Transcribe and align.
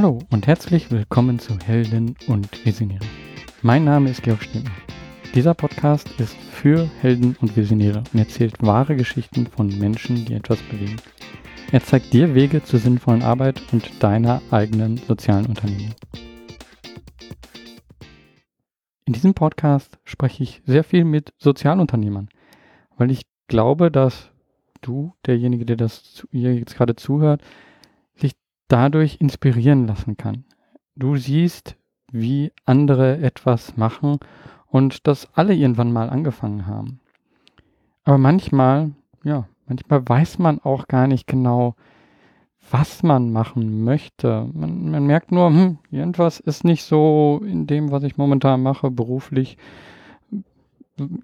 Hallo 0.00 0.20
und 0.30 0.46
herzlich 0.46 0.92
willkommen 0.92 1.40
zu 1.40 1.58
Helden 1.58 2.14
und 2.28 2.64
Visionäre. 2.64 3.04
Mein 3.62 3.84
Name 3.84 4.10
ist 4.10 4.22
Georg 4.22 4.40
Stimmel. 4.44 4.70
Dieser 5.34 5.54
Podcast 5.54 6.08
ist 6.20 6.36
für 6.36 6.88
Helden 7.00 7.36
und 7.40 7.56
Visionäre 7.56 8.04
und 8.12 8.20
erzählt 8.20 8.62
wahre 8.62 8.94
Geschichten 8.94 9.48
von 9.48 9.76
Menschen, 9.76 10.24
die 10.24 10.34
etwas 10.34 10.62
bewegen. 10.62 10.98
Er 11.72 11.82
zeigt 11.82 12.12
dir 12.12 12.36
Wege 12.36 12.62
zur 12.62 12.78
sinnvollen 12.78 13.24
Arbeit 13.24 13.60
und 13.72 14.00
deiner 14.00 14.40
eigenen 14.52 14.98
sozialen 14.98 15.46
Unternehmung. 15.46 15.96
In 19.04 19.14
diesem 19.14 19.34
Podcast 19.34 19.98
spreche 20.04 20.44
ich 20.44 20.62
sehr 20.64 20.84
viel 20.84 21.02
mit 21.02 21.32
Sozialunternehmern, 21.38 22.28
weil 22.98 23.10
ich 23.10 23.22
glaube, 23.48 23.90
dass 23.90 24.30
du, 24.80 25.14
derjenige, 25.26 25.66
der 25.66 25.76
das 25.76 26.24
hier 26.30 26.54
jetzt 26.54 26.76
gerade 26.76 26.94
zuhört, 26.94 27.42
dadurch 28.68 29.20
inspirieren 29.20 29.86
lassen 29.86 30.16
kann. 30.16 30.44
Du 30.94 31.16
siehst, 31.16 31.76
wie 32.12 32.52
andere 32.64 33.18
etwas 33.18 33.76
machen 33.76 34.18
und 34.66 35.06
dass 35.06 35.28
alle 35.34 35.54
irgendwann 35.54 35.92
mal 35.92 36.10
angefangen 36.10 36.66
haben. 36.66 37.00
Aber 38.04 38.18
manchmal, 38.18 38.92
ja, 39.24 39.46
manchmal 39.66 40.08
weiß 40.08 40.38
man 40.38 40.60
auch 40.60 40.88
gar 40.88 41.06
nicht 41.06 41.26
genau, 41.26 41.74
was 42.70 43.02
man 43.02 43.32
machen 43.32 43.84
möchte. 43.84 44.48
Man, 44.52 44.90
man 44.90 45.06
merkt 45.06 45.32
nur, 45.32 45.48
hm, 45.48 45.78
irgendwas 45.90 46.40
ist 46.40 46.64
nicht 46.64 46.84
so 46.84 47.40
in 47.44 47.66
dem, 47.66 47.90
was 47.90 48.02
ich 48.02 48.16
momentan 48.16 48.62
mache, 48.62 48.90
beruflich. 48.90 49.56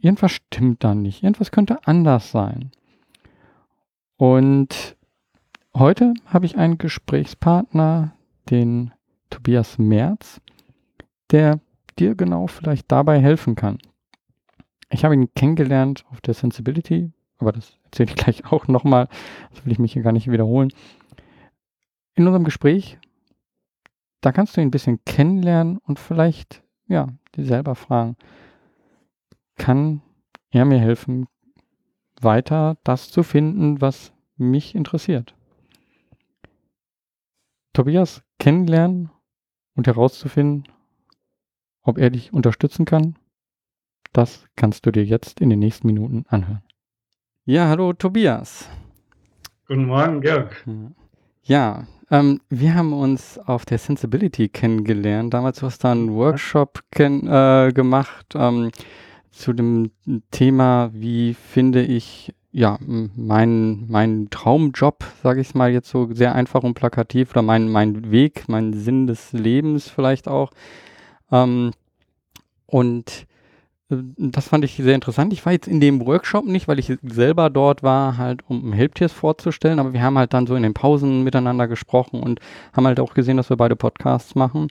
Irgendwas 0.01 0.33
stimmt 0.33 0.85
da 0.85 0.95
nicht. 0.95 1.23
Irgendwas 1.23 1.51
könnte 1.51 1.87
anders 1.87 2.31
sein. 2.31 2.71
Und 4.17 4.97
heute 5.77 6.15
habe 6.27 6.47
ich 6.47 6.57
einen 6.57 6.79
Gesprächspartner, 6.79 8.15
den 8.51 8.93
Tobias 9.31 9.79
Merz, 9.79 10.41
der 11.31 11.61
dir 11.99 12.15
genau 12.15 12.47
vielleicht 12.47 12.91
dabei 12.91 13.21
helfen 13.21 13.55
kann. 13.55 13.79
Ich 14.91 15.05
habe 15.05 15.15
ihn 15.15 15.33
kennengelernt 15.35 16.05
auf 16.11 16.21
der 16.21 16.35
Sensibility, 16.35 17.11
aber 17.39 17.53
das 17.53 17.79
erzähle 17.85 18.11
ich 18.11 18.17
gleich 18.25 18.53
auch 18.53 18.69
nochmal. 18.69 19.09
Das 19.51 19.65
will 19.65 19.73
ich 19.73 19.79
mich 19.79 19.93
hier 19.93 20.03
gar 20.03 20.13
nicht 20.13 20.31
wiederholen. 20.31 20.73
In 22.15 22.27
unserem 22.27 22.45
Gespräch, 22.45 22.99
da 24.21 24.31
kannst 24.31 24.57
du 24.57 24.61
ihn 24.61 24.69
ein 24.69 24.73
bisschen 24.73 25.05
kennenlernen 25.05 25.79
und 25.79 25.99
vielleicht, 25.99 26.63
ja, 26.87 27.09
dir 27.35 27.45
selber 27.45 27.75
fragen, 27.75 28.17
kann 29.57 30.01
er 30.51 30.65
mir 30.65 30.79
helfen, 30.79 31.27
weiter 32.21 32.77
das 32.85 33.11
zu 33.11 33.23
finden, 33.23 33.81
was 33.81 34.13
mich 34.37 34.75
interessiert. 34.75 35.35
Tobias 37.75 38.23
kennenlernen 38.39 39.11
und 39.75 39.89
herauszufinden, 39.89 40.69
ob 41.83 41.99
er 41.99 42.11
dich 42.11 42.33
unterstützen 42.33 42.85
kann, 42.85 43.17
das 44.13 44.47
kannst 44.55 44.87
du 44.87 44.93
dir 44.93 45.05
jetzt 45.05 45.41
in 45.41 45.51
den 45.51 45.59
nächsten 45.59 45.89
Minuten 45.89 46.25
anhören. 46.29 46.63
Ja, 47.45 47.69
hallo 47.69 47.93
Tobias. 47.93 48.69
Guten 49.67 49.87
Morgen, 49.87 50.21
Georg. 50.21 50.65
Ja, 51.43 51.89
ähm, 52.13 52.41
wir 52.49 52.77
haben 52.77 52.93
uns 52.93 53.39
auf 53.39 53.67
der 53.67 53.79
Sensibility 53.79 54.49
kennengelernt. 54.49 55.35
Damals 55.35 55.61
hast 55.61 55.83
du 55.83 55.89
einen 55.89 56.15
Workshop 56.15 56.81
äh, 56.97 57.73
gemacht 57.73 58.35
ähm, 58.37 58.71
zu 59.33 59.53
dem 59.53 59.91
Thema, 60.31 60.91
wie 60.93 61.35
finde 61.35 61.83
ich 61.83 62.33
ja, 62.55 62.79
mein, 62.87 63.85
mein 63.89 64.29
Traumjob, 64.31 65.05
sage 65.25 65.41
ich 65.41 65.57
mal 65.57 65.73
jetzt 65.73 65.91
so 65.91 66.09
sehr 66.15 66.37
einfach 66.37 66.63
und 66.63 66.75
plakativ, 66.75 67.33
oder 67.33 67.43
mein, 67.43 67.69
mein 67.69 68.13
Weg, 68.13 68.45
mein 68.47 68.73
Sinn 68.73 69.09
des 69.09 69.33
Lebens 69.33 69.89
vielleicht 69.89 70.29
auch. 70.29 70.53
Ähm, 71.33 71.73
und 72.67 73.27
äh, 73.91 73.97
das 74.17 74.47
fand 74.47 74.65
ich 74.65 74.77
sehr 74.77 74.95
interessant. 74.95 75.33
Ich 75.33 75.45
war 75.45 75.53
jetzt 75.53 75.67
in 75.67 75.81
dem 75.81 76.07
Workshop 76.07 76.45
nicht, 76.45 76.69
weil 76.69 76.79
ich 76.79 76.93
selber 77.03 77.51
dort 77.51 77.83
war, 77.83 78.19
halt 78.19 78.49
um 78.49 78.73
Helptiers 78.73 79.13
vorzustellen, 79.13 79.81
aber 79.81 79.93
wir 79.93 80.03
haben 80.03 80.17
halt 80.17 80.33
dann 80.33 80.47
so 80.47 80.55
in 80.55 80.63
den 80.63 80.75
Pausen 80.75 81.25
miteinander 81.25 81.67
gesprochen 81.67 82.21
und 82.21 82.39
haben 82.73 82.87
halt 82.87 83.01
auch 83.01 83.15
gesehen, 83.15 83.37
dass 83.37 83.51
wir 83.51 83.57
beide 83.57 83.75
Podcasts 83.75 84.37
machen. 84.37 84.69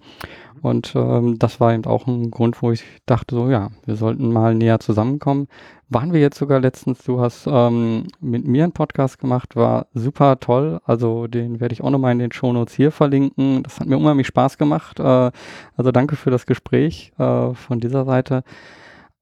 Und 0.61 0.93
ähm, 0.95 1.37
das 1.37 1.59
war 1.59 1.73
eben 1.73 1.83
auch 1.83 2.07
ein 2.07 2.31
Grund, 2.31 2.61
wo 2.61 2.71
ich 2.71 2.85
dachte, 3.05 3.35
so 3.35 3.49
ja, 3.49 3.71
wir 3.85 3.97
sollten 3.97 4.31
mal 4.31 4.55
näher 4.55 4.79
zusammenkommen. 4.79 5.49
Waren 5.93 6.11
wir 6.11 6.19
jetzt 6.19 6.39
sogar 6.39 6.59
letztens, 6.59 7.03
du 7.03 7.21
hast 7.21 7.45
ähm, 7.45 8.07
mit 8.19 8.47
mir 8.47 8.63
einen 8.63 8.73
Podcast 8.73 9.19
gemacht, 9.19 9.55
war 9.55 9.85
super 9.93 10.39
toll. 10.39 10.81
Also 10.85 11.27
den 11.27 11.59
werde 11.59 11.73
ich 11.73 11.83
auch 11.83 11.91
nochmal 11.91 12.13
in 12.13 12.19
den 12.19 12.31
Shownotes 12.31 12.73
hier 12.73 12.91
verlinken. 12.91 13.61
Das 13.61 13.79
hat 13.79 13.87
mir 13.87 13.97
unheimlich 13.97 14.25
Spaß 14.25 14.57
gemacht. 14.57 14.99
Äh, 14.99 15.31
also 15.77 15.91
danke 15.91 16.15
für 16.15 16.31
das 16.31 16.47
Gespräch 16.47 17.13
äh, 17.19 17.53
von 17.53 17.79
dieser 17.79 18.05
Seite. 18.05 18.43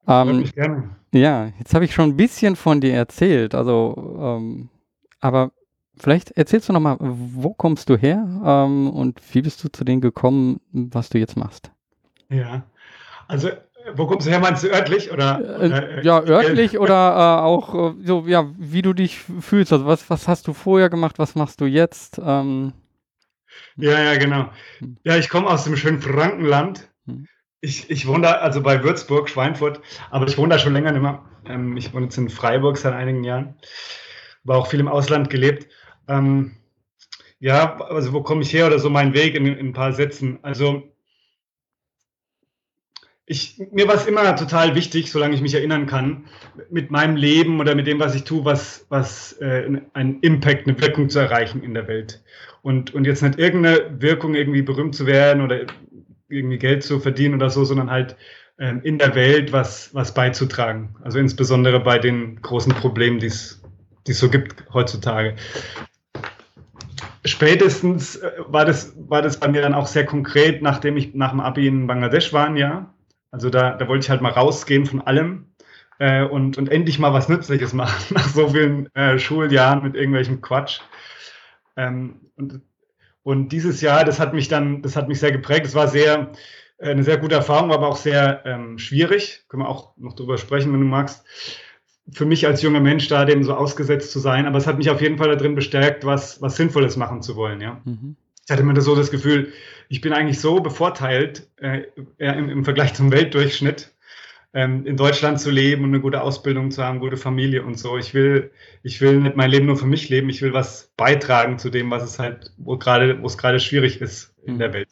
Ähm, 0.07 0.45
gerne. 0.55 0.89
Ja, 1.11 1.49
jetzt 1.59 1.73
habe 1.73 1.83
ich 1.83 1.93
schon 1.93 2.11
ein 2.11 2.17
bisschen 2.17 2.55
von 2.55 2.79
dir 2.79 2.93
erzählt. 2.93 3.53
Also, 3.53 4.17
ähm, 4.21 4.69
aber 5.19 5.51
vielleicht 5.97 6.31
erzählst 6.31 6.69
du 6.69 6.73
nochmal, 6.73 6.95
wo 6.99 7.53
kommst 7.53 7.89
du 7.89 7.97
her 7.97 8.25
ähm, 8.45 8.89
und 8.89 9.19
wie 9.33 9.41
bist 9.41 9.61
du 9.63 9.69
zu 9.69 9.83
dem 9.83 9.99
gekommen, 9.99 10.61
was 10.71 11.09
du 11.09 11.17
jetzt 11.17 11.35
machst? 11.35 11.69
Ja, 12.29 12.63
also 13.27 13.49
wo 13.95 14.07
kommst 14.07 14.27
du 14.27 14.31
her? 14.31 14.39
Meinst 14.39 14.63
du 14.63 14.69
örtlich 14.69 15.11
oder? 15.11 15.59
Äh, 15.61 15.99
äh, 15.99 16.05
ja, 16.05 16.21
örtlich 16.21 16.79
oder 16.79 16.93
äh, 16.93 17.41
auch 17.43 17.75
äh, 17.75 17.93
so, 18.03 18.25
ja, 18.27 18.49
wie 18.57 18.81
du 18.81 18.93
dich 18.93 19.19
fühlst. 19.19 19.73
Also 19.73 19.85
was, 19.85 20.09
was 20.09 20.27
hast 20.27 20.47
du 20.47 20.53
vorher 20.53 20.89
gemacht? 20.89 21.19
Was 21.19 21.35
machst 21.35 21.61
du 21.61 21.65
jetzt? 21.65 22.19
Ähm, 22.23 22.73
ja, 23.77 24.01
ja, 24.01 24.17
genau. 24.17 24.49
Hm. 24.79 24.97
Ja, 25.03 25.17
ich 25.17 25.29
komme 25.29 25.47
aus 25.47 25.63
dem 25.63 25.75
schönen 25.75 26.01
Frankenland. 26.01 26.89
Hm. 27.05 27.27
Ich, 27.61 27.89
ich 27.89 28.07
wohne 28.07 28.23
da, 28.23 28.31
also 28.33 28.61
bei 28.61 28.83
Würzburg, 28.83 29.29
Schweinfurt, 29.29 29.81
aber 30.09 30.27
ich 30.27 30.37
wohne 30.37 30.49
da 30.49 30.59
schon 30.59 30.73
länger 30.73 30.91
nicht 30.91 31.01
mehr. 31.01 31.23
Ähm, 31.45 31.77
ich 31.77 31.93
wohne 31.93 32.05
jetzt 32.05 32.17
in 32.17 32.29
Freiburg 32.29 32.77
seit 32.77 32.93
einigen 32.93 33.23
Jahren. 33.23 33.55
War 34.43 34.57
auch 34.57 34.67
viel 34.67 34.79
im 34.79 34.87
Ausland 34.87 35.29
gelebt. 35.29 35.67
Ähm, 36.07 36.55
ja, 37.39 37.79
also 37.81 38.13
wo 38.13 38.21
komme 38.21 38.41
ich 38.41 38.53
her 38.53 38.67
oder 38.67 38.79
so 38.79 38.89
mein 38.89 39.13
Weg 39.13 39.35
in, 39.35 39.45
in 39.45 39.67
ein 39.67 39.73
paar 39.73 39.93
Sätzen. 39.93 40.39
Also 40.41 40.90
ich, 43.31 43.61
mir 43.71 43.87
war 43.87 43.95
es 43.95 44.05
immer 44.05 44.35
total 44.35 44.75
wichtig, 44.75 45.09
solange 45.09 45.33
ich 45.33 45.41
mich 45.41 45.53
erinnern 45.53 45.85
kann, 45.85 46.25
mit 46.69 46.91
meinem 46.91 47.15
Leben 47.15 47.61
oder 47.61 47.75
mit 47.75 47.87
dem, 47.87 47.97
was 47.97 48.13
ich 48.13 48.25
tue, 48.25 48.43
was, 48.43 48.85
was 48.89 49.37
äh, 49.39 49.79
einen 49.93 50.19
Impact, 50.19 50.67
eine 50.67 50.79
Wirkung 50.81 51.09
zu 51.09 51.19
erreichen 51.19 51.63
in 51.63 51.73
der 51.73 51.87
Welt. 51.87 52.21
Und, 52.61 52.93
und 52.93 53.05
jetzt 53.05 53.23
nicht 53.23 53.39
irgendeine 53.39 54.01
Wirkung, 54.01 54.35
irgendwie 54.35 54.61
berühmt 54.61 54.95
zu 54.95 55.07
werden 55.07 55.41
oder 55.41 55.61
irgendwie 56.27 56.57
Geld 56.57 56.83
zu 56.83 56.99
verdienen 56.99 57.35
oder 57.35 57.49
so, 57.49 57.63
sondern 57.63 57.89
halt 57.89 58.17
äh, 58.57 58.73
in 58.83 58.97
der 58.97 59.15
Welt 59.15 59.53
was, 59.53 59.95
was 59.95 60.13
beizutragen. 60.13 60.97
Also 61.01 61.17
insbesondere 61.17 61.79
bei 61.79 61.99
den 61.99 62.41
großen 62.41 62.73
Problemen, 62.73 63.19
die 63.19 63.27
es 63.27 63.61
so 64.05 64.29
gibt 64.29 64.65
heutzutage 64.73 65.35
spätestens 67.23 68.17
äh, 68.17 68.31
war 68.47 68.65
das, 68.65 68.93
war 69.07 69.21
das 69.21 69.39
bei 69.39 69.47
mir 69.47 69.61
dann 69.61 69.73
auch 69.73 69.87
sehr 69.87 70.05
konkret, 70.05 70.61
nachdem 70.61 70.97
ich 70.97 71.13
nach 71.13 71.31
dem 71.31 71.39
Abi 71.39 71.67
in 71.67 71.87
Bangladesch 71.87 72.33
war 72.33 72.55
Jahr. 72.57 72.93
Also 73.31 73.49
da, 73.49 73.71
da 73.75 73.87
wollte 73.87 74.03
ich 74.03 74.09
halt 74.09 74.21
mal 74.21 74.31
rausgehen 74.31 74.85
von 74.85 75.01
allem 75.01 75.47
äh, 75.99 76.23
und, 76.23 76.57
und 76.57 76.69
endlich 76.69 76.99
mal 76.99 77.13
was 77.13 77.29
Nützliches 77.29 77.73
machen, 77.73 78.13
nach 78.15 78.27
so 78.27 78.49
vielen 78.49 78.93
äh, 78.95 79.17
Schuljahren 79.17 79.83
mit 79.83 79.95
irgendwelchem 79.95 80.41
Quatsch. 80.41 80.81
Ähm, 81.77 82.21
und, 82.35 82.61
und 83.23 83.49
dieses 83.49 83.81
Jahr, 83.81 84.03
das 84.03 84.19
hat 84.19 84.33
mich 84.33 84.47
dann, 84.47 84.81
das 84.81 84.95
hat 84.95 85.07
mich 85.07 85.19
sehr 85.19 85.31
geprägt. 85.31 85.65
Es 85.65 85.75
war 85.75 85.87
sehr, 85.87 86.31
äh, 86.77 86.91
eine 86.91 87.03
sehr 87.03 87.17
gute 87.17 87.35
Erfahrung, 87.35 87.71
aber 87.71 87.87
auch 87.87 87.97
sehr 87.97 88.43
ähm, 88.45 88.77
schwierig. 88.77 89.45
Können 89.47 89.63
wir 89.63 89.69
auch 89.69 89.95
noch 89.97 90.13
drüber 90.13 90.37
sprechen, 90.37 90.73
wenn 90.73 90.81
du 90.81 90.87
magst 90.87 91.25
für 92.11 92.25
mich 92.25 92.45
als 92.47 92.61
junger 92.61 92.79
Mensch 92.79 93.07
da 93.07 93.25
dem 93.25 93.43
so 93.43 93.53
ausgesetzt 93.53 94.11
zu 94.11 94.19
sein, 94.19 94.45
aber 94.45 94.57
es 94.57 94.67
hat 94.67 94.77
mich 94.77 94.89
auf 94.89 95.01
jeden 95.01 95.17
Fall 95.17 95.29
darin 95.29 95.55
bestärkt, 95.55 96.05
was, 96.05 96.41
was 96.41 96.55
Sinnvolles 96.55 96.97
machen 96.97 97.21
zu 97.21 97.35
wollen, 97.35 97.61
ja. 97.61 97.81
Mhm. 97.85 98.15
Ich 98.45 98.51
hatte 98.51 98.63
mir 98.63 98.79
so 98.81 98.95
das 98.95 99.11
Gefühl, 99.11 99.53
ich 99.87 100.01
bin 100.01 100.13
eigentlich 100.13 100.39
so 100.39 100.59
bevorteilt 100.61 101.47
äh, 101.57 101.83
im, 102.17 102.49
im, 102.49 102.63
Vergleich 102.63 102.93
zum 102.93 103.11
Weltdurchschnitt, 103.11 103.93
ähm, 104.53 104.85
in 104.85 104.97
Deutschland 104.97 105.39
zu 105.39 105.51
leben 105.51 105.83
und 105.83 105.91
eine 105.91 106.01
gute 106.01 106.21
Ausbildung 106.21 106.71
zu 106.71 106.83
haben, 106.83 106.99
gute 106.99 107.17
Familie 107.17 107.63
und 107.63 107.77
so. 107.77 107.97
Ich 107.97 108.13
will, 108.13 108.51
ich 108.83 108.99
will 108.99 109.19
nicht 109.19 109.35
mein 109.35 109.51
Leben 109.51 109.67
nur 109.67 109.77
für 109.77 109.85
mich 109.85 110.09
leben, 110.09 110.29
ich 110.29 110.41
will 110.41 110.53
was 110.53 110.91
beitragen 110.97 111.59
zu 111.59 111.69
dem, 111.69 111.91
was 111.91 112.03
es 112.03 112.19
halt, 112.19 112.51
wo 112.57 112.77
gerade, 112.77 113.21
wo 113.21 113.27
es 113.27 113.37
gerade 113.37 113.59
schwierig 113.59 114.01
ist 114.01 114.33
in 114.45 114.55
mhm. 114.55 114.59
der 114.59 114.73
Welt. 114.73 114.89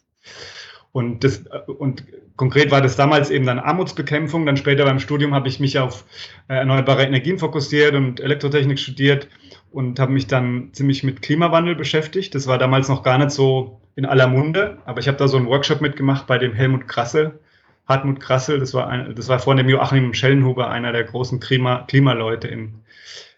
Und, 0.92 1.24
das, 1.24 1.44
und 1.68 2.04
konkret 2.36 2.72
war 2.72 2.82
das 2.82 2.96
damals 2.96 3.30
eben 3.30 3.46
dann 3.46 3.60
Armutsbekämpfung. 3.60 4.46
Dann 4.46 4.58
später 4.58 4.86
beim 4.86 5.00
Studium 5.00 5.34
habe 5.34 5.48
ich 5.48 5.60
mich 5.60 5.78
auf 5.78 6.04
äh, 6.48 6.56
erneuerbare 6.56 7.04
Energien 7.04 7.38
fokussiert 7.38 7.94
und 7.94 8.20
Elektrotechnik 8.20 8.80
studiert 8.80 9.28
und 9.72 10.00
habe 10.00 10.12
mich 10.12 10.28
dann 10.28 10.70
ziemlich 10.74 11.04
mit 11.04 11.22
Klimawandel 11.22 11.76
beschäftigt. 11.76 12.34
Das 12.36 12.48
war 12.48 12.58
damals 12.58 12.90
noch 12.90 13.04
gar 13.04 13.18
nicht 13.18 13.32
so 13.32 13.82
in 13.96 14.06
aller 14.06 14.28
Munde, 14.28 14.78
aber 14.86 15.00
ich 15.00 15.08
habe 15.08 15.18
da 15.18 15.28
so 15.28 15.38
einen 15.38 15.48
Workshop 15.48 15.82
mitgemacht 15.82 16.28
bei 16.28 16.38
dem 16.38 16.54
Helmut 16.54 16.88
Krassel, 16.88 17.40
Hartmut 17.88 18.20
Krassel, 18.20 18.60
das 18.60 18.74
war, 18.74 18.88
ein, 18.88 19.16
das 19.16 19.28
war 19.28 19.40
vor 19.40 19.56
dem 19.56 19.68
Joachim 19.68 20.14
Schellenhuber, 20.14 20.70
einer 20.70 20.92
der 20.92 21.04
großen 21.04 21.40
Klima, 21.40 21.84
Klimaleute 21.88 22.48
in, 22.48 22.84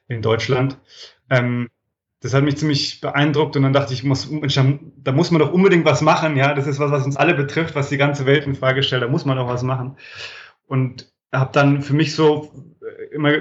in 0.07 0.21
Deutschland. 0.21 0.77
Ähm, 1.29 1.69
das 2.19 2.35
hat 2.35 2.43
mich 2.43 2.57
ziemlich 2.57 3.01
beeindruckt 3.01 3.55
und 3.55 3.63
dann 3.63 3.73
dachte 3.73 3.93
ich, 3.93 4.03
muss, 4.03 4.29
da 4.29 5.11
muss 5.11 5.31
man 5.31 5.39
doch 5.39 5.51
unbedingt 5.51 5.85
was 5.85 6.01
machen. 6.01 6.35
Ja, 6.37 6.53
das 6.53 6.67
ist 6.67 6.79
was, 6.79 6.91
was 6.91 7.05
uns 7.05 7.17
alle 7.17 7.33
betrifft, 7.33 7.73
was 7.73 7.89
die 7.89 7.97
ganze 7.97 8.27
Welt 8.27 8.45
in 8.45 8.53
Frage 8.53 8.83
stellt. 8.83 9.01
Da 9.01 9.07
muss 9.07 9.25
man 9.25 9.37
doch 9.37 9.47
was 9.47 9.63
machen. 9.63 9.97
Und 10.67 11.11
habe 11.33 11.51
dann 11.51 11.81
für 11.81 11.93
mich 11.95 12.13
so 12.13 12.51
immer 13.11 13.31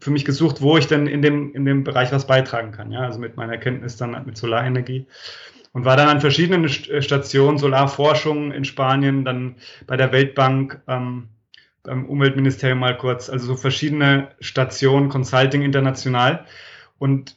für 0.00 0.10
mich 0.10 0.24
gesucht, 0.24 0.60
wo 0.60 0.76
ich 0.76 0.86
denn 0.86 1.06
in 1.06 1.22
dem, 1.22 1.52
in 1.54 1.64
dem 1.64 1.84
Bereich 1.84 2.12
was 2.12 2.26
beitragen 2.26 2.72
kann. 2.72 2.90
Ja, 2.92 3.00
also 3.00 3.18
mit 3.18 3.36
meiner 3.36 3.52
Erkenntnis 3.52 3.96
dann 3.96 4.24
mit 4.24 4.36
Solarenergie. 4.36 5.06
Und 5.72 5.84
war 5.84 5.96
dann 5.96 6.08
an 6.08 6.20
verschiedenen 6.20 6.68
Stationen, 6.68 7.58
Solarforschung 7.58 8.50
in 8.50 8.64
Spanien, 8.64 9.24
dann 9.24 9.56
bei 9.86 9.96
der 9.96 10.12
Weltbank, 10.12 10.80
ähm, 10.88 11.28
beim 11.82 12.06
Umweltministerium 12.06 12.78
mal 12.78 12.96
kurz, 12.96 13.30
also 13.30 13.46
so 13.46 13.56
verschiedene 13.56 14.28
Stationen, 14.40 15.08
Consulting 15.08 15.62
international. 15.62 16.44
Und 16.98 17.36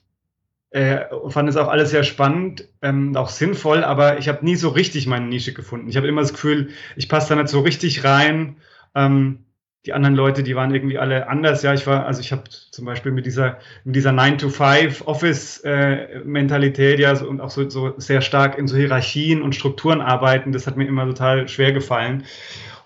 äh, 0.72 1.06
fand 1.30 1.48
es 1.48 1.56
auch 1.56 1.68
alles 1.68 1.92
sehr 1.92 2.04
spannend, 2.04 2.68
ähm, 2.82 3.16
auch 3.16 3.30
sinnvoll, 3.30 3.84
aber 3.84 4.18
ich 4.18 4.28
habe 4.28 4.44
nie 4.44 4.56
so 4.56 4.70
richtig 4.70 5.06
meine 5.06 5.28
Nische 5.28 5.54
gefunden. 5.54 5.88
Ich 5.88 5.98
habe 5.98 6.08
immer 6.08 6.22
das 6.22 6.34
Gefühl, 6.34 6.70
ich 6.96 7.08
passe 7.08 7.30
da 7.30 7.36
nicht 7.36 7.50
so 7.50 7.60
richtig 7.62 8.04
rein. 8.04 8.58
Ähm, 8.96 9.46
die 9.86 9.94
anderen 9.94 10.16
Leute, 10.16 10.44
die 10.44 10.56
waren 10.56 10.74
irgendwie 10.74 10.98
alle 10.98 11.28
anders. 11.28 11.62
Ja, 11.62 11.74
ich 11.74 11.86
war, 11.86 12.06
also 12.06 12.22
ich 12.22 12.32
habe 12.32 12.44
zum 12.50 12.86
Beispiel 12.86 13.12
mit 13.12 13.26
dieser, 13.26 13.58
mit 13.84 13.94
dieser 13.96 14.12
9-to-5-Office-Mentalität, 14.12 17.00
äh, 17.00 17.02
ja, 17.02 17.14
so, 17.16 17.28
und 17.28 17.42
auch 17.42 17.50
so, 17.50 17.70
so 17.70 17.94
sehr 17.98 18.22
stark 18.22 18.58
in 18.58 18.68
so 18.68 18.78
Hierarchien 18.78 19.42
und 19.42 19.56
Strukturen 19.56 20.00
arbeiten, 20.00 20.54
das 20.54 20.68
hat 20.68 20.78
mir 20.78 20.88
immer 20.88 21.06
total 21.06 21.50
schwer 21.50 21.74
gefallen. 21.74 22.24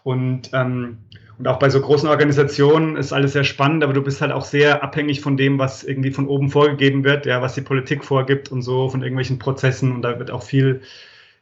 Und 0.03 0.49
ähm, 0.53 0.97
und 1.38 1.47
auch 1.47 1.59
bei 1.59 1.69
so 1.69 1.79
großen 1.79 2.09
Organisationen 2.09 2.95
ist 2.95 3.13
alles 3.13 3.33
sehr 3.33 3.43
spannend, 3.43 3.83
aber 3.83 3.93
du 3.93 4.01
bist 4.01 4.21
halt 4.21 4.31
auch 4.31 4.43
sehr 4.43 4.83
abhängig 4.83 5.21
von 5.21 5.38
dem, 5.38 5.59
was 5.59 5.83
irgendwie 5.83 6.11
von 6.11 6.27
oben 6.27 6.50
vorgegeben 6.50 7.03
wird, 7.03 7.27
ja, 7.27 7.41
was 7.41 7.53
die 7.53 7.61
Politik 7.61 8.03
vorgibt 8.03 8.51
und 8.51 8.63
so, 8.63 8.89
von 8.89 9.03
irgendwelchen 9.03 9.38
Prozessen. 9.38 9.91
Und 9.91 10.01
da 10.01 10.17
wird 10.17 10.31
auch 10.31 10.41
viel, 10.41 10.81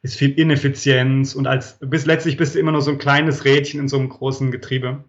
ist 0.02 0.18
viel 0.18 0.38
Ineffizienz. 0.38 1.34
Und 1.34 1.48
als 1.48 1.78
bis 1.80 2.06
letztlich 2.06 2.36
bist 2.36 2.56
du 2.56 2.60
immer 2.60 2.74
nur 2.74 2.82
so 2.82 2.92
ein 2.92 2.98
kleines 2.98 3.46
Rädchen 3.46 3.80
in 3.80 3.88
so 3.88 3.98
einem 3.98 4.10
großen 4.10 4.52
Getriebe. 4.52 5.06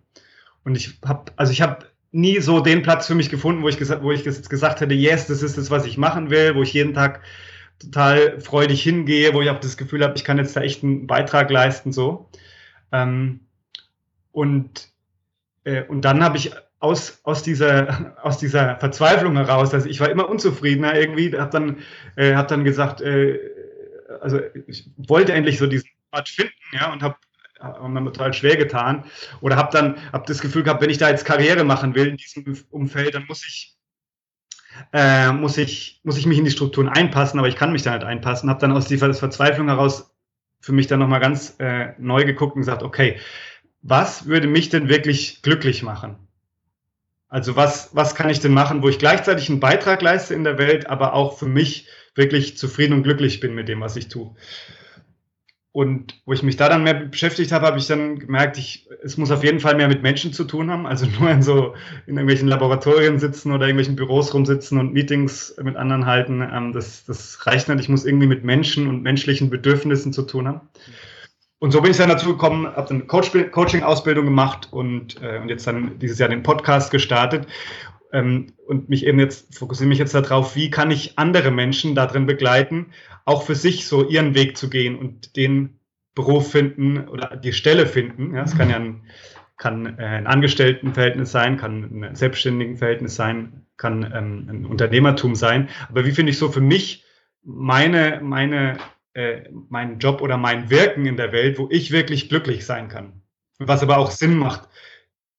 Und 0.66 0.74
ich 0.74 0.98
habe, 1.06 1.30
also 1.36 1.52
ich 1.52 1.62
habe 1.62 1.86
nie 2.10 2.40
so 2.40 2.58
den 2.58 2.82
Platz 2.82 3.06
für 3.06 3.14
mich 3.14 3.30
gefunden, 3.30 3.62
wo 3.62 3.68
ich 3.68 3.78
gesagt, 3.78 4.02
wo 4.02 4.10
ich 4.10 4.24
gesagt 4.24 4.80
hätte, 4.80 4.94
yes, 4.94 5.28
das 5.28 5.40
ist 5.40 5.56
das, 5.56 5.70
was 5.70 5.86
ich 5.86 5.96
machen 5.96 6.28
will, 6.28 6.56
wo 6.56 6.62
ich 6.64 6.72
jeden 6.72 6.92
Tag 6.92 7.22
total 7.78 8.40
freudig 8.40 8.82
hingehe, 8.82 9.32
wo 9.32 9.42
ich 9.42 9.50
auch 9.50 9.60
das 9.60 9.76
Gefühl 9.76 10.02
habe, 10.02 10.16
ich 10.16 10.24
kann 10.24 10.38
jetzt 10.38 10.56
da 10.56 10.62
echt 10.62 10.82
einen 10.82 11.06
Beitrag 11.06 11.50
leisten, 11.50 11.92
so. 11.92 12.28
Ähm, 12.90 13.42
und, 14.32 14.88
äh, 15.62 15.84
und 15.84 16.04
dann 16.04 16.24
habe 16.24 16.36
ich 16.36 16.50
aus, 16.80 17.20
aus, 17.22 17.44
dieser, 17.44 18.16
aus 18.24 18.38
dieser 18.38 18.76
Verzweiflung 18.76 19.36
heraus, 19.36 19.72
also 19.72 19.88
ich 19.88 20.00
war 20.00 20.10
immer 20.10 20.28
unzufriedener 20.28 20.98
irgendwie, 20.98 21.32
habe 21.38 21.52
dann, 21.52 21.76
äh, 22.16 22.34
hab 22.34 22.48
dann 22.48 22.64
gesagt, 22.64 23.00
äh, 23.02 23.38
also 24.20 24.40
ich 24.66 24.90
wollte 24.96 25.32
endlich 25.32 25.58
so 25.58 25.68
diesen 25.68 25.90
Ort 26.10 26.28
finden, 26.28 26.54
ja, 26.72 26.92
und 26.92 27.04
habe 27.04 27.14
haben 27.60 27.92
mir 27.92 28.04
total 28.04 28.32
schwer 28.32 28.56
getan 28.56 29.04
oder 29.40 29.56
habe 29.56 29.72
dann 29.72 29.96
hab 30.12 30.26
das 30.26 30.40
Gefühl 30.40 30.62
gehabt, 30.62 30.82
wenn 30.82 30.90
ich 30.90 30.98
da 30.98 31.08
jetzt 31.08 31.24
Karriere 31.24 31.64
machen 31.64 31.94
will 31.94 32.08
in 32.08 32.16
diesem 32.16 32.56
Umfeld, 32.70 33.14
dann 33.14 33.26
muss 33.26 33.46
ich 33.46 33.76
äh, 34.92 35.32
muss 35.32 35.56
ich 35.56 36.00
muss 36.04 36.18
ich 36.18 36.26
mich 36.26 36.38
in 36.38 36.44
die 36.44 36.50
Strukturen 36.50 36.88
einpassen, 36.88 37.38
aber 37.38 37.48
ich 37.48 37.56
kann 37.56 37.72
mich 37.72 37.82
da 37.82 37.94
nicht 37.94 38.04
einpassen. 38.04 38.50
Habe 38.50 38.60
dann 38.60 38.72
aus 38.72 38.86
dieser 38.86 39.12
Verzweiflung 39.14 39.68
heraus 39.68 40.14
für 40.60 40.72
mich 40.72 40.86
dann 40.86 41.00
nochmal 41.00 41.20
ganz 41.20 41.56
äh, 41.58 41.94
neu 41.98 42.24
geguckt 42.24 42.56
und 42.56 42.62
gesagt, 42.62 42.82
okay, 42.82 43.18
was 43.82 44.26
würde 44.26 44.48
mich 44.48 44.68
denn 44.68 44.88
wirklich 44.88 45.42
glücklich 45.42 45.82
machen? 45.82 46.16
Also 47.28 47.56
was, 47.56 47.90
was 47.94 48.14
kann 48.14 48.30
ich 48.30 48.40
denn 48.40 48.52
machen, 48.52 48.82
wo 48.82 48.88
ich 48.88 48.98
gleichzeitig 48.98 49.48
einen 49.48 49.60
Beitrag 49.60 50.02
leiste 50.02 50.34
in 50.34 50.44
der 50.44 50.58
Welt, 50.58 50.88
aber 50.88 51.12
auch 51.14 51.38
für 51.38 51.46
mich 51.46 51.88
wirklich 52.14 52.56
zufrieden 52.56 52.94
und 52.94 53.02
glücklich 53.02 53.40
bin 53.40 53.54
mit 53.54 53.68
dem, 53.68 53.80
was 53.80 53.96
ich 53.96 54.08
tue. 54.08 54.34
Und 55.76 56.22
wo 56.24 56.32
ich 56.32 56.42
mich 56.42 56.56
da 56.56 56.70
dann 56.70 56.84
mehr 56.84 56.94
beschäftigt 56.94 57.52
habe, 57.52 57.66
habe 57.66 57.76
ich 57.76 57.86
dann 57.86 58.18
gemerkt, 58.18 58.56
ich, 58.56 58.88
es 59.04 59.18
muss 59.18 59.30
auf 59.30 59.44
jeden 59.44 59.60
Fall 59.60 59.74
mehr 59.74 59.88
mit 59.88 60.02
Menschen 60.02 60.32
zu 60.32 60.44
tun 60.44 60.70
haben. 60.70 60.86
Also 60.86 61.04
nur 61.20 61.30
in 61.30 61.42
so 61.42 61.74
in 62.06 62.14
irgendwelchen 62.14 62.48
Laboratorien 62.48 63.18
sitzen 63.18 63.52
oder 63.52 63.66
irgendwelchen 63.66 63.94
Büros 63.94 64.32
rumsitzen 64.32 64.78
und 64.78 64.94
Meetings 64.94 65.54
mit 65.62 65.76
anderen 65.76 66.06
halten. 66.06 66.40
Ähm, 66.40 66.72
das, 66.72 67.04
das 67.04 67.46
reicht 67.46 67.68
nicht. 67.68 67.80
Ich 67.80 67.90
muss 67.90 68.06
irgendwie 68.06 68.26
mit 68.26 68.42
Menschen 68.42 68.86
und 68.86 69.02
menschlichen 69.02 69.50
Bedürfnissen 69.50 70.14
zu 70.14 70.22
tun 70.22 70.48
haben. 70.48 70.62
Und 71.58 71.72
so 71.72 71.82
bin 71.82 71.90
ich 71.90 71.98
dann 71.98 72.08
dazu 72.08 72.28
gekommen, 72.28 72.66
habe 72.68 72.88
dann 72.88 73.06
Coach, 73.06 73.32
Coaching-Ausbildung 73.50 74.24
gemacht 74.24 74.68
und, 74.70 75.20
äh, 75.20 75.40
und 75.42 75.50
jetzt 75.50 75.66
dann 75.66 75.98
dieses 75.98 76.18
Jahr 76.18 76.30
den 76.30 76.42
Podcast 76.42 76.90
gestartet 76.90 77.46
und 78.20 78.88
mich 78.88 79.06
eben 79.06 79.18
jetzt 79.18 79.56
fokussiere 79.56 79.88
mich 79.88 79.98
jetzt 79.98 80.14
darauf, 80.14 80.56
wie 80.56 80.70
kann 80.70 80.90
ich 80.90 81.18
andere 81.18 81.50
Menschen 81.50 81.94
darin 81.94 82.26
begleiten, 82.26 82.92
auch 83.24 83.42
für 83.42 83.54
sich 83.54 83.86
so 83.86 84.08
ihren 84.08 84.34
Weg 84.34 84.56
zu 84.56 84.70
gehen 84.70 84.96
und 84.96 85.36
den 85.36 85.80
Beruf 86.14 86.50
finden 86.50 87.08
oder 87.08 87.36
die 87.36 87.52
Stelle 87.52 87.86
finden. 87.86 88.34
Ja, 88.34 88.42
es 88.42 88.56
kann 88.56 88.70
ja 88.70 88.76
ein, 88.76 89.02
kann 89.58 89.98
äh, 89.98 90.02
ein 90.02 90.26
Angestelltenverhältnis 90.26 91.30
sein, 91.30 91.56
kann 91.56 92.04
ein 92.04 92.14
Selbstständigenverhältnis 92.14 93.16
sein, 93.16 93.66
kann 93.76 94.02
ähm, 94.04 94.48
ein 94.48 94.66
Unternehmertum 94.66 95.34
sein. 95.34 95.68
Aber 95.88 96.06
wie 96.06 96.12
finde 96.12 96.30
ich 96.30 96.38
so 96.38 96.50
für 96.50 96.60
mich 96.60 97.04
meine, 97.42 98.20
meine 98.22 98.78
äh, 99.16 99.48
meinen 99.70 99.98
Job 99.98 100.20
oder 100.20 100.36
mein 100.36 100.68
Wirken 100.68 101.06
in 101.06 101.16
der 101.16 101.32
Welt, 101.32 101.58
wo 101.58 101.68
ich 101.70 101.90
wirklich 101.90 102.28
glücklich 102.28 102.66
sein 102.66 102.88
kann. 102.88 103.22
Was 103.58 103.82
aber 103.82 103.96
auch 103.96 104.10
Sinn 104.10 104.36
macht 104.36 104.68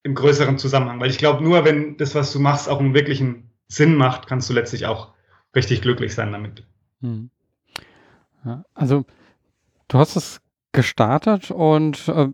im 0.04 0.16
größeren 0.16 0.58
Zusammenhang. 0.58 1.00
Weil 1.00 1.10
ich 1.10 1.18
glaube, 1.18 1.44
nur 1.44 1.66
wenn 1.66 1.98
das, 1.98 2.16
was 2.16 2.32
du 2.32 2.40
machst, 2.40 2.70
auch 2.70 2.80
einen 2.80 2.94
wirklichen 2.94 3.50
Sinn 3.68 3.96
macht, 3.96 4.28
kannst 4.28 4.50
du 4.50 4.54
letztlich 4.54 4.86
auch 4.86 5.14
richtig 5.56 5.82
glücklich 5.82 6.14
sein 6.14 6.32
damit. 6.32 6.66
Hm. 7.02 7.30
Ja, 8.46 8.64
also 8.74 9.06
du 9.88 9.98
hast 9.98 10.16
es 10.16 10.42
gestartet 10.72 11.52
und 11.52 12.08
äh, 12.08 12.30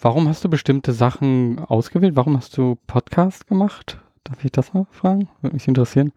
warum 0.00 0.28
hast 0.28 0.44
du 0.44 0.50
bestimmte 0.50 0.92
Sachen 0.92 1.58
ausgewählt? 1.60 2.16
Warum 2.16 2.36
hast 2.36 2.56
du 2.56 2.76
Podcast 2.86 3.46
gemacht? 3.46 3.98
Darf 4.24 4.44
ich 4.44 4.52
das 4.52 4.74
mal 4.74 4.86
fragen? 4.90 5.28
Würde 5.40 5.54
mich 5.54 5.68
interessieren. 5.68 6.12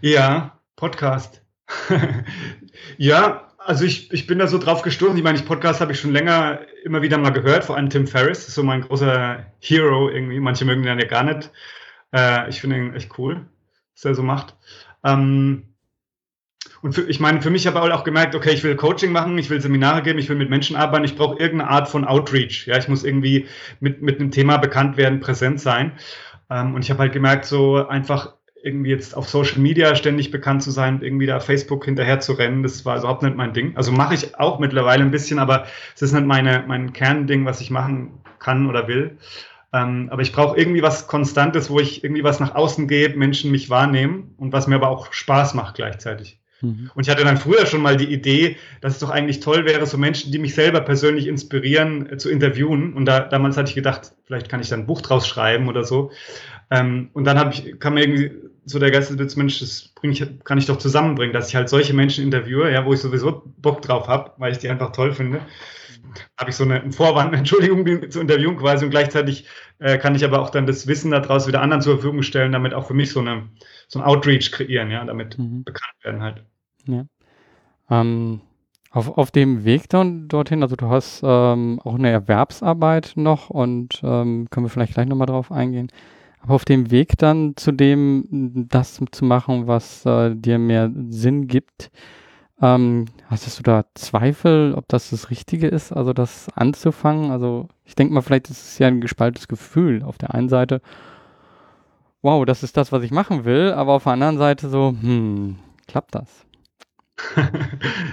Ja, 0.00 0.58
Podcast. 0.76 1.42
ja, 2.96 3.48
also 3.66 3.84
ich, 3.84 4.12
ich 4.12 4.26
bin 4.26 4.38
da 4.38 4.46
so 4.46 4.58
drauf 4.58 4.82
gestoßen. 4.82 5.16
Ich 5.16 5.24
meine, 5.24 5.38
ich 5.38 5.44
Podcast 5.44 5.80
habe 5.80 5.92
ich 5.92 6.00
schon 6.00 6.12
länger 6.12 6.60
immer 6.84 7.02
wieder 7.02 7.18
mal 7.18 7.30
gehört, 7.30 7.64
vor 7.64 7.76
allem 7.76 7.90
Tim 7.90 8.06
Ferriss, 8.06 8.46
ist 8.46 8.54
so 8.54 8.62
mein 8.62 8.82
großer 8.82 9.44
Hero 9.60 10.08
irgendwie. 10.08 10.40
Manche 10.40 10.64
mögen 10.64 10.82
den 10.82 10.98
ja 10.98 11.06
gar 11.06 11.24
nicht. 11.24 11.50
Äh, 12.12 12.48
ich 12.48 12.60
finde 12.60 12.76
ihn 12.76 12.94
echt 12.94 13.18
cool, 13.18 13.46
was 13.94 14.04
er 14.04 14.14
so 14.14 14.22
macht. 14.22 14.56
Ähm, 15.04 15.64
und 16.82 16.94
für, 16.94 17.02
ich 17.02 17.20
meine, 17.20 17.42
für 17.42 17.50
mich 17.50 17.66
habe 17.66 17.86
ich 17.86 17.92
auch 17.92 18.04
gemerkt, 18.04 18.34
okay, 18.34 18.52
ich 18.52 18.62
will 18.62 18.76
Coaching 18.76 19.10
machen, 19.10 19.36
ich 19.38 19.50
will 19.50 19.60
Seminare 19.60 20.02
geben, 20.02 20.18
ich 20.18 20.28
will 20.28 20.36
mit 20.36 20.50
Menschen 20.50 20.76
arbeiten, 20.76 21.04
ich 21.04 21.16
brauche 21.16 21.38
irgendeine 21.38 21.70
Art 21.70 21.88
von 21.88 22.04
Outreach. 22.04 22.66
Ja, 22.66 22.78
ich 22.78 22.88
muss 22.88 23.04
irgendwie 23.04 23.46
mit, 23.80 24.02
mit 24.02 24.20
einem 24.20 24.30
Thema 24.30 24.58
bekannt 24.58 24.96
werden, 24.96 25.20
präsent 25.20 25.60
sein. 25.60 25.92
Ähm, 26.50 26.74
und 26.74 26.82
ich 26.82 26.90
habe 26.90 27.00
halt 27.00 27.12
gemerkt, 27.12 27.44
so 27.44 27.86
einfach 27.88 28.34
irgendwie 28.62 28.90
jetzt 28.90 29.16
auf 29.16 29.28
Social 29.28 29.60
Media 29.60 29.94
ständig 29.94 30.30
bekannt 30.30 30.62
zu 30.62 30.70
sein, 30.70 31.00
irgendwie 31.02 31.26
da 31.26 31.40
Facebook 31.40 31.84
hinterher 31.84 32.20
zu 32.20 32.32
rennen, 32.32 32.62
das 32.62 32.84
war 32.84 32.98
überhaupt 32.98 33.22
nicht 33.22 33.36
mein 33.36 33.52
Ding. 33.52 33.76
Also 33.76 33.92
mache 33.92 34.14
ich 34.14 34.38
auch 34.38 34.58
mittlerweile 34.58 35.04
ein 35.04 35.10
bisschen, 35.10 35.38
aber 35.38 35.66
es 35.94 36.02
ist 36.02 36.12
nicht 36.12 36.26
meine, 36.26 36.64
mein 36.66 36.92
Kernding, 36.92 37.44
was 37.44 37.60
ich 37.60 37.70
machen 37.70 38.20
kann 38.38 38.68
oder 38.68 38.88
will. 38.88 39.18
Ähm, 39.72 40.08
aber 40.10 40.22
ich 40.22 40.32
brauche 40.32 40.56
irgendwie 40.58 40.82
was 40.82 41.06
Konstantes, 41.06 41.70
wo 41.70 41.80
ich 41.80 42.02
irgendwie 42.02 42.24
was 42.24 42.40
nach 42.40 42.54
außen 42.54 42.88
gebe, 42.88 43.18
Menschen 43.18 43.50
mich 43.50 43.70
wahrnehmen 43.70 44.34
und 44.38 44.52
was 44.52 44.66
mir 44.66 44.76
aber 44.76 44.88
auch 44.88 45.12
Spaß 45.12 45.54
macht 45.54 45.76
gleichzeitig. 45.76 46.40
Mhm. 46.62 46.90
Und 46.94 47.06
ich 47.06 47.10
hatte 47.10 47.24
dann 47.24 47.36
früher 47.36 47.66
schon 47.66 47.82
mal 47.82 47.96
die 47.96 48.12
Idee, 48.12 48.56
dass 48.80 48.94
es 48.94 48.98
doch 49.00 49.10
eigentlich 49.10 49.40
toll 49.40 49.66
wäre, 49.66 49.84
so 49.86 49.98
Menschen, 49.98 50.32
die 50.32 50.38
mich 50.38 50.54
selber 50.54 50.80
persönlich 50.80 51.26
inspirieren, 51.26 52.10
äh, 52.10 52.16
zu 52.16 52.30
interviewen. 52.30 52.94
Und 52.94 53.04
da, 53.04 53.20
damals 53.20 53.56
hatte 53.56 53.68
ich 53.68 53.74
gedacht, 53.74 54.12
vielleicht 54.24 54.48
kann 54.48 54.60
ich 54.60 54.68
dann 54.68 54.80
ein 54.80 54.86
Buch 54.86 55.02
draus 55.02 55.26
schreiben 55.28 55.68
oder 55.68 55.84
so. 55.84 56.10
Ähm, 56.70 57.10
und 57.12 57.24
dann 57.24 57.50
ich, 57.50 57.78
kam 57.78 57.94
mir 57.94 58.02
irgendwie 58.02 58.32
so 58.64 58.78
der 58.78 58.90
Geistesblitz, 58.90 59.36
Mensch, 59.36 59.60
das 59.60 59.92
bring 59.94 60.10
ich, 60.10 60.24
kann 60.44 60.58
ich 60.58 60.66
doch 60.66 60.78
zusammenbringen, 60.78 61.32
dass 61.32 61.48
ich 61.48 61.56
halt 61.56 61.68
solche 61.68 61.94
Menschen 61.94 62.24
interviewe, 62.24 62.72
ja, 62.72 62.84
wo 62.84 62.92
ich 62.92 63.00
sowieso 63.00 63.42
Bock 63.58 63.82
drauf 63.82 64.08
habe, 64.08 64.32
weil 64.38 64.52
ich 64.52 64.58
die 64.58 64.68
einfach 64.68 64.90
toll 64.90 65.12
finde. 65.12 65.40
Habe 66.38 66.50
ich 66.50 66.56
so 66.56 66.64
eine, 66.64 66.80
einen 66.80 66.92
Vorwand, 66.92 67.32
Entschuldigung, 67.36 67.84
die 67.84 68.08
zu 68.08 68.20
interviewen 68.20 68.56
quasi 68.56 68.84
und 68.84 68.90
gleichzeitig 68.90 69.46
äh, 69.78 69.98
kann 69.98 70.16
ich 70.16 70.24
aber 70.24 70.40
auch 70.40 70.50
dann 70.50 70.66
das 70.66 70.88
Wissen 70.88 71.12
daraus 71.12 71.46
wieder 71.46 71.62
anderen 71.62 71.80
zur 71.80 71.94
Verfügung 71.94 72.22
stellen, 72.22 72.52
damit 72.52 72.74
auch 72.74 72.86
für 72.86 72.94
mich 72.94 73.10
so, 73.10 73.20
eine, 73.20 73.48
so 73.86 74.00
ein 74.00 74.04
Outreach 74.04 74.50
kreieren, 74.50 74.90
ja, 74.90 75.04
damit 75.04 75.38
mhm. 75.38 75.62
bekannt 75.62 75.94
werden 76.02 76.22
halt. 76.22 76.44
Ja. 76.86 77.06
Ähm, 77.88 78.40
auf, 78.90 79.16
auf 79.16 79.30
dem 79.30 79.64
Weg 79.64 79.88
dann 79.90 80.26
dorthin, 80.26 80.62
also 80.62 80.74
du 80.74 80.88
hast 80.88 81.22
ähm, 81.24 81.80
auch 81.84 81.94
eine 81.94 82.10
Erwerbsarbeit 82.10 83.12
noch 83.14 83.50
und 83.50 84.00
ähm, 84.02 84.48
können 84.50 84.66
wir 84.66 84.70
vielleicht 84.70 84.94
gleich 84.94 85.06
nochmal 85.06 85.26
drauf 85.26 85.52
eingehen. 85.52 85.88
Auf 86.46 86.64
dem 86.64 86.90
Weg 86.90 87.18
dann 87.18 87.56
zu 87.56 87.72
dem, 87.72 88.66
das 88.68 89.00
zu 89.10 89.24
machen, 89.24 89.66
was 89.66 90.04
äh, 90.06 90.34
dir 90.34 90.58
mehr 90.58 90.90
Sinn 91.08 91.48
gibt, 91.48 91.90
ähm, 92.62 93.06
hast 93.26 93.58
du 93.58 93.62
da 93.62 93.84
Zweifel, 93.94 94.74
ob 94.74 94.88
das 94.88 95.10
das 95.10 95.30
Richtige 95.30 95.68
ist, 95.68 95.92
also 95.92 96.12
das 96.12 96.48
anzufangen? 96.54 97.30
Also 97.30 97.68
ich 97.84 97.94
denke 97.94 98.14
mal, 98.14 98.22
vielleicht 98.22 98.48
ist 98.48 98.62
es 98.62 98.78
ja 98.78 98.86
ein 98.86 99.00
gespaltenes 99.00 99.48
Gefühl. 99.48 100.02
Auf 100.02 100.18
der 100.18 100.34
einen 100.34 100.48
Seite, 100.48 100.80
wow, 102.22 102.44
das 102.46 102.62
ist 102.62 102.76
das, 102.76 102.92
was 102.92 103.02
ich 103.02 103.10
machen 103.10 103.44
will, 103.44 103.72
aber 103.72 103.92
auf 103.92 104.04
der 104.04 104.12
anderen 104.12 104.38
Seite 104.38 104.68
so, 104.68 104.94
hm, 104.98 105.58
Klappt 105.86 106.14
das? 106.14 106.46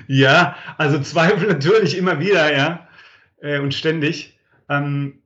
ja, 0.08 0.56
also 0.78 1.00
Zweifel 1.00 1.48
natürlich 1.48 1.98
immer 1.98 2.20
wieder, 2.20 2.56
ja, 2.56 2.88
äh, 3.42 3.60
und 3.60 3.74
ständig. 3.74 4.40
Ähm, 4.70 5.23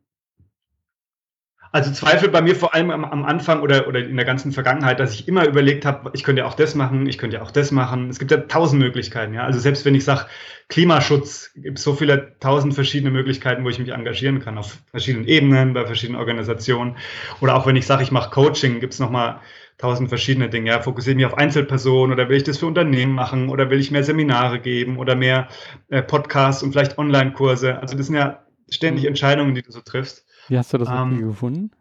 also 1.72 1.92
Zweifel 1.92 2.30
bei 2.30 2.42
mir 2.42 2.56
vor 2.56 2.74
allem 2.74 2.90
am, 2.92 3.06
am, 3.06 3.26
Anfang 3.26 3.62
oder, 3.62 3.88
oder 3.88 4.00
in 4.00 4.16
der 4.16 4.26
ganzen 4.26 4.52
Vergangenheit, 4.52 5.00
dass 5.00 5.14
ich 5.14 5.28
immer 5.28 5.48
überlegt 5.48 5.86
habe, 5.86 6.12
ich 6.14 6.24
könnte 6.24 6.42
ja 6.42 6.48
auch 6.48 6.54
das 6.54 6.76
machen, 6.76 7.08
ich 7.08 7.18
könnte 7.18 7.38
ja 7.38 7.44
auch 7.44 7.52
das 7.52 7.72
machen. 7.72 8.10
Es 8.10 8.20
gibt 8.20 8.32
ja 8.32 8.38
tausend 8.38 8.82
Möglichkeiten, 8.82 9.34
ja. 9.34 9.44
Also 9.44 9.60
selbst 9.60 9.86
wenn 9.86 9.96
ich 9.96 10.04
sage, 10.04 10.26
Klimaschutz, 10.70 11.52
gibt 11.56 11.78
es 11.78 11.84
so 11.84 11.94
viele 11.94 12.38
tausend 12.40 12.74
verschiedene 12.74 13.12
Möglichkeiten, 13.12 13.64
wo 13.64 13.70
ich 13.70 13.80
mich 13.80 13.90
engagieren 13.90 14.40
kann, 14.40 14.58
auf 14.58 14.78
verschiedenen 14.92 15.28
Ebenen, 15.28 15.74
bei 15.74 15.86
verschiedenen 15.86 16.20
Organisationen. 16.20 16.98
Oder 17.42 17.56
auch 17.56 17.66
wenn 17.66 17.76
ich 17.76 17.86
sage, 17.86 18.04
ich 18.04 18.12
mache 18.12 18.32
Coaching, 18.32 18.80
gibt 18.80 18.94
es 18.94 19.00
nochmal 19.00 19.40
tausend 19.78 20.10
verschiedene 20.10 20.50
Dinge. 20.50 20.72
Ja. 20.72 20.82
Fokussiere 20.82 21.12
ich 21.12 21.18
mich 21.18 21.26
auf 21.26 21.38
Einzelpersonen 21.38 22.12
oder 22.12 22.30
will 22.30 22.38
ich 22.38 22.44
das 22.44 22.58
für 22.58 22.66
Unternehmen 22.66 23.14
machen 23.14 23.50
oder 23.50 23.70
will 23.70 23.80
ich 23.80 23.92
mehr 23.92 24.04
Seminare 24.04 24.60
geben 24.60 24.98
oder 24.98 25.16
mehr 25.16 25.48
äh, 25.90 26.02
Podcasts 26.02 26.64
und 26.64 26.72
vielleicht 26.72 26.98
Online-Kurse. 26.98 27.80
Also 27.80 27.96
das 27.96 28.08
sind 28.08 28.16
ja 28.16 28.44
ständig 28.70 29.04
mhm. 29.04 29.10
Entscheidungen, 29.10 29.56
die 29.56 29.62
du 29.62 29.72
so 29.72 29.82
triffst. 29.82 30.27
Wie 30.48 30.58
hast 30.58 30.74
du 30.74 30.78
das 30.78 30.90
ähm, 30.90 31.20
gefunden? 31.20 31.72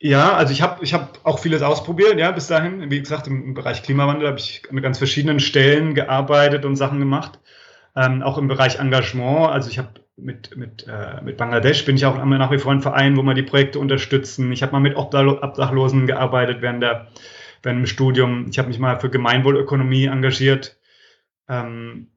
Ja, 0.00 0.34
also 0.34 0.52
ich 0.52 0.62
habe 0.62 0.84
ich 0.84 0.94
hab 0.94 1.18
auch 1.24 1.40
vieles 1.40 1.62
ausprobiert, 1.62 2.18
ja, 2.18 2.30
bis 2.30 2.46
dahin. 2.46 2.90
Wie 2.90 3.00
gesagt, 3.00 3.26
im, 3.26 3.42
im 3.42 3.54
Bereich 3.54 3.82
Klimawandel 3.82 4.28
habe 4.28 4.38
ich 4.38 4.62
an 4.70 4.80
ganz 4.80 4.98
verschiedenen 4.98 5.40
Stellen 5.40 5.94
gearbeitet 5.94 6.64
und 6.64 6.76
Sachen 6.76 7.00
gemacht. 7.00 7.40
Ähm, 7.96 8.22
auch 8.22 8.38
im 8.38 8.46
Bereich 8.46 8.78
Engagement. 8.78 9.50
Also 9.50 9.70
ich 9.70 9.78
habe 9.78 9.88
mit, 10.16 10.56
mit, 10.56 10.86
äh, 10.86 11.20
mit 11.22 11.36
Bangladesch 11.36 11.84
bin 11.84 11.96
ich 11.96 12.06
auch 12.06 12.22
nach 12.24 12.50
wie 12.52 12.58
vor 12.58 12.72
ein 12.72 12.82
Verein, 12.82 13.16
wo 13.16 13.22
wir 13.22 13.34
die 13.34 13.42
Projekte 13.42 13.80
unterstützen. 13.80 14.52
Ich 14.52 14.62
habe 14.62 14.72
mal 14.72 14.80
mit 14.80 14.96
Obdachlosen 14.96 16.06
gearbeitet 16.06 16.62
während, 16.62 16.82
der, 16.82 17.08
während 17.64 17.80
dem 17.80 17.86
Studium. 17.86 18.46
Ich 18.50 18.58
habe 18.58 18.68
mich 18.68 18.78
mal 18.78 19.00
für 19.00 19.10
Gemeinwohlökonomie 19.10 20.06
engagiert. 20.06 20.76
Ähm, 21.48 22.08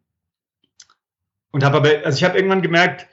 und 1.52 1.64
habe 1.64 1.78
aber, 1.78 1.90
also 2.06 2.16
ich 2.16 2.24
habe 2.24 2.38
irgendwann 2.38 2.62
gemerkt, 2.62 3.08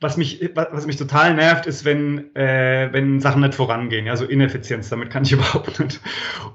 was 0.00 0.16
mich, 0.16 0.50
was 0.54 0.86
mich 0.86 0.96
total 0.96 1.34
nervt, 1.34 1.66
ist, 1.66 1.84
wenn, 1.84 2.34
äh, 2.34 2.88
wenn 2.92 3.20
Sachen 3.20 3.42
nicht 3.42 3.54
vorangehen, 3.54 4.06
ja, 4.06 4.16
so 4.16 4.24
Ineffizienz, 4.24 4.88
damit 4.90 5.10
kann 5.10 5.24
ich 5.24 5.32
überhaupt 5.32 5.80
nicht. 5.80 6.00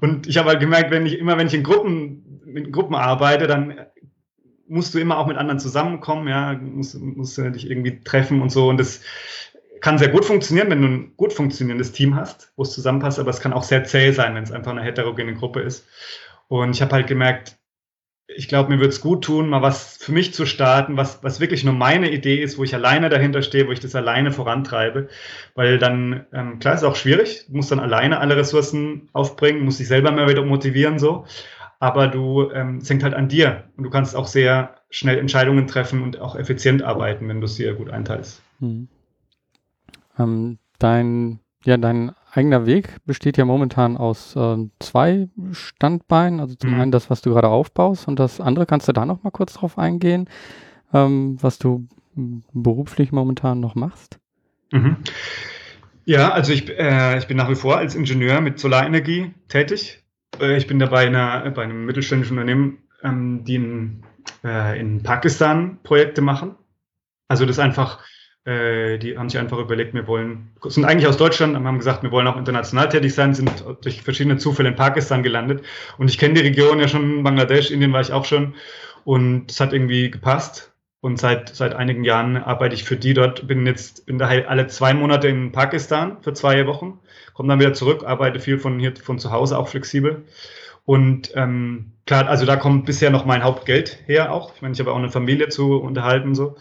Und 0.01 0.27
ich 0.27 0.37
habe 0.37 0.49
halt 0.49 0.59
gemerkt, 0.59 0.91
wenn 0.91 1.05
ich 1.05 1.17
immer, 1.17 1.37
wenn 1.37 1.47
ich 1.47 1.53
in 1.53 1.63
Gruppen, 1.63 2.41
in 2.45 2.71
Gruppen 2.71 2.95
arbeite, 2.95 3.47
dann 3.47 3.75
musst 4.67 4.93
du 4.93 4.99
immer 4.99 5.17
auch 5.17 5.27
mit 5.27 5.37
anderen 5.37 5.59
zusammenkommen, 5.59 6.27
ja, 6.27 6.53
musst, 6.53 6.99
musst 6.99 7.37
du 7.37 7.51
dich 7.51 7.69
irgendwie 7.69 8.01
treffen 8.01 8.41
und 8.41 8.51
so. 8.51 8.69
Und 8.69 8.79
das 8.79 9.01
kann 9.81 9.97
sehr 9.97 10.09
gut 10.09 10.25
funktionieren, 10.25 10.69
wenn 10.69 10.81
du 10.81 10.87
ein 10.87 11.13
gut 11.17 11.33
funktionierendes 11.33 11.91
Team 11.91 12.15
hast, 12.15 12.51
wo 12.55 12.63
es 12.63 12.73
zusammenpasst, 12.73 13.19
aber 13.19 13.29
es 13.29 13.39
kann 13.39 13.53
auch 13.53 13.63
sehr 13.63 13.83
zäh 13.83 14.11
sein, 14.11 14.35
wenn 14.35 14.43
es 14.43 14.51
einfach 14.51 14.71
eine 14.71 14.83
heterogene 14.83 15.33
Gruppe 15.33 15.61
ist. 15.61 15.87
Und 16.47 16.71
ich 16.71 16.81
habe 16.81 16.93
halt 16.93 17.07
gemerkt, 17.07 17.58
ich 18.35 18.47
glaube, 18.47 18.69
mir 18.69 18.77
würde 18.77 18.89
es 18.89 19.01
gut 19.01 19.23
tun, 19.23 19.49
mal 19.49 19.61
was 19.61 19.97
für 19.97 20.11
mich 20.11 20.33
zu 20.33 20.45
starten, 20.45 20.97
was, 20.97 21.23
was 21.23 21.39
wirklich 21.39 21.63
nur 21.63 21.73
meine 21.73 22.11
Idee 22.11 22.41
ist, 22.41 22.57
wo 22.57 22.63
ich 22.63 22.75
alleine 22.75 23.09
dahinter 23.09 23.41
stehe, 23.41 23.67
wo 23.67 23.71
ich 23.71 23.79
das 23.79 23.95
alleine 23.95 24.31
vorantreibe. 24.31 25.09
Weil 25.55 25.79
dann, 25.79 26.25
ähm, 26.31 26.59
klar, 26.59 26.75
ist 26.75 26.83
auch 26.83 26.95
schwierig, 26.95 27.45
du 27.47 27.57
musst 27.57 27.71
dann 27.71 27.79
alleine 27.79 28.19
alle 28.19 28.37
Ressourcen 28.37 29.09
aufbringen, 29.13 29.65
musst 29.65 29.79
dich 29.79 29.87
selber 29.87 30.11
mehr 30.11 30.29
wieder 30.29 30.43
motivieren, 30.43 30.99
so 30.99 31.25
aber 31.79 32.07
du, 32.07 32.51
ähm, 32.51 32.77
es 32.77 32.89
hängt 32.89 33.03
halt 33.03 33.13
an 33.13 33.29
dir 33.29 33.63
und 33.77 33.85
du 33.85 33.89
kannst 33.89 34.15
auch 34.15 34.27
sehr 34.27 34.75
schnell 34.89 35.17
Entscheidungen 35.17 35.65
treffen 35.67 36.03
und 36.03 36.19
auch 36.19 36.35
effizient 36.35 36.83
arbeiten, 36.83 37.27
wenn 37.29 37.39
du 37.39 37.45
es 37.45 37.55
dir 37.55 37.73
gut 37.73 37.89
einteilst. 37.89 38.41
Hm. 38.59 38.89
Ähm, 40.17 40.59
dein, 40.77 41.39
ja, 41.63 41.77
dein 41.77 42.11
eigener 42.31 42.65
Weg 42.65 42.97
besteht 43.05 43.37
ja 43.37 43.45
momentan 43.45 43.97
aus 43.97 44.35
äh, 44.35 44.57
zwei 44.79 45.29
Standbeinen. 45.51 46.39
Also 46.39 46.55
zum 46.55 46.71
mhm. 46.71 46.81
einen 46.81 46.91
das, 46.91 47.09
was 47.09 47.21
du 47.21 47.31
gerade 47.31 47.47
aufbaust 47.47 48.07
und 48.07 48.19
das 48.19 48.41
andere, 48.41 48.65
kannst 48.65 48.87
du 48.87 48.93
da 48.93 49.05
noch 49.05 49.23
mal 49.23 49.31
kurz 49.31 49.53
drauf 49.53 49.77
eingehen, 49.77 50.29
ähm, 50.93 51.37
was 51.41 51.59
du 51.59 51.87
beruflich 52.15 53.11
momentan 53.11 53.59
noch 53.59 53.75
machst? 53.75 54.19
Mhm. 54.71 54.97
Ja, 56.05 56.31
also 56.31 56.51
ich, 56.51 56.69
äh, 56.69 57.17
ich 57.17 57.27
bin 57.27 57.37
nach 57.37 57.49
wie 57.49 57.55
vor 57.55 57.77
als 57.77 57.95
Ingenieur 57.95 58.41
mit 58.41 58.59
Solarenergie 58.59 59.33
tätig 59.47 60.03
äh, 60.39 60.57
ich 60.57 60.67
bin 60.67 60.79
dabei 60.79 61.07
einer, 61.07 61.49
bei 61.51 61.63
einem 61.63 61.85
mittelständischen 61.85 62.37
Unternehmen, 62.37 62.79
ähm, 63.03 63.43
die 63.43 63.55
in, 63.55 64.03
äh, 64.43 64.79
in 64.79 65.03
Pakistan 65.03 65.79
Projekte 65.83 66.21
machen. 66.21 66.55
Also 67.27 67.45
das 67.45 67.59
einfach, 67.59 68.03
die 68.99 69.17
haben 69.17 69.29
sich 69.29 69.39
einfach 69.39 69.57
überlegt, 69.59 69.93
wir 69.93 70.07
wollen, 70.07 70.51
sind 70.65 70.85
eigentlich 70.85 71.07
aus 71.07 71.17
Deutschland, 71.17 71.55
haben 71.55 71.77
gesagt, 71.77 72.03
wir 72.03 72.11
wollen 72.11 72.27
auch 72.27 72.37
international 72.37 72.89
tätig 72.89 73.13
sein, 73.13 73.33
sind 73.33 73.63
durch 73.81 74.01
verschiedene 74.01 74.37
Zufälle 74.37 74.69
in 74.69 74.75
Pakistan 74.75 75.23
gelandet. 75.23 75.63
Und 75.97 76.09
ich 76.09 76.17
kenne 76.17 76.35
die 76.35 76.41
Region 76.41 76.79
ja 76.79 76.87
schon, 76.87 77.23
Bangladesch, 77.23 77.71
Indien 77.71 77.93
war 77.93 78.01
ich 78.01 78.11
auch 78.11 78.25
schon. 78.25 78.55
Und 79.03 79.51
es 79.51 79.59
hat 79.59 79.73
irgendwie 79.73 80.09
gepasst. 80.09 80.71
Und 81.01 81.17
seit, 81.17 81.55
seit 81.55 81.75
einigen 81.75 82.03
Jahren 82.03 82.35
arbeite 82.35 82.75
ich 82.75 82.83
für 82.83 82.97
die 82.97 83.13
dort, 83.13 83.47
bin 83.47 83.65
jetzt, 83.65 84.05
bin 84.05 84.17
daher 84.17 84.49
alle 84.49 84.67
zwei 84.67 84.93
Monate 84.93 85.29
in 85.29 85.53
Pakistan 85.53 86.17
für 86.21 86.33
zwei 86.33 86.67
Wochen 86.67 86.99
komme 87.39 87.47
dann 87.47 87.61
wieder 87.61 87.71
zurück, 87.71 88.03
arbeite 88.05 88.41
viel 88.41 88.59
von 88.59 88.79
hier 88.79 88.93
von 88.97 89.17
zu 89.17 89.31
Hause 89.31 89.57
auch 89.57 89.69
flexibel. 89.69 90.25
Und 90.83 91.31
ähm, 91.35 91.93
klar, 92.05 92.27
also 92.27 92.45
da 92.45 92.57
kommt 92.57 92.85
bisher 92.85 93.11
noch 93.11 93.23
mein 93.23 93.45
Hauptgeld 93.45 93.97
her 94.07 94.33
auch. 94.33 94.53
Ich 94.55 94.61
meine, 94.61 94.73
ich 94.73 94.79
habe 94.81 94.91
auch 94.91 94.97
eine 94.97 95.09
Familie 95.09 95.47
zu 95.47 95.79
unterhalten 95.79 96.35
so. 96.35 96.57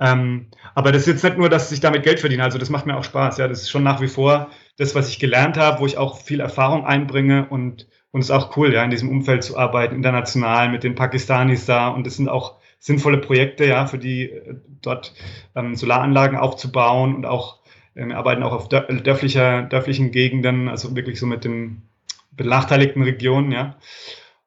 Ähm, 0.00 0.46
aber 0.74 0.92
das 0.92 1.02
ist 1.02 1.08
jetzt 1.08 1.24
nicht 1.24 1.38
nur, 1.38 1.48
dass 1.48 1.70
ich 1.72 1.80
damit 1.80 2.02
Geld 2.02 2.20
verdiene, 2.20 2.42
also 2.42 2.58
das 2.58 2.70
macht 2.70 2.86
mir 2.86 2.96
auch 2.96 3.04
Spaß. 3.04 3.38
Ja, 3.38 3.48
das 3.48 3.62
ist 3.62 3.70
schon 3.70 3.84
nach 3.84 4.00
wie 4.00 4.08
vor 4.08 4.50
das, 4.76 4.94
was 4.94 5.08
ich 5.08 5.18
gelernt 5.18 5.56
habe, 5.56 5.80
wo 5.80 5.86
ich 5.86 5.98
auch 5.98 6.20
viel 6.20 6.40
Erfahrung 6.40 6.84
einbringe 6.84 7.46
und 7.48 7.86
und 8.14 8.20
es 8.20 8.26
ist 8.26 8.30
auch 8.30 8.56
cool, 8.56 8.72
ja, 8.72 8.84
in 8.84 8.90
diesem 8.90 9.08
Umfeld 9.08 9.42
zu 9.42 9.58
arbeiten, 9.58 9.96
international 9.96 10.68
mit 10.68 10.84
den 10.84 10.94
Pakistanis 10.94 11.66
da. 11.66 11.88
Und 11.88 12.06
das 12.06 12.14
sind 12.14 12.28
auch 12.28 12.60
sinnvolle 12.78 13.18
Projekte, 13.18 13.64
ja, 13.64 13.86
für 13.86 13.98
die 13.98 14.30
äh, 14.30 14.54
dort 14.82 15.14
ähm, 15.56 15.74
Solaranlagen 15.74 16.38
aufzubauen 16.38 17.16
und 17.16 17.26
auch 17.26 17.58
wir 17.94 18.04
ähm, 18.04 18.12
arbeiten 18.12 18.44
auch 18.44 18.52
auf 18.52 18.68
dörflicher, 18.68 19.62
dörflichen 19.62 20.12
Gegenden, 20.12 20.68
also 20.68 20.94
wirklich 20.94 21.18
so 21.18 21.26
mit 21.26 21.42
den 21.44 21.82
benachteiligten 22.30 23.02
Regionen, 23.02 23.50
ja. 23.50 23.78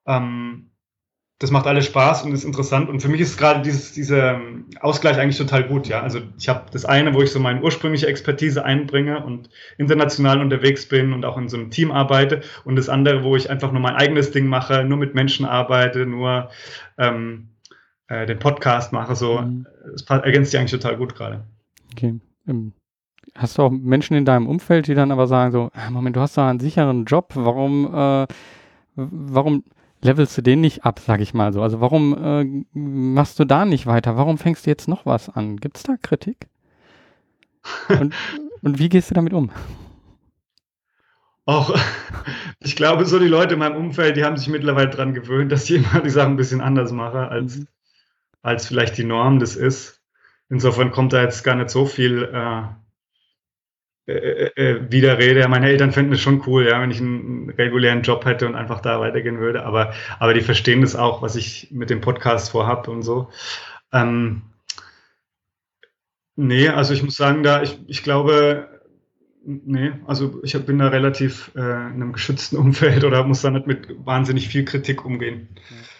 Ähm, 0.06 0.70
das 1.40 1.52
macht 1.52 1.68
alles 1.68 1.86
Spaß 1.86 2.24
und 2.24 2.32
ist 2.34 2.44
interessant. 2.44 2.90
Und 2.90 3.02
für 3.02 3.10
mich 3.10 3.22
ist 3.22 3.38
gerade 3.38 3.62
dieses, 3.62 3.92
dieser 3.94 4.42
Ausgleich 4.80 5.20
eigentlich 5.20 5.38
total 5.38 5.66
gut, 5.66 5.88
ja. 5.88 6.02
Also 6.02 6.20
ich 6.40 6.50
habe 6.50 6.66
das 6.72 6.84
eine, 6.84 7.14
wo 7.14 7.22
ich 7.22 7.32
so 7.32 7.40
meine 7.40 7.62
ursprüngliche 7.62 8.08
Expertise 8.08 8.66
einbringe 8.66 9.24
und 9.24 9.50
international 9.78 10.42
unterwegs 10.42 10.88
bin 10.88 11.14
und 11.14 11.26
auch 11.26 11.38
in 11.38 11.48
so 11.48 11.58
einem 11.58 11.70
Team 11.70 11.92
arbeite. 11.92 12.42
Und 12.66 12.76
das 12.76 12.90
andere, 12.90 13.24
wo 13.24 13.36
ich 13.36 13.52
einfach 13.52 13.72
nur 13.72 13.82
mein 13.82 13.96
eigenes 13.96 14.32
Ding 14.32 14.48
mache, 14.48 14.84
nur 14.84 14.98
mit 14.98 15.14
Menschen 15.14 15.46
arbeite, 15.46 16.08
nur 16.08 16.50
ähm, 16.98 17.50
äh, 18.08 18.26
den 18.26 18.40
Podcast 18.40 18.92
mache. 18.92 19.16
So, 19.16 19.40
mhm. 19.40 19.68
es 19.94 20.04
ergänzt 20.10 20.52
sich 20.52 20.60
eigentlich 20.60 20.72
total 20.72 20.98
gut 20.98 21.14
gerade. 21.14 21.44
Okay. 21.92 22.20
Um 22.48 22.74
Hast 23.36 23.58
du 23.58 23.62
auch 23.62 23.70
Menschen 23.70 24.16
in 24.16 24.26
deinem 24.26 24.48
Umfeld, 24.48 24.88
die 24.88 24.96
dann 24.96 25.12
aber 25.12 25.28
sagen 25.28 25.52
so, 25.52 25.70
ah, 25.74 25.92
Moment, 25.92 26.16
du 26.16 26.22
hast 26.22 26.38
da 26.38 26.50
einen 26.50 26.60
sicheren 26.60 27.06
Job, 27.06 27.34
warum, 27.36 27.86
äh, 27.94 28.26
warum 28.96 29.64
levelst 30.02 30.38
du 30.38 30.42
den 30.42 30.62
nicht 30.62 30.86
ab, 30.86 31.00
sag 31.00 31.22
ich 31.22 31.34
mal 31.34 31.54
so? 31.54 31.62
Also 31.62 31.82
warum 31.82 32.18
äh, 32.18 32.78
machst 32.78 33.40
du 33.40 33.46
da 33.46 33.66
nicht 33.66 33.86
weiter? 33.86 34.18
Warum 34.18 34.38
fängst 34.38 34.66
du 34.66 34.70
jetzt 34.70 34.88
noch 34.88 35.06
was 35.06 35.30
an? 35.30 35.58
Gibt 35.58 35.78
es 35.78 35.84
da 35.84 35.98
Kritik? 35.98 36.48
Und, 37.90 38.14
und 38.62 38.80
wie 38.80 38.88
gehst 38.88 39.10
du 39.10 39.14
damit 39.14 39.34
um? 39.34 39.52
Auch, 41.46 41.78
ich 42.60 42.76
glaube, 42.76 43.06
so 43.06 43.20
die 43.20 43.28
Leute 43.28 43.56
in 43.56 43.60
meinem 43.60 43.76
Umfeld, 43.76 44.16
die 44.16 44.24
haben 44.24 44.38
sich 44.38 44.48
mittlerweile 44.48 44.90
daran 44.90 45.14
gewöhnt, 45.14 45.52
dass 45.52 45.70
ich 45.70 45.78
immer 45.78 46.02
die 46.02 46.10
Sachen 46.10 46.34
ein 46.34 46.38
bisschen 46.38 46.62
anders 46.62 46.92
mache, 46.92 47.28
als, 47.28 47.58
mhm. 47.58 47.68
als 48.42 48.68
vielleicht 48.68 48.98
die 48.98 49.04
Norm 49.04 49.40
das 49.40 49.56
ist. 49.56 50.02
Insofern 50.50 50.92
kommt 50.92 51.14
da 51.14 51.22
jetzt 51.22 51.44
gar 51.44 51.56
nicht 51.56 51.70
so 51.70 51.86
viel 51.86 52.24
äh, 52.24 52.64
äh, 54.08 54.52
äh, 54.56 54.78
äh. 54.78 55.48
Meine 55.48 55.68
Eltern 55.68 55.92
finden 55.92 56.14
es 56.14 56.22
schon 56.22 56.44
cool, 56.48 56.66
ja, 56.68 56.82
wenn 56.82 56.92
ich 56.92 57.02
einen 57.02 57.50
regulären 57.50 58.04
Job 58.04 58.26
hätte 58.26 58.48
und 58.48 58.56
einfach 58.56 58.82
da 58.82 59.00
weitergehen 59.02 59.40
würde. 59.40 59.66
Aber, 59.66 59.94
aber 60.20 60.34
die 60.34 60.42
verstehen 60.42 60.82
das 60.82 60.96
auch, 60.96 61.22
was 61.22 61.36
ich 61.36 61.70
mit 61.72 61.90
dem 61.90 62.02
Podcast 62.02 62.52
vorhab 62.52 62.88
und 62.88 63.04
so. 63.04 63.30
Ähm, 63.92 64.44
nee, 66.36 66.70
also 66.70 66.94
ich 66.94 67.04
muss 67.04 67.18
sagen, 67.18 67.44
da, 67.44 67.62
ich, 67.62 67.78
ich 67.88 68.02
glaube, 68.04 68.70
nee, 69.44 69.92
also 70.06 70.40
ich 70.44 70.54
bin 70.66 70.80
da 70.80 70.88
relativ 70.88 71.52
äh, 71.56 71.60
in 71.60 71.66
einem 71.66 72.14
geschützten 72.14 72.56
Umfeld 72.58 73.04
oder 73.04 73.26
muss 73.26 73.42
da 73.42 73.50
nicht 73.50 73.68
mit 73.68 74.06
wahnsinnig 74.06 74.48
viel 74.48 74.64
Kritik 74.64 75.04
umgehen. 75.04 75.50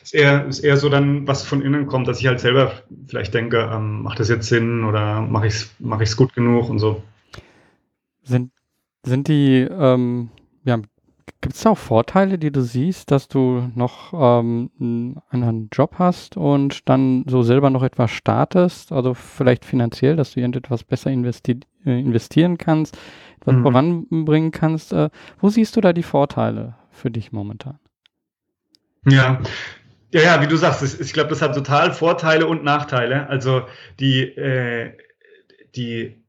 Ist 0.02 0.16
eher, 0.16 0.46
ist 0.46 0.60
eher 0.60 0.78
so 0.78 0.88
dann, 0.88 1.28
was 1.28 1.44
von 1.44 1.62
innen 1.62 1.88
kommt, 1.88 2.08
dass 2.08 2.22
ich 2.22 2.28
halt 2.28 2.40
selber 2.40 2.72
vielleicht 3.08 3.34
denke, 3.34 3.70
ähm, 3.70 4.04
macht 4.04 4.22
das 4.22 4.30
jetzt 4.30 4.48
Sinn 4.48 4.86
oder 4.86 5.20
mache 5.22 5.48
ich 5.48 5.54
es 5.54 5.76
mach 5.80 6.00
ich's 6.00 6.16
gut 6.16 6.34
genug 6.34 6.70
und 6.70 6.80
so. 6.80 7.04
Sind, 8.28 8.52
sind 9.04 9.28
die, 9.28 9.62
ähm, 9.62 10.30
ja, 10.64 10.80
gibt 11.42 11.56
es 11.56 11.66
auch 11.66 11.78
Vorteile, 11.78 12.38
die 12.38 12.52
du 12.52 12.62
siehst, 12.62 13.12
dass 13.12 13.28
du 13.28 13.72
noch 13.76 14.14
ähm, 14.14 14.70
einen 14.80 15.22
anderen 15.30 15.70
Job 15.72 15.96
hast 15.98 16.36
und 16.36 16.90
dann 16.90 17.24
so 17.28 17.42
selber 17.42 17.70
noch 17.70 17.84
etwas 17.84 18.12
startest, 18.12 18.92
also 18.92 19.14
vielleicht 19.14 19.64
finanziell, 19.64 20.16
dass 20.16 20.34
du 20.34 20.40
irgendetwas 20.40 20.84
besser 20.84 21.12
investi 21.12 21.60
äh, 21.86 22.00
investieren 22.00 22.58
kannst, 22.58 22.98
etwas 23.40 23.56
mhm. 23.56 23.62
voranbringen 23.64 24.52
kannst. 24.52 24.94
Äh, 24.94 25.10
wo 25.40 25.50
siehst 25.50 25.76
du 25.76 25.82
da 25.82 25.94
die 25.94 26.04
Vorteile 26.04 26.76
für 26.92 27.12
dich 27.12 27.32
momentan? 27.32 27.80
Ja, 29.06 29.40
ja, 30.12 30.22
ja, 30.22 30.42
wie 30.42 30.48
du 30.48 30.56
sagst, 30.56 31.00
ich 31.00 31.14
glaube, 31.14 31.30
das 31.30 31.42
hat 31.42 31.54
total 31.54 31.94
Vorteile 31.94 32.48
und 32.48 32.64
Nachteile. 32.64 33.28
Also 33.28 33.64
die, 34.00 34.22
äh, 34.22 34.94
die, 35.76 36.24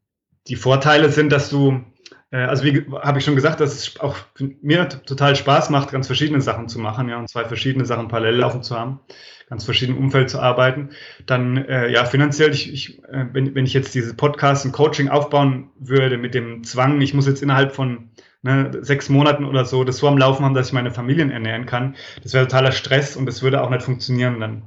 die 0.48 0.56
Vorteile 0.56 1.10
sind, 1.10 1.30
dass 1.30 1.50
du, 1.50 1.84
äh, 2.30 2.38
also 2.38 2.64
wie 2.64 2.86
habe 3.02 3.18
ich 3.18 3.24
schon 3.24 3.34
gesagt, 3.36 3.60
dass 3.60 3.74
es 3.74 4.00
auch 4.00 4.16
mir 4.38 4.88
total 4.88 5.36
Spaß 5.36 5.70
macht, 5.70 5.92
ganz 5.92 6.06
verschiedene 6.06 6.40
Sachen 6.40 6.68
zu 6.68 6.78
machen, 6.78 7.08
ja, 7.08 7.18
und 7.18 7.28
zwei 7.28 7.44
verschiedene 7.44 7.84
Sachen 7.84 8.08
parallel 8.08 8.36
laufen 8.36 8.62
zu 8.62 8.76
haben, 8.76 9.00
ganz 9.48 9.64
verschiedenen 9.64 9.98
Umfeld 9.98 10.30
zu 10.30 10.40
arbeiten. 10.40 10.90
Dann, 11.26 11.56
äh, 11.56 11.88
ja, 11.88 12.04
finanziell, 12.04 12.52
ich, 12.52 12.72
ich, 12.72 13.04
äh, 13.04 13.26
wenn, 13.32 13.54
wenn 13.54 13.66
ich 13.66 13.74
jetzt 13.74 13.94
dieses 13.94 14.14
Podcast 14.14 14.64
und 14.64 14.72
Coaching 14.72 15.08
aufbauen 15.08 15.70
würde 15.78 16.18
mit 16.18 16.34
dem 16.34 16.64
Zwang, 16.64 17.00
ich 17.00 17.14
muss 17.14 17.26
jetzt 17.26 17.42
innerhalb 17.42 17.74
von 17.74 18.10
ne, 18.42 18.70
sechs 18.80 19.08
Monaten 19.08 19.44
oder 19.44 19.64
so 19.64 19.84
das 19.84 19.98
so 19.98 20.08
am 20.08 20.18
Laufen 20.18 20.44
haben, 20.44 20.54
dass 20.54 20.68
ich 20.68 20.72
meine 20.72 20.90
Familien 20.90 21.30
ernähren 21.30 21.66
kann, 21.66 21.96
das 22.22 22.32
wäre 22.32 22.46
totaler 22.46 22.72
Stress 22.72 23.16
und 23.16 23.26
das 23.26 23.42
würde 23.42 23.62
auch 23.62 23.70
nicht 23.70 23.82
funktionieren. 23.82 24.40
Dann 24.40 24.62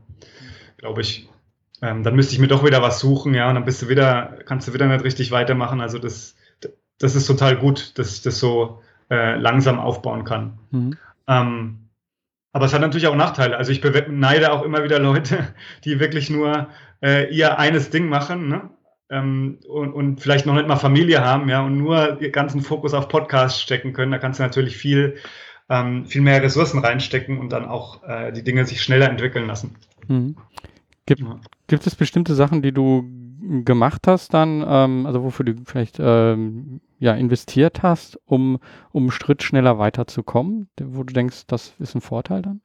glaube 0.77 1.01
ich, 1.01 1.29
ähm, 1.81 2.03
dann 2.03 2.15
müsste 2.15 2.33
ich 2.33 2.39
mir 2.39 2.47
doch 2.47 2.65
wieder 2.65 2.81
was 2.81 2.99
suchen, 2.99 3.33
ja, 3.33 3.49
und 3.49 3.55
dann 3.55 3.65
bist 3.65 3.81
du 3.81 3.89
wieder, 3.89 4.39
kannst 4.45 4.67
du 4.67 4.73
wieder 4.73 4.87
nicht 4.87 5.03
richtig 5.03 5.31
weitermachen. 5.31 5.81
Also 5.81 5.97
das, 5.99 6.35
das 6.99 7.15
ist 7.15 7.25
total 7.25 7.57
gut, 7.57 7.97
dass 7.97 8.13
ich 8.13 8.21
das 8.21 8.39
so 8.39 8.81
äh, 9.09 9.35
langsam 9.37 9.79
aufbauen 9.79 10.23
kann. 10.23 10.59
Mhm. 10.69 10.97
Ähm, 11.27 11.89
aber 12.53 12.65
es 12.65 12.73
hat 12.73 12.81
natürlich 12.81 13.07
auch 13.07 13.15
Nachteile. 13.15 13.57
Also 13.57 13.71
ich 13.71 13.81
beneide 13.81 14.51
auch 14.51 14.63
immer 14.63 14.83
wieder 14.83 14.99
Leute, 14.99 15.53
die 15.85 15.99
wirklich 15.99 16.29
nur 16.29 16.67
äh, 17.01 17.33
ihr 17.33 17.57
eines 17.57 17.89
Ding 17.89 18.09
machen, 18.09 18.47
ne? 18.47 18.69
ähm, 19.11 19.59
und, 19.67 19.93
und, 19.93 20.21
vielleicht 20.21 20.45
noch 20.45 20.53
nicht 20.53 20.67
mal 20.67 20.77
Familie 20.77 21.21
haben, 21.21 21.49
ja, 21.49 21.61
und 21.61 21.77
nur 21.77 22.21
ihr 22.21 22.31
ganzen 22.31 22.61
Fokus 22.61 22.93
auf 22.93 23.09
Podcasts 23.09 23.61
stecken 23.61 23.91
können, 23.93 24.11
da 24.11 24.17
kannst 24.17 24.39
du 24.39 24.43
natürlich 24.43 24.77
viel, 24.77 25.17
ähm, 25.69 26.05
viel 26.05 26.21
mehr 26.21 26.41
Ressourcen 26.41 26.79
reinstecken 26.79 27.37
und 27.37 27.49
dann 27.51 27.65
auch 27.65 28.03
äh, 28.03 28.31
die 28.31 28.43
Dinge 28.43 28.65
sich 28.65 28.81
schneller 28.81 29.09
entwickeln 29.09 29.47
lassen. 29.47 29.75
Mhm. 30.07 30.37
Gibt, 31.05 31.21
ja. 31.21 31.39
Gibt 31.71 31.87
es 31.87 31.95
bestimmte 31.95 32.35
Sachen, 32.35 32.61
die 32.61 32.73
du 32.73 33.09
gemacht 33.63 34.05
hast 34.05 34.33
dann, 34.33 34.61
ähm, 34.67 35.05
also 35.05 35.23
wofür 35.23 35.45
du 35.45 35.55
vielleicht 35.65 35.99
ähm, 35.99 36.81
ja, 36.99 37.13
investiert 37.13 37.81
hast, 37.81 38.19
um, 38.25 38.59
um 38.91 39.03
einen 39.03 39.11
Schritt 39.11 39.41
schneller 39.41 39.79
weiterzukommen, 39.79 40.69
wo 40.81 41.03
du 41.03 41.13
denkst, 41.13 41.47
das 41.47 41.73
ist 41.79 41.95
ein 41.95 42.01
Vorteil 42.01 42.41
dann? 42.41 42.59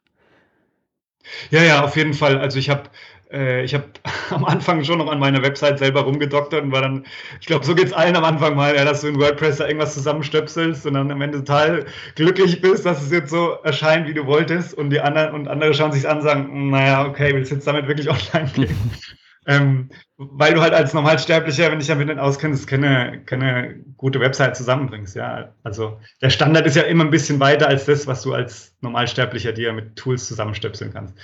Ja, 1.50 1.62
ja, 1.62 1.84
auf 1.84 1.96
jeden 1.96 2.14
Fall. 2.14 2.38
Also 2.38 2.58
ich 2.58 2.68
habe 2.68 2.90
äh, 3.30 3.64
ich 3.64 3.75
habe 3.75 3.85
am 4.30 4.45
Anfang 4.45 4.85
schon 4.85 4.99
noch 4.99 5.11
an 5.11 5.18
meiner 5.18 5.42
Website 5.42 5.78
selber 5.78 6.02
rumgedoktert 6.02 6.62
und 6.62 6.73
war 6.73 6.83
dann, 6.83 7.04
ich 7.40 7.47
glaube, 7.47 7.64
so 7.64 7.75
geht 7.75 7.87
es 7.87 7.92
allen 7.92 8.16
am 8.16 8.25
Anfang 8.25 8.54
mal, 8.54 8.75
ja, 8.75 8.85
dass 8.85 9.00
du 9.00 9.09
in 9.09 9.21
WordPress 9.21 9.56
da 9.59 9.66
irgendwas 9.66 9.95
zusammenstöpselst 9.95 10.87
und 10.87 10.95
dann 10.95 11.11
am 11.11 11.21
Ende 11.21 11.38
total 11.38 11.87
glücklich 12.14 12.61
bist, 12.61 12.87
dass 12.87 13.02
es 13.02 13.11
jetzt 13.11 13.30
so 13.30 13.52
erscheint, 13.62 14.09
wie 14.09 14.14
du 14.14 14.26
wolltest 14.26 14.75
und 14.75 14.90
die 14.90 15.00
anderen 15.00 15.35
und 15.35 15.49
andere 15.49 15.75
schauen 15.75 15.92
sich 15.92 16.09
an 16.09 16.18
und 16.18 16.23
sagen, 16.23 16.71
naja, 16.71 17.06
okay, 17.06 17.35
willst 17.35 17.50
du 17.50 17.56
jetzt 17.56 17.66
damit 17.66 17.88
wirklich 17.88 18.09
online 18.11 18.50
gehen? 18.54 18.90
ähm, 19.47 19.90
weil 20.16 20.54
du 20.54 20.61
halt 20.61 20.73
als 20.73 20.95
Normalsterblicher, 20.95 21.71
wenn 21.71 21.80
ich 21.80 21.87
damit 21.87 22.09
nicht 22.09 22.18
auskennst, 22.18 22.66
keine, 22.66 23.23
keine 23.26 23.76
gute 23.97 24.18
Website 24.18 24.56
zusammenbringst. 24.56 25.14
Ja, 25.14 25.52
also 25.62 26.00
der 26.23 26.30
Standard 26.30 26.66
ist 26.66 26.76
ja 26.76 26.83
immer 26.83 27.04
ein 27.04 27.11
bisschen 27.11 27.38
weiter 27.38 27.68
als 27.68 27.85
das, 27.85 28.06
was 28.06 28.23
du 28.23 28.33
als 28.33 28.75
Normalsterblicher 28.80 29.52
dir 29.52 29.73
mit 29.73 29.97
Tools 29.97 30.26
zusammenstöpseln 30.26 30.92
kannst. 30.92 31.14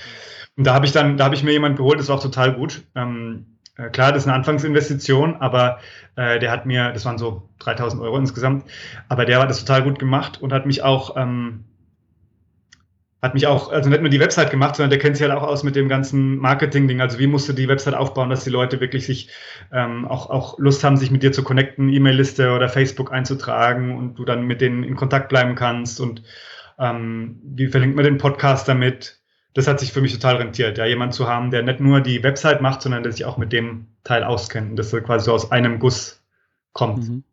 Und 0.57 0.67
da 0.67 0.75
habe 0.75 0.87
ich 0.87 0.93
dann, 0.93 1.17
da 1.17 1.25
habe 1.25 1.35
ich 1.35 1.45
mir 1.45 1.53
jemand 1.53 1.77
geholt, 1.77 1.99
das 1.99 2.09
war 2.09 2.17
auch 2.17 2.23
total 2.23 2.55
gut. 2.55 2.83
Ähm, 2.95 3.47
äh, 3.77 3.89
klar, 3.89 4.13
das 4.13 4.23
ist 4.23 4.29
eine 4.29 4.37
Anfangsinvestition, 4.37 5.37
aber 5.37 5.79
äh, 6.17 6.39
der 6.39 6.51
hat 6.51 6.67
mir, 6.67 6.93
das 6.93 7.05
waren 7.05 7.19
so 7.19 7.49
3000 7.61 8.03
Euro 8.03 8.19
insgesamt, 8.19 8.65
aber 9.09 9.25
der 9.25 9.41
hat 9.41 9.49
das 9.49 9.65
total 9.65 9.83
gut 9.83 9.99
gemacht 9.99 10.43
und 10.43 10.53
hat 10.53 10.67
mich 10.67 10.83
auch, 10.83 11.17
ähm, 11.17 11.65
hat 13.23 13.35
mich 13.35 13.47
auch, 13.47 13.71
also 13.71 13.89
nicht 13.89 14.01
nur 14.01 14.11
die 14.11 14.21
Website 14.21 14.51
gemacht, 14.51 14.77
sondern 14.77 14.91
der 14.91 14.99
kennt 14.99 15.17
sich 15.17 15.27
halt 15.27 15.39
auch 15.39 15.45
aus 15.47 15.63
mit 15.63 15.77
dem 15.77 15.89
ganzen 15.89 16.39
Marketing-Ding. 16.39 17.01
Also 17.01 17.21
wie 17.21 17.29
musst 17.29 17.49
du 17.49 17.53
die 17.53 17.69
Website 17.69 17.95
aufbauen, 17.95 18.31
dass 18.31 18.43
die 18.43 18.51
Leute 18.51 18.81
wirklich 18.81 19.07
sich 19.07 19.31
ähm, 19.73 20.07
auch, 20.09 20.29
auch 20.29 20.59
Lust 20.59 20.83
haben, 20.83 20.97
sich 20.97 21.13
mit 21.13 21.23
dir 21.23 21.31
zu 21.31 21.45
connecten, 21.45 21.89
E-Mail-Liste 21.89 22.53
oder 22.53 22.69
Facebook 22.69 23.13
einzutragen 23.13 23.97
und 23.97 24.19
du 24.19 24.25
dann 24.25 24.43
mit 24.43 24.61
denen 24.61 24.83
in 24.83 24.97
Kontakt 24.97 25.29
bleiben 25.29 25.55
kannst 25.55 26.01
und 26.01 26.25
ähm, 26.79 27.41
wie 27.45 27.69
verlinkt 27.69 27.95
man 27.95 28.05
den 28.05 28.19
Podcast 28.19 28.67
damit? 28.67 29.22
Das 29.55 29.67
hat 29.67 29.81
sich 29.81 29.93
für 29.93 30.01
mich 30.01 30.13
total 30.13 30.37
rentiert, 30.37 30.79
ja, 30.79 30.87
jemand 30.87 31.15
zu 31.15 31.29
haben, 31.29 31.51
der 31.51 31.63
nicht 31.63 31.81
nur 31.81 32.01
die 32.01 32.23
Website 32.23 32.63
macht, 32.63 32.83
sondern 32.83 33.03
der 33.03 33.13
sich 33.13 33.25
auch 33.25 33.37
mit 33.37 33.53
dem 33.53 33.87
Teil 34.05 34.25
auskennt 34.25 34.71
und 34.71 34.77
das 34.77 34.91
quasi 34.91 35.27
so 35.27 35.33
aus 35.33 35.53
einem 35.53 35.79
Guss 35.79 36.23
kommt. 36.73 37.09
Mhm. 37.09 37.25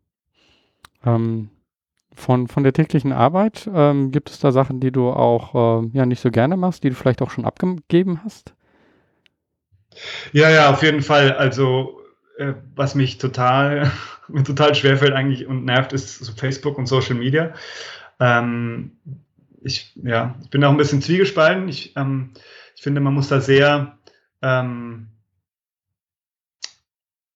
Ähm, 1.04 1.50
von, 2.14 2.48
von 2.48 2.62
der 2.62 2.72
täglichen 2.72 3.12
Arbeit 3.12 3.68
ähm, 3.72 4.10
gibt 4.10 4.30
es 4.30 4.40
da 4.40 4.52
Sachen, 4.52 4.80
die 4.80 4.92
du 4.92 5.10
auch 5.10 5.82
äh, 5.82 5.88
ja 5.92 6.04
nicht 6.04 6.20
so 6.20 6.30
gerne 6.30 6.56
machst, 6.56 6.84
die 6.84 6.90
du 6.90 6.94
vielleicht 6.94 7.22
auch 7.22 7.30
schon 7.30 7.46
abgegeben 7.46 8.20
hast? 8.24 8.54
Ja, 10.32 10.50
ja, 10.50 10.70
auf 10.70 10.82
jeden 10.82 11.02
Fall. 11.02 11.32
Also 11.32 12.00
äh, 12.36 12.54
was 12.74 12.94
mich 12.94 13.18
total, 13.18 13.90
mir 14.28 14.44
total 14.44 14.74
schwerfällt 14.74 15.12
eigentlich 15.12 15.46
und 15.46 15.64
nervt, 15.64 15.92
ist 15.92 16.18
so 16.18 16.32
Facebook 16.32 16.76
und 16.76 16.86
Social 16.86 17.16
Media. 17.16 17.54
Ähm, 18.18 18.98
ich, 19.62 19.94
ja, 20.02 20.36
ich 20.42 20.50
bin 20.50 20.64
auch 20.64 20.70
ein 20.70 20.76
bisschen 20.76 21.02
zwiegespalten. 21.02 21.68
Ich, 21.68 21.96
ähm, 21.96 22.32
ich 22.76 22.82
finde, 22.82 23.00
man 23.00 23.14
muss 23.14 23.28
da 23.28 23.40
sehr, 23.40 23.98
ähm, 24.42 25.08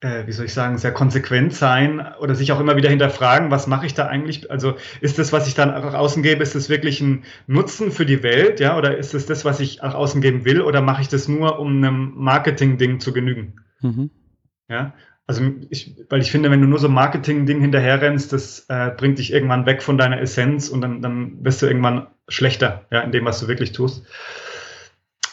äh, 0.01 0.27
wie 0.27 0.33
soll 0.33 0.47
ich 0.47 0.55
sagen, 0.55 0.79
sehr 0.79 0.93
konsequent 0.93 1.55
sein 1.55 2.07
oder 2.21 2.35
sich 2.35 2.53
auch 2.53 2.61
immer 2.61 2.77
wieder 2.77 2.91
hinterfragen, 2.91 3.51
was 3.51 3.67
mache 3.67 3.87
ich 3.87 3.95
da 3.95 4.07
eigentlich? 4.07 4.51
Also 4.51 4.77
ist 5.01 5.19
das, 5.19 5.33
was 5.33 5.49
ich 5.49 5.55
dann 5.55 5.73
auch 5.73 5.95
außen 5.95 6.23
gebe, 6.23 6.43
ist 6.43 6.55
das 6.55 6.69
wirklich 6.69 7.01
ein 7.01 7.25
Nutzen 7.47 7.91
für 7.91 8.05
die 8.05 8.23
Welt, 8.23 8.61
ja, 8.61 8.77
oder 8.77 8.97
ist 8.97 9.15
es 9.15 9.27
das, 9.27 9.39
das, 9.39 9.45
was 9.45 9.61
ich 9.61 9.83
auch 9.83 9.95
außen 9.95 10.21
geben 10.21 10.45
will, 10.45 10.61
oder 10.61 10.83
mache 10.83 11.03
ich 11.03 11.09
das 11.09 11.27
nur, 11.27 11.59
um 11.59 11.77
einem 11.77 12.13
Marketing-Ding 12.17 13.01
zu 13.01 13.13
genügen? 13.13 13.61
Mhm. 13.81 14.11
Ja, 14.69 14.95
also 15.27 15.43
ich, 15.71 15.97
weil 16.11 16.21
ich 16.21 16.31
finde, 16.31 16.51
wenn 16.51 16.61
du 16.61 16.67
nur 16.67 16.79
so 16.79 16.89
Marketing-Ding 16.89 17.61
hinterherrennst, 17.61 18.33
das 18.33 18.67
äh, 18.69 18.91
bringt 18.95 19.19
dich 19.19 19.33
irgendwann 19.33 19.65
weg 19.65 19.83
von 19.83 19.97
deiner 19.97 20.21
Essenz 20.21 20.69
und 20.69 20.83
dann, 20.83 21.01
dann 21.01 21.43
wirst 21.43 21.63
du 21.63 21.67
irgendwann 21.67 22.09
schlechter, 22.29 22.87
ja, 22.91 23.01
in 23.01 23.13
dem, 23.13 23.25
was 23.25 23.41
du 23.41 23.49
wirklich 23.49 23.73
tust. 23.73 24.05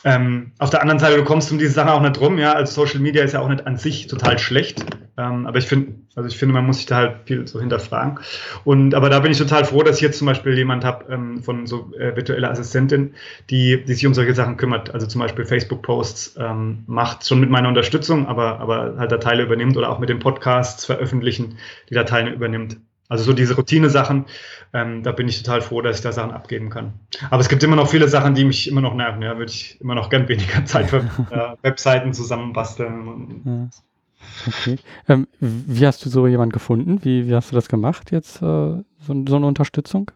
Ähm, 0.04 0.52
auf 0.58 0.72
der 0.72 0.82
anderen 0.82 1.00
Seite, 1.00 1.18
du 1.18 1.24
kommst 1.24 1.52
um 1.52 1.60
diese 1.60 1.74
Sache 1.74 1.92
auch 1.92 2.02
nicht 2.02 2.20
rum, 2.20 2.40
ja. 2.40 2.54
Also 2.54 2.86
Social 2.86 3.00
Media 3.00 3.24
ist 3.24 3.34
ja 3.34 3.40
auch 3.40 3.50
nicht 3.50 3.68
an 3.68 3.78
sich 3.78 4.08
total 4.08 4.40
schlecht. 4.40 4.84
Ähm, 5.18 5.46
aber 5.46 5.60
ich 5.60 5.68
finde, 5.68 5.94
also 6.16 6.28
ich 6.28 6.38
finde, 6.38 6.54
man 6.54 6.66
muss 6.66 6.78
sich 6.78 6.88
da 6.88 6.96
halt 6.96 7.18
viel 7.26 7.48
so 7.48 7.60
hinterfragen. 7.60 8.20
Und 8.64 8.96
aber 8.96 9.10
da 9.10 9.20
bin 9.20 9.32
ich 9.32 9.38
total 9.38 9.64
froh, 9.66 9.84
dass 9.84 9.98
ich 9.98 10.02
jetzt 10.02 10.18
zum 10.18 10.26
Beispiel 10.26 10.58
jemand 10.58 10.84
habe 10.84 11.06
ähm, 11.14 11.44
von 11.44 11.68
so 11.68 11.94
äh, 11.94 12.16
virtueller 12.16 12.50
Assistentin, 12.50 13.14
die, 13.52 13.84
die 13.86 13.94
sich 13.94 14.08
um 14.08 14.16
solche 14.16 14.34
Sachen 14.34 14.58
kümmert. 14.58 14.92
Also 14.92 15.06
zum 15.06 15.22
Beispiel 15.22 15.46
Facebook-Posts 15.46 16.38
ähm, 16.40 16.84
macht 16.88 17.28
schon 17.28 17.40
mit 17.40 17.52
meiner 17.52 17.68
Unterstützung, 17.68 18.28
aber, 18.28 18.60
aber 18.60 18.96
halt 18.98 19.12
Dateile 19.12 19.44
übernimmt 19.44 19.78
oder 19.78 19.90
auch 19.90 20.00
mit 20.00 20.10
den 20.10 20.20
Podcasts 20.20 20.86
veröffentlichen, 20.86 21.58
die 21.90 21.94
Dateien 21.94 22.28
übernimmt. 22.34 22.78
Also 23.12 23.26
so 23.26 23.34
diese 23.34 23.58
Routine-Sachen, 23.58 24.26
ähm, 24.72 25.04
da 25.04 25.12
bin 25.12 25.28
ich 25.28 25.44
total 25.44 25.62
froh, 25.62 25.82
dass 25.82 25.98
ich 25.98 26.02
da 26.02 26.14
Sachen 26.14 26.32
abgeben 26.32 26.70
kann. 26.70 26.94
Aber 27.30 27.42
es 27.42 27.50
gibt 27.50 27.62
immer 27.62 27.76
noch 27.76 27.90
viele 27.90 28.08
Sachen, 28.08 28.36
die 28.36 28.46
mich 28.46 28.70
immer 28.70 28.80
noch 28.80 28.96
nerven. 28.96 29.22
Ja, 29.22 29.38
würde 29.38 29.52
ich 29.52 29.82
immer 29.82 29.96
noch 29.96 30.10
gern 30.10 30.30
weniger 30.30 30.64
Zeit 30.64 30.90
für 30.90 31.00
äh, 31.30 31.58
Webseiten 31.62 32.14
zusammenbasteln. 32.14 33.42
Ja. 33.44 33.70
Okay. 34.48 34.78
Ähm, 35.10 35.28
wie 35.42 35.86
hast 35.86 36.06
du 36.06 36.10
so 36.10 36.26
jemanden 36.26 36.54
gefunden? 36.54 37.04
Wie, 37.04 37.28
wie 37.28 37.36
hast 37.36 37.52
du 37.52 37.56
das 37.56 37.68
gemacht 37.68 38.12
jetzt, 38.12 38.38
äh, 38.38 38.46
so, 38.46 38.84
so 39.28 39.36
eine 39.36 39.46
Unterstützung? 39.46 40.12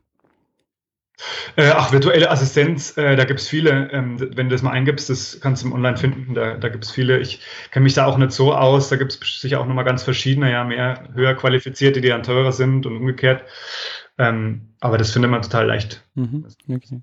Äh, 1.56 1.72
ach, 1.74 1.92
virtuelle 1.92 2.30
Assistenz, 2.30 2.98
äh, 2.98 3.16
da 3.16 3.24
gibt 3.24 3.40
es 3.40 3.48
viele. 3.48 3.90
Ähm, 3.92 4.20
wenn 4.20 4.50
du 4.50 4.56
das 4.56 4.62
mal 4.62 4.72
eingibst, 4.72 5.10
das 5.10 5.40
kannst 5.40 5.64
du 5.64 5.68
im 5.68 5.74
Online 5.74 5.98
finden, 5.98 6.34
da, 6.34 6.56
da 6.56 6.70
gibt 6.70 6.84
es 6.84 6.92
viele. 6.92 7.20
Ich 7.20 7.40
kenne 7.72 7.84
mich 7.84 7.94
da 7.94 8.06
auch 8.06 8.18
nicht 8.18 8.32
so 8.32 8.54
aus. 8.54 8.90
Da 8.90 8.98
gibt 8.98 9.14
es 9.14 9.42
sicher 9.42 9.60
auch 9.62 9.66
nochmal 9.66 9.86
ganz 9.86 10.04
verschiedene, 10.04 10.52
ja, 10.52 10.64
mehr 10.64 11.08
höher 11.14 11.34
qualifizierte, 11.36 12.02
die 12.02 12.10
dann 12.10 12.24
teurer 12.24 12.52
sind 12.52 12.86
und 12.86 12.98
umgekehrt. 12.98 13.44
Ähm, 14.18 14.74
aber 14.80 14.98
das 14.98 15.12
findet 15.12 15.32
man 15.32 15.42
total 15.42 15.68
leicht. 15.68 16.06
Mhm, 16.16 16.46
okay. 16.70 17.02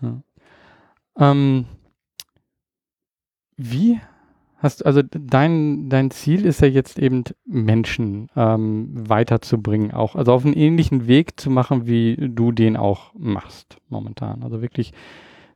Ja. 0.00 0.22
Ähm, 1.18 1.66
wie 3.56 4.00
hast 4.66 4.84
also 4.84 5.00
dein, 5.02 5.88
dein 5.88 6.10
Ziel 6.10 6.44
ist 6.44 6.60
ja 6.60 6.68
jetzt 6.68 6.98
eben 6.98 7.24
Menschen 7.46 8.28
ähm, 8.36 8.90
weiterzubringen, 9.08 9.92
auch, 9.92 10.14
also 10.16 10.32
auf 10.32 10.44
einen 10.44 10.54
ähnlichen 10.54 11.06
Weg 11.06 11.40
zu 11.40 11.50
machen, 11.50 11.86
wie 11.86 12.16
du 12.18 12.52
den 12.52 12.76
auch 12.76 13.12
machst 13.14 13.78
momentan. 13.88 14.42
Also 14.42 14.60
wirklich 14.60 14.92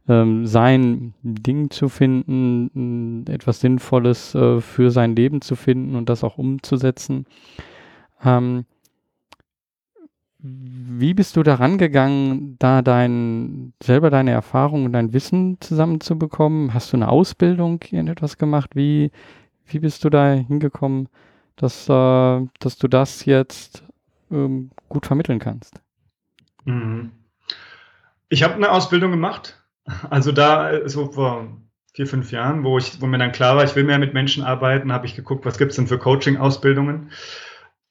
ähm, 0.09 0.47
sein 0.47 1.13
Ding 1.23 1.71
zu 1.71 1.89
finden, 1.89 3.27
etwas 3.29 3.61
Sinnvolles 3.61 4.35
äh, 4.35 4.61
für 4.61 4.91
sein 4.91 5.15
Leben 5.15 5.43
zu 5.43 5.57
finden 5.57 5.97
und 5.97 6.09
das 6.09 6.25
auch 6.25 6.39
umzusetzen. 6.39 7.27
Ähm, 8.25 8.65
wie 10.43 11.15
bist 11.15 11.37
du 11.37 11.43
daran 11.43 11.79
gegangen, 11.79 12.57
da 12.59 12.83
dein, 12.83 13.73
selber 13.83 14.11
deine 14.11 14.31
Erfahrungen 14.31 14.87
und 14.87 14.93
dein 14.93 15.13
Wissen 15.13 15.59
zusammenzubekommen? 15.61 16.73
Hast 16.75 16.93
du 16.93 16.97
eine 16.97 17.09
Ausbildung 17.09 17.83
in 17.91 18.09
etwas 18.09 18.39
gemacht? 18.39 18.71
Wie, 18.75 19.11
wie 19.67 19.79
bist 19.79 20.05
du 20.05 20.11
da 20.11 20.33
hingekommen, 20.33 21.09
dass, 21.57 21.89
äh, 21.89 22.47
dass 22.59 22.79
du 22.79 22.89
das 22.89 23.25
jetzt 23.25 23.85
ähm, 24.31 24.71
gut 24.89 25.07
vermitteln 25.07 25.39
kannst? 25.39 25.81
Mhm. 26.65 27.11
Ich 28.29 28.43
habe 28.43 28.55
eine 28.55 28.71
Ausbildung 28.71 29.11
gemacht 29.11 29.61
Also 30.11 30.33
da, 30.33 30.89
so 30.89 31.13
vor 31.13 31.49
vier, 31.93 32.07
fünf 32.07 32.31
Jahren, 32.33 32.65
wo, 32.65 32.79
ich, 32.79 33.01
wo 33.01 33.07
mir 33.07 33.19
dann 33.19 33.33
klar 33.33 33.57
war, 33.57 33.65
ich 33.65 33.75
will 33.77 33.85
mehr 33.85 33.99
mit 33.99 34.15
Menschen 34.15 34.45
arbeiten, 34.45 34.93
habe 34.93 35.07
ich 35.07 35.17
geguckt, 35.17 35.45
was 35.45 35.59
gibt 35.59 35.71
es 35.71 35.77
denn 35.77 35.87
für 35.87 35.99
Coaching-Ausbildungen 35.99 37.11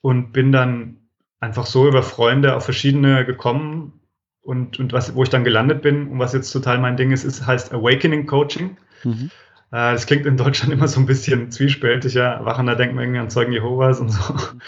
und 0.01 0.31
bin 0.31 0.51
dann 0.51 0.98
einfach 1.39 1.65
so 1.65 1.87
über 1.87 2.03
Freunde 2.03 2.55
auf 2.55 2.65
verschiedene 2.65 3.25
gekommen 3.25 3.99
und, 4.41 4.79
und 4.79 4.93
was, 4.93 5.15
wo 5.15 5.23
ich 5.23 5.29
dann 5.29 5.43
gelandet 5.43 5.81
bin 5.81 6.07
und 6.07 6.19
was 6.19 6.33
jetzt 6.33 6.51
total 6.51 6.79
mein 6.79 6.97
Ding 6.97 7.11
ist, 7.11 7.23
ist 7.23 7.45
heißt 7.45 7.73
Awakening 7.73 8.25
Coaching. 8.25 8.77
Mhm. 9.03 9.29
Äh, 9.71 9.93
das 9.93 10.05
klingt 10.05 10.25
in 10.25 10.37
Deutschland 10.37 10.73
immer 10.73 10.87
so 10.87 10.99
ein 10.99 11.05
bisschen 11.05 11.51
zwiespältig, 11.51 12.13
ja. 12.13 12.33
Erwachender 12.33 12.75
denkt 12.75 12.95
man 12.95 13.03
irgendwie 13.03 13.21
an 13.21 13.29
Zeugen 13.29 13.53
Jehovas 13.53 13.99
und 13.99 14.09
so. 14.09 14.33
Mhm. 14.33 14.61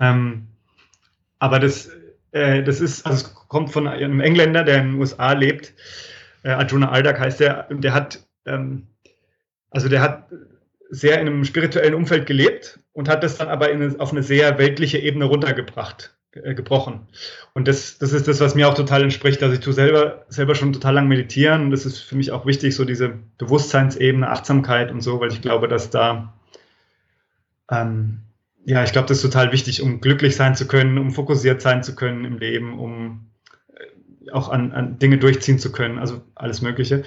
Ähm, 0.00 0.46
aber 1.38 1.58
das, 1.58 1.90
äh, 2.32 2.62
das 2.62 2.80
ist, 2.80 3.06
also 3.06 3.26
es 3.26 3.34
kommt 3.34 3.72
von 3.72 3.86
einem 3.86 4.20
Engländer, 4.20 4.64
der 4.64 4.78
in 4.80 4.92
den 4.92 5.00
USA 5.00 5.32
lebt. 5.32 5.74
Äh, 6.42 6.50
Arjuna 6.50 6.90
Aldak 6.90 7.18
heißt 7.18 7.40
der, 7.40 7.68
der 7.70 7.94
hat, 7.94 8.26
ähm, 8.46 8.86
also 9.70 9.88
der 9.88 10.00
hat 10.02 10.28
sehr 10.90 11.20
in 11.20 11.26
einem 11.26 11.44
spirituellen 11.44 11.94
Umfeld 11.94 12.26
gelebt 12.26 12.80
und 12.92 13.08
hat 13.08 13.22
das 13.22 13.36
dann 13.36 13.48
aber 13.48 13.70
in, 13.70 14.00
auf 14.00 14.12
eine 14.12 14.22
sehr 14.22 14.58
weltliche 14.58 14.98
Ebene 14.98 15.26
runtergebracht, 15.26 16.16
äh, 16.32 16.54
gebrochen. 16.54 17.06
Und 17.54 17.68
das, 17.68 17.96
das 17.98 18.12
ist 18.12 18.28
das, 18.28 18.40
was 18.40 18.54
mir 18.54 18.68
auch 18.68 18.74
total 18.74 19.02
entspricht. 19.02 19.42
Also 19.42 19.54
ich 19.54 19.60
tue 19.60 19.72
selber, 19.72 20.26
selber 20.28 20.54
schon 20.54 20.74
total 20.74 20.94
lang 20.94 21.08
meditieren 21.08 21.62
und 21.64 21.70
das 21.70 21.86
ist 21.86 21.98
für 21.98 22.16
mich 22.16 22.32
auch 22.32 22.44
wichtig, 22.44 22.74
so 22.74 22.84
diese 22.84 23.14
Bewusstseinsebene, 23.38 24.28
Achtsamkeit 24.28 24.90
und 24.90 25.00
so, 25.00 25.20
weil 25.20 25.32
ich 25.32 25.40
glaube, 25.40 25.68
dass 25.68 25.88
da, 25.88 26.34
ähm, 27.70 28.20
ja, 28.66 28.84
ich 28.84 28.92
glaube, 28.92 29.08
das 29.08 29.18
ist 29.18 29.22
total 29.30 29.52
wichtig, 29.52 29.80
um 29.80 30.02
glücklich 30.02 30.36
sein 30.36 30.54
zu 30.54 30.66
können, 30.68 30.98
um 30.98 31.12
fokussiert 31.12 31.62
sein 31.62 31.82
zu 31.82 31.94
können 31.94 32.26
im 32.26 32.36
Leben, 32.36 32.78
um 32.78 33.30
äh, 33.74 34.30
auch 34.30 34.50
an, 34.50 34.72
an 34.72 34.98
Dinge 34.98 35.16
durchziehen 35.16 35.58
zu 35.58 35.72
können, 35.72 35.98
also 35.98 36.20
alles 36.34 36.60
Mögliche. 36.60 37.04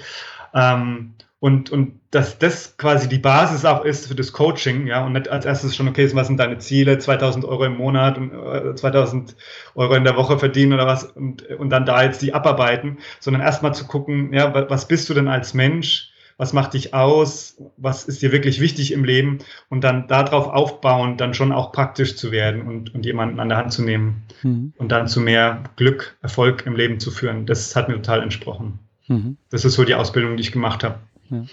Ähm, 0.52 1.14
und, 1.42 1.70
und 1.70 1.98
dass 2.12 2.38
das 2.38 2.76
quasi 2.76 3.08
die 3.08 3.18
Basis 3.18 3.64
auch 3.64 3.84
ist 3.84 4.06
für 4.06 4.14
das 4.14 4.32
Coaching, 4.32 4.86
ja, 4.86 5.04
und 5.04 5.14
nicht 5.14 5.28
als 5.28 5.44
erstes 5.44 5.74
schon, 5.74 5.88
okay, 5.88 6.08
was 6.14 6.28
sind 6.28 6.38
deine 6.38 6.58
Ziele, 6.58 6.98
2000 6.98 7.44
Euro 7.44 7.64
im 7.64 7.76
Monat 7.76 8.16
und 8.16 8.32
äh, 8.32 8.76
2000 8.76 9.34
Euro 9.74 9.94
in 9.94 10.04
der 10.04 10.16
Woche 10.16 10.38
verdienen 10.38 10.72
oder 10.72 10.86
was, 10.86 11.02
und, 11.02 11.44
und 11.50 11.70
dann 11.70 11.84
da 11.84 12.04
jetzt 12.04 12.22
die 12.22 12.32
abarbeiten, 12.32 12.98
sondern 13.18 13.42
erstmal 13.42 13.74
zu 13.74 13.88
gucken, 13.88 14.32
ja, 14.32 14.54
was 14.70 14.86
bist 14.86 15.10
du 15.10 15.14
denn 15.14 15.26
als 15.26 15.52
Mensch, 15.52 16.12
was 16.36 16.52
macht 16.52 16.74
dich 16.74 16.94
aus, 16.94 17.60
was 17.76 18.04
ist 18.04 18.22
dir 18.22 18.30
wirklich 18.30 18.60
wichtig 18.60 18.92
im 18.92 19.02
Leben 19.02 19.38
und 19.68 19.82
dann 19.82 20.06
darauf 20.06 20.46
aufbauen, 20.46 21.16
dann 21.16 21.34
schon 21.34 21.50
auch 21.50 21.72
praktisch 21.72 22.14
zu 22.14 22.30
werden 22.30 22.62
und, 22.62 22.94
und 22.94 23.04
jemanden 23.04 23.40
an 23.40 23.48
der 23.48 23.58
Hand 23.58 23.72
zu 23.72 23.82
nehmen 23.82 24.22
mhm. 24.44 24.74
und 24.78 24.92
dann 24.92 25.08
zu 25.08 25.20
mehr 25.20 25.64
Glück, 25.74 26.16
Erfolg 26.22 26.66
im 26.66 26.76
Leben 26.76 27.00
zu 27.00 27.10
führen. 27.10 27.46
Das 27.46 27.74
hat 27.74 27.88
mir 27.88 27.96
total 27.96 28.22
entsprochen. 28.22 28.78
Mhm. 29.08 29.38
Das 29.50 29.64
ist 29.64 29.74
so 29.74 29.84
die 29.84 29.96
Ausbildung, 29.96 30.36
die 30.36 30.42
ich 30.42 30.52
gemacht 30.52 30.84
habe. 30.84 31.00
Ja. 31.32 31.44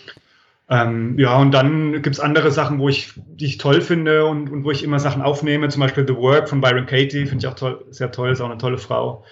Ähm, 0.70 1.18
ja, 1.18 1.36
und 1.38 1.52
dann 1.52 1.94
gibt 1.94 2.16
es 2.16 2.20
andere 2.20 2.52
Sachen, 2.52 2.78
wo 2.78 2.90
ich, 2.90 3.14
die 3.16 3.46
ich 3.46 3.58
toll 3.58 3.82
finde 3.82 4.26
und, 4.26 4.52
und, 4.52 4.64
wo 4.64 4.72
ich 4.72 4.84
immer 4.84 5.00
Sachen 5.00 5.24
aufnehme, 5.24 5.68
zum 5.70 5.80
Beispiel 5.80 6.08
The 6.08 6.16
Work 6.16 6.48
von 6.48 6.62
Byron 6.62 6.86
Katie, 6.86 7.26
finde 7.26 7.44
ich 7.44 7.48
auch 7.48 7.56
toll, 7.56 7.84
sehr 7.90 8.12
toll, 8.12 8.30
ist 8.30 8.42
auch 8.42 8.50
eine 8.50 8.60
tolle 8.60 8.78
Frau. 8.78 9.26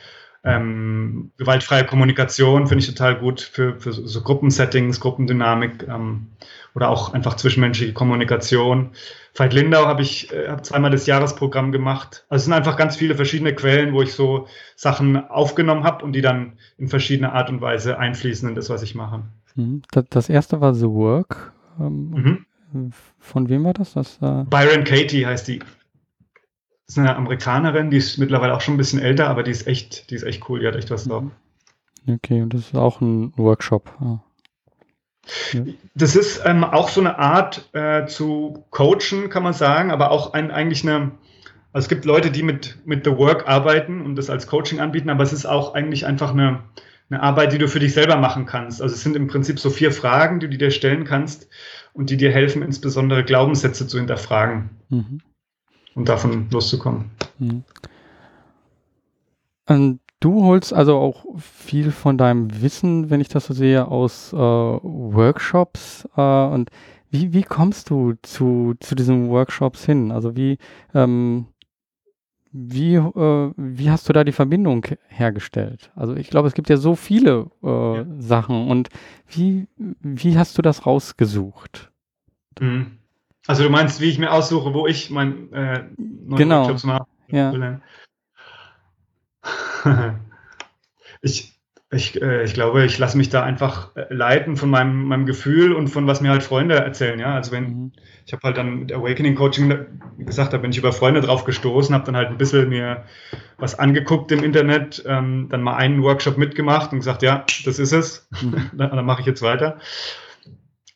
Ähm, 0.44 1.32
gewaltfreie 1.38 1.86
Kommunikation 1.86 2.68
finde 2.68 2.84
ich 2.84 2.90
total 2.90 3.18
gut 3.20 3.42
für, 3.42 3.80
für 3.80 3.92
so, 3.92 4.22
Gruppensettings, 4.22 5.00
Gruppendynamik 5.00 5.88
ähm, 5.88 6.28
oder 6.74 6.90
auch 6.90 7.14
einfach 7.14 7.36
zwischenmenschliche 7.36 7.94
Kommunikation. 7.94 8.92
Veit 9.36 9.54
Lindau 9.54 9.86
habe 9.86 10.02
ich 10.02 10.32
äh, 10.32 10.48
hab 10.48 10.66
zweimal 10.66 10.90
das 10.90 11.06
Jahresprogramm 11.06 11.72
gemacht. 11.72 12.26
Also 12.30 12.42
es 12.42 12.46
sind 12.46 12.54
einfach 12.54 12.78
ganz 12.78 12.96
viele 12.96 13.16
verschiedene 13.16 13.54
Quellen, 13.54 13.94
wo 13.94 14.02
ich 14.02 14.14
so 14.14 14.48
Sachen 14.76 15.18
aufgenommen 15.30 15.84
habe 15.84 16.04
und 16.06 16.14
die 16.14 16.22
dann 16.22 16.54
in 16.78 16.88
verschiedene 16.88 17.34
Art 17.34 17.50
und 17.50 17.62
Weise 17.62 18.00
einfließen 18.00 18.48
in 18.50 18.56
das, 18.56 18.70
was 18.70 18.84
ich 18.84 18.96
mache. 18.96 19.24
Mhm. 19.58 19.82
Das 20.10 20.30
erste 20.30 20.62
war 20.62 20.74
The 20.74 20.88
Work. 20.88 21.54
Ähm, 21.80 22.46
mhm. 22.72 22.92
Von 23.20 23.50
wem 23.50 23.66
war 23.66 23.74
das? 23.74 23.94
das 23.94 24.18
äh 24.22 24.44
Byron 24.50 24.84
Katie 24.84 25.26
heißt 25.26 25.48
die. 25.48 25.60
Das 25.60 26.96
ist 26.96 27.00
eine 27.00 27.16
Amerikanerin, 27.16 27.92
die 27.92 27.98
ist 27.98 28.18
mittlerweile 28.18 28.56
auch 28.56 28.62
schon 28.62 28.76
ein 28.76 28.78
bisschen 28.78 29.02
älter, 29.02 29.28
aber 29.28 29.44
die 29.44 29.52
ist 29.52 29.68
echt, 29.68 30.10
die 30.10 30.16
ist 30.16 30.24
echt 30.24 30.48
cool, 30.48 30.62
die 30.62 30.68
hat 30.68 30.76
echt 30.76 30.90
was 30.90 31.04
drauf. 31.04 31.26
Okay, 32.08 32.42
und 32.42 32.54
das 32.54 32.62
ist 32.62 32.76
auch 32.76 33.02
ein 33.02 33.34
Workshop. 33.36 33.92
Ah. 34.00 34.20
Ja. 35.52 35.66
Das 35.96 36.16
ist 36.16 36.42
ähm, 36.46 36.64
auch 36.64 36.88
so 36.88 37.02
eine 37.02 37.20
Art 37.20 37.70
äh, 37.74 38.06
zu 38.06 38.64
coachen, 38.70 39.30
kann 39.30 39.44
man 39.44 39.52
sagen, 39.52 39.92
aber 39.92 40.12
auch 40.12 40.34
ein, 40.34 40.52
eigentlich 40.52 40.84
eine, 40.84 41.12
also 41.74 41.86
es 41.86 41.90
gibt 41.90 42.06
Leute, 42.06 42.32
die 42.32 42.44
mit, 42.44 42.78
mit 42.86 43.04
The 43.04 43.18
Work 43.18 43.50
arbeiten 43.50 44.02
und 44.02 44.16
das 44.16 44.30
als 44.30 44.48
Coaching 44.48 44.80
anbieten, 44.80 45.10
aber 45.10 45.24
es 45.24 45.34
ist 45.34 45.46
auch 45.46 45.74
eigentlich 45.74 46.06
einfach 46.06 46.32
eine, 46.32 46.64
eine 47.10 47.22
Arbeit, 47.22 47.54
die 47.54 47.58
du 47.58 47.68
für 47.68 47.80
dich 47.80 47.94
selber 47.94 48.18
machen 48.18 48.46
kannst. 48.46 48.82
Also 48.82 48.96
es 48.96 49.02
sind 49.02 49.16
im 49.16 49.28
Prinzip 49.28 49.60
so 49.60 49.70
vier 49.70 49.92
Fragen, 49.92 50.40
die 50.40 50.50
du 50.50 50.58
dir 50.58 50.72
stellen 50.72 51.06
kannst 51.06 51.48
und 51.94 52.10
die 52.10 52.18
dir 52.18 52.32
helfen, 52.32 52.62
insbesondere 52.62 53.24
Glaubenssätze 53.24 53.88
zu 53.88 53.98
hinterfragen 53.98 54.70
mhm. 54.90 55.22
und 55.96 56.10
davon 56.10 56.48
loszukommen. 56.52 57.12
Mhm. 57.40 57.64
Und 59.68 60.00
du 60.20 60.44
holst 60.44 60.74
also 60.74 60.98
auch 60.98 61.26
viel 61.40 61.92
von 61.92 62.18
deinem 62.18 62.62
Wissen, 62.62 63.10
wenn 63.10 63.22
ich 63.22 63.30
das 63.30 63.46
so 63.46 63.54
sehe, 63.54 63.88
aus 63.88 64.34
äh, 64.34 64.38
Workshops. 64.38 66.08
Äh, 66.16 66.22
und 66.22 66.70
wie, 67.10 67.34
wie 67.34 67.44
kommst 67.44 67.90
du 67.90 68.16
zu, 68.22 68.76
zu 68.80 68.96
diesen 68.96 69.30
Workshops 69.30 69.86
hin? 69.86 70.12
Also 70.12 70.36
wie, 70.36 70.58
ähm, 70.94 71.48
wie, 72.60 72.96
äh, 72.96 73.52
wie 73.56 73.92
hast 73.92 74.10
du 74.10 74.14
da 74.14 74.24
die 74.24 74.32
Verbindung 74.32 74.86
hergestellt? 75.08 75.92
Also 75.96 76.16
ich 76.16 76.30
glaube, 76.30 76.48
es 76.48 76.56
gibt 76.56 76.70
ja 76.70 76.78
so 76.78 76.96
viele 76.96 77.52
äh, 77.64 77.98
ja. 77.98 78.06
Sachen 78.18 78.68
und 78.68 78.90
wie, 79.28 79.68
wie 79.78 80.38
hast 80.38 80.58
du 80.58 80.62
das 80.62 80.86
rausgesucht? 80.86 81.92
Mhm. 82.60 82.98
Also 83.46 83.64
du 83.64 83.70
meinst, 83.70 84.02
wie 84.02 84.10
ich 84.10 84.18
mir 84.18 84.32
aussuche, 84.32 84.74
wo 84.74 84.88
ich 84.88 85.10
mein 85.10 85.54
äh, 85.54 85.86
genau. 85.98 86.62
Workshops 86.62 86.84
mache? 86.84 87.06
Ja. 87.30 87.80
ich, 91.22 91.57
ich, 91.90 92.22
äh, 92.22 92.44
ich 92.44 92.54
glaube, 92.54 92.84
ich 92.84 92.98
lasse 92.98 93.18
mich 93.18 93.30
da 93.30 93.44
einfach 93.44 93.96
äh, 93.96 94.14
leiten 94.14 94.58
von 94.58 94.70
meinem, 94.70 95.06
meinem 95.06 95.26
Gefühl 95.26 95.72
und 95.72 95.88
von 95.88 96.06
was 96.06 96.20
mir 96.20 96.32
halt 96.32 96.44
Freunde 96.44 96.76
erzählen. 96.76 97.18
Ja, 97.18 97.34
also 97.34 97.54
wenn 97.54 97.64
mhm. 97.64 97.92
ich 98.26 98.34
habe 98.34 98.44
halt 98.44 98.58
dann 98.58 98.80
mit 98.80 98.92
Awakening 98.92 99.36
Coaching, 99.36 99.86
gesagt, 100.18 100.52
da 100.52 100.58
bin 100.58 100.72
ich 100.72 100.78
über 100.78 100.92
Freunde 100.92 101.22
drauf 101.22 101.46
gestoßen, 101.46 101.96
habe 101.96 102.06
dann 102.06 102.18
halt 102.18 102.28
ein 102.28 102.38
bisschen 102.38 102.68
mir 102.68 103.06
was 103.58 103.80
angeguckt 103.80 104.34
im 104.34 104.44
Internet, 104.44 105.02
ähm, 105.08 105.48
dann 105.50 105.62
mal 105.62 105.78
einen 105.78 106.04
Workshop 106.04 106.38
mitgemacht 106.38 106.92
und 106.92 107.00
gesagt, 107.00 107.22
ja, 107.22 107.46
das 107.64 107.80
ist 107.80 107.94
es, 107.94 108.28
mhm. 108.42 108.70
dann, 108.78 108.92
dann 108.92 109.06
mache 109.06 109.22
ich 109.22 109.28
jetzt 109.28 109.42
weiter. 109.42 109.80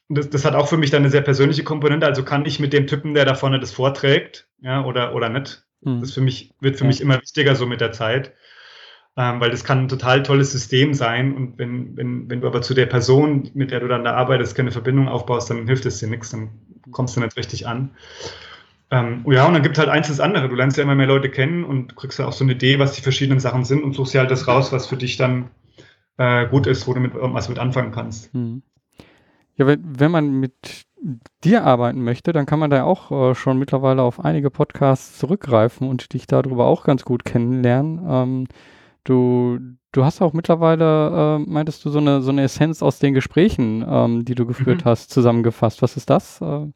Das, 0.09 0.29
das, 0.29 0.43
hat 0.43 0.55
auch 0.55 0.67
für 0.67 0.75
mich 0.75 0.89
dann 0.89 1.03
eine 1.03 1.09
sehr 1.09 1.21
persönliche 1.21 1.63
Komponente. 1.63 2.05
Also 2.05 2.23
kann 2.23 2.45
ich 2.45 2.59
mit 2.59 2.73
dem 2.73 2.85
Typen, 2.85 3.13
der 3.13 3.23
da 3.23 3.33
vorne 3.33 3.61
das 3.61 3.71
vorträgt, 3.71 4.49
ja, 4.59 4.83
oder, 4.83 5.15
oder 5.15 5.29
nicht. 5.29 5.63
Mhm. 5.79 6.01
Das 6.01 6.11
für 6.11 6.19
mich, 6.19 6.53
wird 6.59 6.75
für 6.75 6.83
ja. 6.83 6.87
mich 6.89 6.99
immer 6.99 7.21
wichtiger 7.21 7.55
so 7.55 7.65
mit 7.65 7.79
der 7.79 7.93
Zeit 7.93 8.33
ähm, 9.17 9.39
weil 9.39 9.51
das 9.51 9.63
kann 9.63 9.79
ein 9.79 9.87
total 9.87 10.23
tolles 10.23 10.51
System 10.51 10.93
sein. 10.93 11.35
Und 11.35 11.57
wenn, 11.57 11.97
wenn, 11.97 12.29
wenn 12.29 12.41
du 12.41 12.47
aber 12.47 12.61
zu 12.61 12.73
der 12.73 12.85
Person, 12.85 13.49
mit 13.53 13.71
der 13.71 13.81
du 13.81 13.87
dann 13.87 14.03
da 14.03 14.13
arbeitest, 14.13 14.55
keine 14.55 14.71
Verbindung 14.71 15.07
aufbaust, 15.07 15.49
dann 15.49 15.67
hilft 15.67 15.85
es 15.85 15.99
dir 15.99 16.07
nichts, 16.07 16.31
dann 16.31 16.49
kommst 16.91 17.15
du 17.15 17.19
nicht 17.19 17.37
richtig 17.37 17.67
an. 17.67 17.91
Ähm, 18.89 19.25
ja, 19.29 19.45
und 19.45 19.53
dann 19.53 19.63
gibt 19.63 19.77
es 19.77 19.79
halt 19.79 19.89
eins 19.89 20.07
das 20.07 20.19
andere. 20.19 20.49
Du 20.49 20.55
lernst 20.55 20.77
ja 20.77 20.83
immer 20.83 20.95
mehr 20.95 21.07
Leute 21.07 21.29
kennen 21.29 21.63
und 21.63 21.95
kriegst 21.95 22.19
ja 22.19 22.27
auch 22.27 22.33
so 22.33 22.43
eine 22.43 22.53
Idee, 22.53 22.79
was 22.79 22.93
die 22.93 23.01
verschiedenen 23.01 23.39
Sachen 23.39 23.63
sind 23.63 23.83
und 23.83 23.93
suchst 23.93 24.13
ja 24.13 24.21
halt 24.21 24.31
das 24.31 24.47
raus, 24.47 24.71
was 24.71 24.87
für 24.87 24.97
dich 24.97 25.17
dann 25.17 25.49
äh, 26.17 26.47
gut 26.47 26.67
ist, 26.67 26.87
wo 26.87 26.93
du 26.93 26.99
mit 26.99 27.13
was 27.15 27.49
mit 27.49 27.59
anfangen 27.59 27.91
kannst. 27.91 28.33
Hm. 28.33 28.61
Ja, 29.55 29.67
wenn, 29.67 29.99
wenn 29.99 30.11
man 30.11 30.39
mit 30.39 30.85
dir 31.43 31.63
arbeiten 31.63 32.03
möchte, 32.03 32.31
dann 32.33 32.45
kann 32.45 32.59
man 32.59 32.69
da 32.69 32.83
auch 32.83 33.11
äh, 33.11 33.35
schon 33.35 33.57
mittlerweile 33.57 34.01
auf 34.01 34.23
einige 34.23 34.49
Podcasts 34.49 35.17
zurückgreifen 35.17 35.87
und 35.87 36.13
dich 36.13 36.27
darüber 36.27 36.65
auch 36.65 36.83
ganz 36.83 37.03
gut 37.03 37.25
kennenlernen. 37.25 38.01
Ähm, 38.07 38.47
Du, 39.03 39.59
du 39.91 40.05
hast 40.05 40.21
auch 40.21 40.33
mittlerweile, 40.33 41.39
äh, 41.39 41.49
meintest 41.49 41.83
du, 41.83 41.89
so 41.89 41.99
eine, 41.99 42.21
so 42.21 42.29
eine 42.29 42.43
Essenz 42.43 42.83
aus 42.83 42.99
den 42.99 43.13
Gesprächen, 43.13 43.85
ähm, 43.87 44.25
die 44.25 44.35
du 44.35 44.45
geführt 44.45 44.85
mhm. 44.85 44.89
hast, 44.89 45.09
zusammengefasst. 45.09 45.81
Was 45.81 45.97
ist 45.97 46.09
das? 46.09 46.39
Äh, 46.41 46.67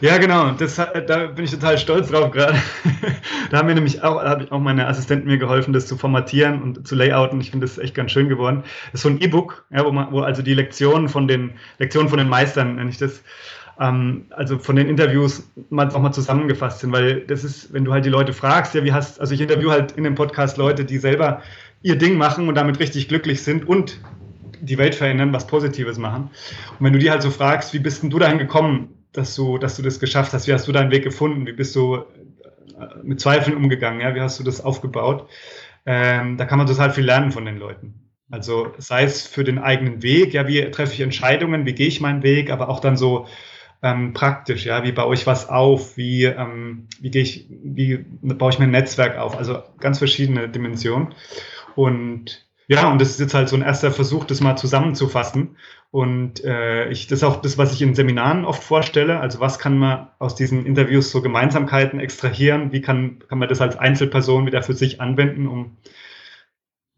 ja, 0.00 0.16
genau. 0.16 0.52
Das, 0.52 0.76
da 0.76 1.26
bin 1.26 1.44
ich 1.44 1.50
total 1.50 1.76
stolz 1.76 2.08
drauf 2.08 2.30
gerade. 2.30 2.54
da 3.50 3.58
haben 3.58 3.66
mir 3.66 3.74
nämlich 3.74 4.02
auch, 4.02 4.22
habe 4.22 4.44
ich 4.44 4.52
auch 4.52 4.60
meine 4.60 4.86
Assistenten 4.86 5.28
mir 5.28 5.36
geholfen, 5.36 5.74
das 5.74 5.86
zu 5.86 5.96
formatieren 5.96 6.62
und 6.62 6.86
zu 6.86 6.94
layouten. 6.94 7.40
Ich 7.40 7.50
finde 7.50 7.66
das 7.66 7.76
echt 7.76 7.94
ganz 7.94 8.12
schön 8.12 8.28
geworden. 8.28 8.64
Das 8.92 9.00
ist 9.00 9.02
so 9.02 9.10
ein 9.10 9.20
E-Book, 9.20 9.66
ja, 9.70 9.84
wo, 9.84 9.92
man, 9.92 10.10
wo 10.10 10.20
also 10.20 10.42
die 10.42 10.54
Lektionen 10.54 11.08
von 11.08 11.28
den 11.28 11.52
Lektionen 11.78 12.08
von 12.08 12.18
den 12.18 12.28
Meistern, 12.28 12.76
nenne 12.76 12.88
ich 12.88 12.98
das, 12.98 13.22
ähm, 13.80 14.26
also 14.30 14.58
von 14.58 14.76
den 14.76 14.88
Interviews 14.88 15.48
mal, 15.70 15.88
auch 15.88 16.00
mal 16.00 16.12
zusammengefasst 16.12 16.80
sind, 16.80 16.92
weil 16.92 17.20
das 17.20 17.44
ist, 17.44 17.72
wenn 17.72 17.84
du 17.84 17.92
halt 17.92 18.04
die 18.04 18.10
Leute 18.10 18.32
fragst, 18.32 18.74
ja, 18.74 18.84
wie 18.84 18.92
hast, 18.92 19.20
also 19.20 19.34
ich 19.34 19.40
interview 19.40 19.70
halt 19.70 19.92
in 19.92 20.04
dem 20.04 20.14
Podcast 20.14 20.56
Leute, 20.56 20.84
die 20.84 20.98
selber 20.98 21.42
ihr 21.82 21.96
Ding 21.96 22.16
machen 22.16 22.48
und 22.48 22.54
damit 22.56 22.80
richtig 22.80 23.08
glücklich 23.08 23.42
sind 23.42 23.68
und 23.68 24.00
die 24.60 24.78
Welt 24.78 24.94
verändern, 24.94 25.32
was 25.32 25.46
Positives 25.46 25.98
machen. 25.98 26.30
Und 26.78 26.84
wenn 26.84 26.92
du 26.92 26.98
die 26.98 27.10
halt 27.10 27.22
so 27.22 27.30
fragst, 27.30 27.72
wie 27.72 27.78
bist 27.78 28.02
denn 28.02 28.10
du 28.10 28.18
dahin 28.18 28.38
gekommen, 28.38 28.94
dass 29.12 29.36
du, 29.36 29.58
dass 29.58 29.76
du 29.76 29.82
das 29.82 30.00
geschafft 30.00 30.32
hast, 30.32 30.48
wie 30.48 30.52
hast 30.52 30.66
du 30.66 30.72
deinen 30.72 30.90
Weg 30.90 31.04
gefunden, 31.04 31.46
wie 31.46 31.52
bist 31.52 31.76
du 31.76 31.96
äh, 31.96 32.02
mit 33.02 33.20
Zweifeln 33.20 33.56
umgegangen, 33.56 34.00
ja, 34.00 34.14
wie 34.14 34.20
hast 34.20 34.40
du 34.40 34.44
das 34.44 34.60
aufgebaut, 34.60 35.28
ähm, 35.86 36.36
da 36.36 36.44
kann 36.44 36.58
man 36.58 36.66
total 36.66 36.90
viel 36.90 37.04
lernen 37.04 37.30
von 37.30 37.44
den 37.44 37.58
Leuten. 37.58 37.94
Also 38.30 38.72
sei 38.76 39.04
es 39.04 39.26
für 39.26 39.44
den 39.44 39.58
eigenen 39.58 40.02
Weg, 40.02 40.34
ja, 40.34 40.46
wie 40.46 40.70
treffe 40.70 40.92
ich 40.92 41.00
Entscheidungen, 41.00 41.64
wie 41.64 41.72
gehe 41.72 41.86
ich 41.86 42.00
meinen 42.00 42.22
Weg, 42.22 42.50
aber 42.50 42.68
auch 42.68 42.80
dann 42.80 42.96
so 42.96 43.26
ähm, 43.82 44.12
praktisch, 44.12 44.66
ja, 44.66 44.82
wie 44.84 44.92
baue 44.92 45.14
ich 45.14 45.26
was 45.26 45.48
auf, 45.48 45.96
wie, 45.96 46.24
ähm, 46.24 46.88
wie 47.00 47.10
gehe 47.10 47.22
ich, 47.22 47.46
wie 47.48 48.04
baue 48.22 48.50
ich 48.50 48.58
mein 48.58 48.70
Netzwerk 48.70 49.18
auf, 49.18 49.36
also 49.36 49.62
ganz 49.78 49.98
verschiedene 49.98 50.48
Dimensionen. 50.48 51.14
Und 51.76 52.48
ja, 52.66 52.90
und 52.90 53.00
das 53.00 53.10
ist 53.10 53.20
jetzt 53.20 53.34
halt 53.34 53.48
so 53.48 53.56
ein 53.56 53.62
erster 53.62 53.90
Versuch, 53.90 54.24
das 54.24 54.42
mal 54.42 54.56
zusammenzufassen. 54.56 55.56
Und 55.90 56.44
äh, 56.44 56.90
ich, 56.90 57.06
das 57.06 57.20
ist 57.20 57.24
auch 57.24 57.40
das, 57.40 57.56
was 57.56 57.72
ich 57.72 57.80
in 57.80 57.94
Seminaren 57.94 58.44
oft 58.44 58.62
vorstelle. 58.62 59.20
Also 59.20 59.40
was 59.40 59.58
kann 59.58 59.78
man 59.78 60.08
aus 60.18 60.34
diesen 60.34 60.66
Interviews 60.66 61.10
so 61.10 61.22
Gemeinsamkeiten 61.22 61.98
extrahieren? 61.98 62.70
Wie 62.72 62.82
kann, 62.82 63.20
kann 63.26 63.38
man 63.38 63.48
das 63.48 63.62
als 63.62 63.76
Einzelperson 63.76 64.44
wieder 64.44 64.62
für 64.62 64.74
sich 64.74 65.00
anwenden, 65.00 65.48
um 65.48 65.78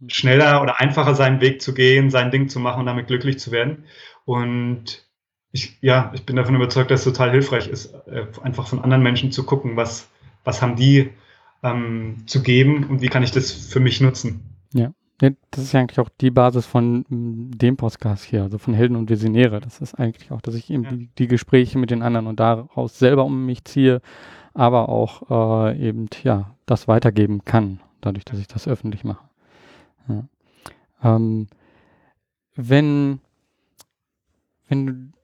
schneller 0.08 0.60
oder 0.60 0.80
einfacher 0.80 1.14
seinen 1.14 1.40
Weg 1.40 1.62
zu 1.62 1.72
gehen, 1.72 2.10
sein 2.10 2.32
Ding 2.32 2.48
zu 2.48 2.58
machen 2.58 2.80
und 2.80 2.86
damit 2.86 3.06
glücklich 3.06 3.38
zu 3.38 3.52
werden? 3.52 3.84
Und 4.24 5.08
ich, 5.52 5.76
ja, 5.80 6.12
ich 6.14 6.24
bin 6.24 6.36
davon 6.36 6.54
überzeugt, 6.54 6.90
dass 6.90 7.00
es 7.00 7.12
total 7.12 7.32
hilfreich 7.32 7.68
ist, 7.68 7.92
äh, 8.06 8.26
einfach 8.42 8.66
von 8.66 8.80
anderen 8.80 9.02
Menschen 9.02 9.32
zu 9.32 9.44
gucken, 9.44 9.76
was, 9.76 10.08
was 10.44 10.62
haben 10.62 10.76
die 10.76 11.10
ähm, 11.62 12.22
zu 12.26 12.42
geben 12.42 12.84
und 12.84 13.02
wie 13.02 13.08
kann 13.08 13.22
ich 13.22 13.32
das 13.32 13.50
für 13.50 13.80
mich 13.80 14.00
nutzen. 14.00 14.42
Ja. 14.72 14.92
das 15.18 15.64
ist 15.64 15.72
ja 15.72 15.80
eigentlich 15.80 15.98
auch 15.98 16.08
die 16.20 16.30
Basis 16.30 16.66
von 16.66 17.04
mm, 17.08 17.58
dem 17.58 17.76
Podcast 17.76 18.24
hier, 18.24 18.44
also 18.44 18.58
von 18.58 18.74
Helden 18.74 18.96
und 18.96 19.10
Visionäre. 19.10 19.60
Das 19.60 19.80
ist 19.80 19.94
eigentlich 19.94 20.30
auch, 20.30 20.40
dass 20.40 20.54
ich 20.54 20.70
eben 20.70 20.84
ja. 20.84 20.92
die, 20.92 21.08
die, 21.18 21.26
Gespräche 21.26 21.78
mit 21.78 21.90
den 21.90 22.02
anderen 22.02 22.28
und 22.28 22.38
daraus 22.38 22.98
selber 22.98 23.24
um 23.24 23.44
mich 23.44 23.64
ziehe, 23.64 24.00
aber 24.54 24.88
auch 24.88 25.68
äh, 25.68 25.88
eben, 25.88 26.08
ja, 26.22 26.54
das 26.66 26.86
weitergeben 26.86 27.44
kann, 27.44 27.80
dadurch, 28.00 28.24
dass 28.24 28.38
ich 28.38 28.46
das 28.46 28.68
öffentlich 28.68 29.04
mache. 29.04 29.24
Ja. 30.08 30.24
Ähm, 31.02 31.48
wenn, 32.54 33.20
wenn 34.68 34.86
du 34.86 35.19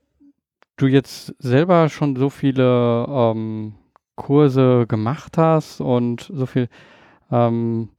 jetzt 0.84 1.34
selber 1.38 1.88
schon 1.88 2.16
so 2.16 2.28
viele 2.28 3.06
ähm, 3.08 3.74
Kurse 4.16 4.86
gemacht 4.86 5.38
hast 5.38 5.80
und 5.80 6.30
so 6.32 6.46
viel, 6.46 6.68
ähm, 7.30 7.90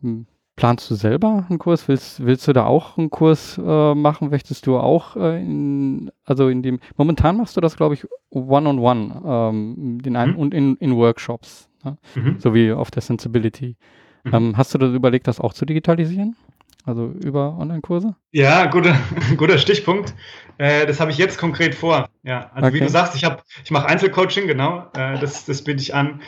hm, 0.00 0.26
planst 0.56 0.90
du 0.90 0.94
selber 0.94 1.46
einen 1.48 1.58
Kurs? 1.58 1.88
Willst, 1.88 2.24
willst 2.24 2.48
du 2.48 2.52
da 2.52 2.66
auch 2.66 2.98
einen 2.98 3.10
Kurs 3.10 3.58
äh, 3.58 3.94
machen? 3.94 4.30
Möchtest 4.30 4.66
du 4.66 4.76
auch 4.76 5.16
äh, 5.16 5.40
in, 5.40 6.10
also 6.24 6.48
in 6.48 6.62
dem, 6.62 6.80
momentan 6.96 7.36
machst 7.36 7.56
du 7.56 7.60
das, 7.60 7.76
glaube 7.76 7.94
ich, 7.94 8.06
one-on-one 8.30 9.12
-on 9.12 9.22
-one, 9.22 9.50
ähm, 9.50 9.98
in 10.04 10.16
einem, 10.16 10.32
mhm. 10.32 10.38
und 10.38 10.54
in, 10.54 10.76
in 10.76 10.96
Workshops, 10.96 11.68
ne? 11.84 11.96
mhm. 12.14 12.36
so 12.38 12.54
wie 12.54 12.72
auf 12.72 12.90
der 12.90 13.02
Sensibility. 13.02 13.76
Mhm. 14.24 14.34
Ähm, 14.34 14.56
hast 14.56 14.74
du 14.74 14.78
das 14.78 14.92
überlegt, 14.92 15.26
das 15.28 15.40
auch 15.40 15.52
zu 15.52 15.64
digitalisieren? 15.64 16.36
Also 16.86 17.08
über 17.08 17.56
Online-Kurse? 17.58 18.16
Ja, 18.32 18.66
guter, 18.66 18.96
guter 19.36 19.58
Stichpunkt. 19.58 20.14
Äh, 20.58 20.86
das 20.86 21.00
habe 21.00 21.10
ich 21.10 21.18
jetzt 21.18 21.38
konkret 21.38 21.74
vor. 21.74 22.08
Ja, 22.22 22.50
also 22.54 22.68
okay. 22.68 22.76
wie 22.76 22.80
du 22.80 22.88
sagst, 22.88 23.14
ich 23.14 23.26
ich 23.64 23.70
mache 23.70 23.86
Einzelcoaching, 23.86 24.46
genau. 24.46 24.86
Äh, 24.94 25.18
das, 25.18 25.44
das 25.44 25.62
biete 25.62 25.82
ich 25.82 25.94
an. 25.94 26.22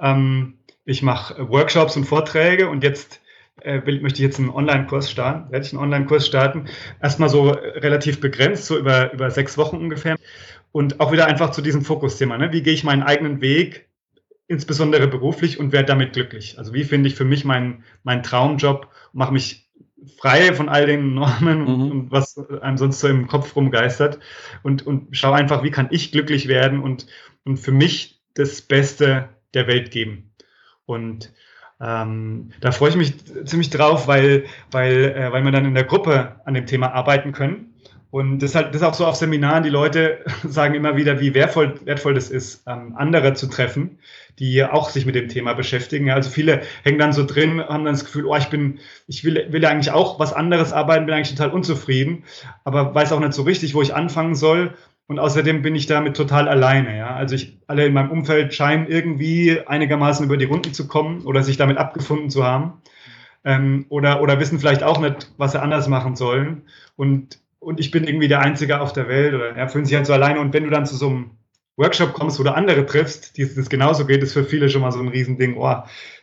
Ähm, 0.00 0.58
ich 0.84 1.02
mache 1.02 1.48
Workshops 1.48 1.96
und 1.96 2.04
Vorträge 2.04 2.68
und 2.68 2.82
jetzt 2.82 3.20
äh, 3.60 3.84
will, 3.84 4.00
möchte 4.00 4.18
ich 4.18 4.24
jetzt 4.24 4.38
einen 4.38 4.50
Online-Kurs 4.50 5.10
starten. 5.10 5.50
Werde 5.52 5.64
ich 5.64 5.72
einen 5.72 5.82
Online-Kurs 5.82 6.26
starten. 6.26 6.66
Erstmal 7.00 7.28
so 7.28 7.50
relativ 7.50 8.20
begrenzt, 8.20 8.66
so 8.66 8.78
über, 8.78 9.12
über 9.12 9.30
sechs 9.30 9.56
Wochen 9.56 9.76
ungefähr. 9.76 10.16
Und 10.72 11.00
auch 11.00 11.12
wieder 11.12 11.26
einfach 11.26 11.50
zu 11.50 11.62
diesem 11.62 11.82
Fokusthema. 11.82 12.38
Ne? 12.38 12.52
Wie 12.52 12.62
gehe 12.62 12.72
ich 12.72 12.82
meinen 12.82 13.02
eigenen 13.02 13.40
Weg, 13.40 13.88
insbesondere 14.48 15.06
beruflich, 15.06 15.60
und 15.60 15.72
werde 15.72 15.86
damit 15.86 16.14
glücklich? 16.14 16.58
Also 16.58 16.72
wie 16.72 16.84
finde 16.84 17.08
ich 17.08 17.14
für 17.14 17.24
mich 17.24 17.44
meinen, 17.44 17.84
meinen 18.02 18.22
Traumjob, 18.22 18.88
mache 19.12 19.32
mich 19.32 19.61
frei 20.18 20.52
von 20.54 20.68
all 20.68 20.86
den 20.86 21.14
Normen 21.14 21.60
mhm. 21.60 21.90
und, 21.90 22.12
was 22.12 22.38
einem 22.60 22.76
sonst 22.76 23.00
so 23.00 23.08
im 23.08 23.26
Kopf 23.26 23.54
rumgeistert 23.56 24.18
und, 24.62 24.86
und 24.86 25.08
schau 25.16 25.32
einfach, 25.32 25.62
wie 25.62 25.70
kann 25.70 25.88
ich 25.90 26.12
glücklich 26.12 26.48
werden 26.48 26.80
und, 26.80 27.06
und 27.44 27.58
für 27.58 27.72
mich 27.72 28.22
das 28.34 28.62
Beste 28.62 29.28
der 29.54 29.66
Welt 29.66 29.90
geben. 29.90 30.32
Und 30.86 31.32
ähm, 31.80 32.52
da 32.60 32.70
freue 32.70 32.90
ich 32.90 32.96
mich 32.96 33.14
ziemlich 33.44 33.70
drauf, 33.70 34.06
weil, 34.06 34.44
weil, 34.70 35.14
äh, 35.16 35.32
weil 35.32 35.44
wir 35.44 35.50
dann 35.50 35.64
in 35.64 35.74
der 35.74 35.84
Gruppe 35.84 36.40
an 36.44 36.54
dem 36.54 36.66
Thema 36.66 36.92
arbeiten 36.92 37.32
können. 37.32 37.74
Und 38.12 38.40
das 38.40 38.50
ist, 38.50 38.56
halt, 38.56 38.68
das 38.74 38.82
ist 38.82 38.86
auch 38.86 38.92
so 38.92 39.06
auf 39.06 39.16
Seminaren, 39.16 39.62
die 39.62 39.70
Leute 39.70 40.18
sagen 40.46 40.74
immer 40.74 40.98
wieder, 40.98 41.18
wie 41.18 41.32
wertvoll, 41.32 41.80
wertvoll 41.86 42.12
das 42.12 42.30
ist, 42.30 42.62
ähm, 42.66 42.94
andere 42.94 43.32
zu 43.32 43.46
treffen, 43.46 44.00
die 44.38 44.62
auch 44.62 44.90
sich 44.90 45.06
mit 45.06 45.14
dem 45.14 45.30
Thema 45.30 45.54
beschäftigen. 45.54 46.10
Also 46.10 46.28
viele 46.28 46.60
hängen 46.82 46.98
dann 46.98 47.14
so 47.14 47.24
drin, 47.24 47.62
haben 47.62 47.86
dann 47.86 47.94
das 47.94 48.04
Gefühl, 48.04 48.26
oh, 48.26 48.36
ich 48.36 48.50
bin, 48.50 48.80
ich 49.06 49.24
will, 49.24 49.46
will 49.50 49.64
eigentlich 49.64 49.92
auch 49.92 50.20
was 50.20 50.34
anderes 50.34 50.74
arbeiten, 50.74 51.06
bin 51.06 51.14
eigentlich 51.14 51.34
total 51.34 51.52
unzufrieden, 51.52 52.24
aber 52.64 52.94
weiß 52.94 53.12
auch 53.12 53.20
nicht 53.20 53.32
so 53.32 53.44
richtig, 53.44 53.72
wo 53.72 53.80
ich 53.80 53.94
anfangen 53.94 54.34
soll. 54.34 54.74
Und 55.06 55.18
außerdem 55.18 55.62
bin 55.62 55.74
ich 55.74 55.86
damit 55.86 56.14
total 56.14 56.48
alleine. 56.48 56.98
Ja? 56.98 57.16
Also 57.16 57.34
ich, 57.34 57.56
alle 57.66 57.86
in 57.86 57.94
meinem 57.94 58.10
Umfeld 58.10 58.52
scheinen 58.52 58.88
irgendwie 58.88 59.58
einigermaßen 59.66 60.26
über 60.26 60.36
die 60.36 60.44
Runden 60.44 60.74
zu 60.74 60.86
kommen 60.86 61.22
oder 61.22 61.42
sich 61.42 61.56
damit 61.56 61.78
abgefunden 61.78 62.28
zu 62.28 62.44
haben. 62.44 62.74
Ähm, 63.42 63.86
oder, 63.88 64.20
oder 64.20 64.38
wissen 64.38 64.58
vielleicht 64.58 64.82
auch 64.82 65.00
nicht, 65.00 65.32
was 65.38 65.52
sie 65.52 65.62
anders 65.62 65.88
machen 65.88 66.14
sollen. 66.14 66.64
Und 66.94 67.41
und 67.62 67.78
ich 67.78 67.90
bin 67.90 68.04
irgendwie 68.04 68.28
der 68.28 68.40
Einzige 68.40 68.80
auf 68.80 68.92
der 68.92 69.08
Welt 69.08 69.34
oder 69.34 69.56
ja, 69.56 69.68
fühlen 69.68 69.84
sich 69.84 69.94
halt 69.94 70.06
so 70.06 70.12
alleine. 70.12 70.40
Und 70.40 70.52
wenn 70.52 70.64
du 70.64 70.70
dann 70.70 70.84
zu 70.84 70.96
so 70.96 71.08
einem 71.08 71.30
Workshop 71.76 72.12
kommst, 72.12 72.38
wo 72.38 72.42
du 72.42 72.52
andere 72.52 72.84
triffst, 72.84 73.36
die 73.36 73.42
es 73.42 73.68
genauso 73.68 74.04
geht, 74.04 74.22
ist 74.22 74.32
für 74.32 74.44
viele 74.44 74.68
schon 74.68 74.82
mal 74.82 74.90
so 74.90 74.98
ein 74.98 75.08
Riesending, 75.08 75.56
oh, 75.56 75.74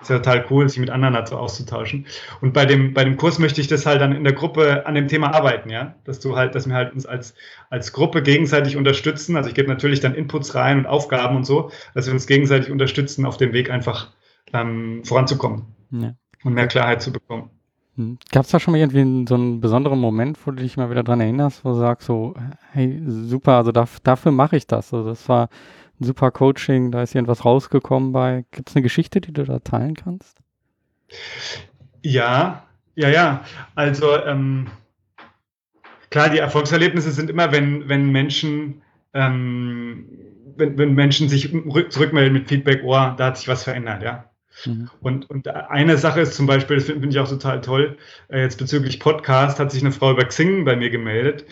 ist 0.02 0.10
ja 0.10 0.18
total 0.18 0.46
cool, 0.50 0.68
sich 0.68 0.80
mit 0.80 0.90
anderen 0.90 1.14
dazu 1.14 1.38
auszutauschen. 1.38 2.06
Und 2.42 2.54
bei 2.54 2.66
dem, 2.66 2.94
bei 2.94 3.06
dem 3.06 3.16
Kurs 3.16 3.40
möchte 3.40 3.62
ich 3.62 3.68
das 3.68 3.86
halt 3.86 4.02
dann 4.02 4.12
in 4.12 4.26
der 4.26 4.34
Gruppe 4.34 4.86
an 4.86 4.96
dem 4.96 5.08
Thema 5.08 5.34
arbeiten, 5.34 5.70
ja, 5.70 5.96
dass 6.04 6.20
du 6.20 6.36
halt, 6.36 6.56
dass 6.56 6.68
wir 6.68 6.76
halt 6.76 6.94
uns 6.94 7.06
als, 7.06 7.36
als 7.70 7.94
Gruppe 7.94 8.22
gegenseitig 8.22 8.76
unterstützen. 8.76 9.38
Also 9.38 9.50
ich 9.50 9.56
gebe 9.56 9.70
natürlich 9.70 10.02
dann 10.02 10.16
Inputs 10.16 10.54
rein 10.56 10.78
und 10.80 10.88
Aufgaben 10.88 11.38
und 11.38 11.46
so, 11.46 11.72
dass 11.96 12.06
wir 12.06 12.14
uns 12.14 12.28
gegenseitig 12.28 12.70
unterstützen, 12.70 13.26
auf 13.26 13.38
dem 13.38 13.54
Weg 13.54 13.72
einfach 13.72 14.12
ähm, 14.54 15.04
voranzukommen 15.06 15.74
ja. 15.92 16.14
und 16.44 16.54
mehr 16.54 16.68
Klarheit 16.68 17.02
zu 17.02 17.14
bekommen. 17.14 17.50
Hm. 18.00 18.18
Gab 18.32 18.46
es 18.46 18.52
da 18.52 18.62
schon 18.62 18.72
mal 18.72 18.78
irgendwie 18.78 19.28
so 19.28 19.36
einen 19.36 19.60
besonderen 19.60 20.00
Moment, 20.00 20.40
wo 20.46 20.52
du 20.52 20.64
dich 20.64 20.78
mal 20.78 20.90
wieder 20.90 21.04
dran 21.04 21.20
erinnerst, 21.20 21.66
wo 21.66 21.70
du 21.70 21.76
sagst 21.76 22.08
so, 22.08 22.34
hey, 22.72 23.02
super, 23.06 23.58
also 23.58 23.74
da, 23.74 23.86
dafür 24.04 24.32
mache 24.32 24.56
ich 24.56 24.66
das. 24.68 24.94
Also 24.94 25.10
das 25.10 25.28
war 25.28 25.50
ein 26.00 26.06
super 26.06 26.32
Coaching, 26.32 26.92
da 26.92 27.04
ist 27.04 27.14
irgendwas 27.14 27.44
rausgekommen 27.44 28.14
bei. 28.14 28.46
Gibt 28.52 28.70
es 28.70 28.76
eine 28.78 28.84
Geschichte, 28.84 29.20
die 29.20 29.34
du 29.34 29.44
da 29.44 29.60
teilen 29.60 29.96
kannst? 29.96 30.38
Ja, 32.02 32.64
ja, 32.96 33.10
ja. 33.10 33.44
Also 33.76 34.16
ähm, 34.24 34.68
klar, 36.10 36.30
die 36.30 36.38
Erfolgserlebnisse 36.38 37.12
sind 37.12 37.30
immer, 37.30 37.52
wenn, 37.52 37.90
wenn 37.90 38.12
Menschen 38.12 38.82
ähm, 39.14 40.06
wenn, 40.56 40.78
wenn 40.78 40.94
Menschen 40.94 41.28
sich 41.28 41.52
zurückmelden 41.90 42.34
mit 42.34 42.48
Feedback, 42.48 42.82
oh, 42.86 42.94
da 42.94 43.18
hat 43.18 43.38
sich 43.38 43.50
was 43.50 43.64
verändert, 43.64 44.04
ja. 44.04 44.29
Mhm. 44.66 44.90
Und, 45.02 45.30
und 45.30 45.48
eine 45.48 45.98
Sache 45.98 46.22
ist 46.22 46.34
zum 46.34 46.46
Beispiel, 46.46 46.78
das 46.78 46.86
finde 46.86 47.02
find 47.02 47.14
ich 47.14 47.20
auch 47.20 47.30
total 47.30 47.62
toll, 47.62 47.98
äh, 48.30 48.42
jetzt 48.42 48.58
bezüglich 48.58 49.00
Podcast 49.00 49.60
hat 49.60 49.72
sich 49.72 49.82
eine 49.82 49.92
Frau 49.92 50.12
über 50.12 50.26
Xing 50.26 50.66
bei 50.66 50.76
mir 50.76 50.90
gemeldet, 50.90 51.46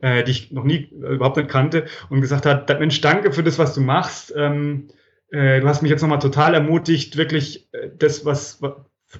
äh, 0.00 0.24
die 0.24 0.30
ich 0.32 0.52
noch 0.52 0.64
nie 0.64 0.90
äh, 1.02 1.14
überhaupt 1.14 1.36
nicht 1.36 1.48
kannte 1.48 1.86
und 2.08 2.20
gesagt 2.20 2.46
hat, 2.46 2.68
Mensch, 2.80 3.00
danke 3.00 3.32
für 3.32 3.42
das, 3.42 3.58
was 3.58 3.74
du 3.74 3.80
machst. 3.80 4.32
Ähm, 4.36 4.88
äh, 5.30 5.60
du 5.60 5.68
hast 5.68 5.82
mich 5.82 5.90
jetzt 5.90 6.02
nochmal 6.02 6.18
total 6.18 6.54
ermutigt, 6.54 7.16
wirklich 7.16 7.68
äh, 7.72 7.90
das, 7.98 8.24
was, 8.24 8.60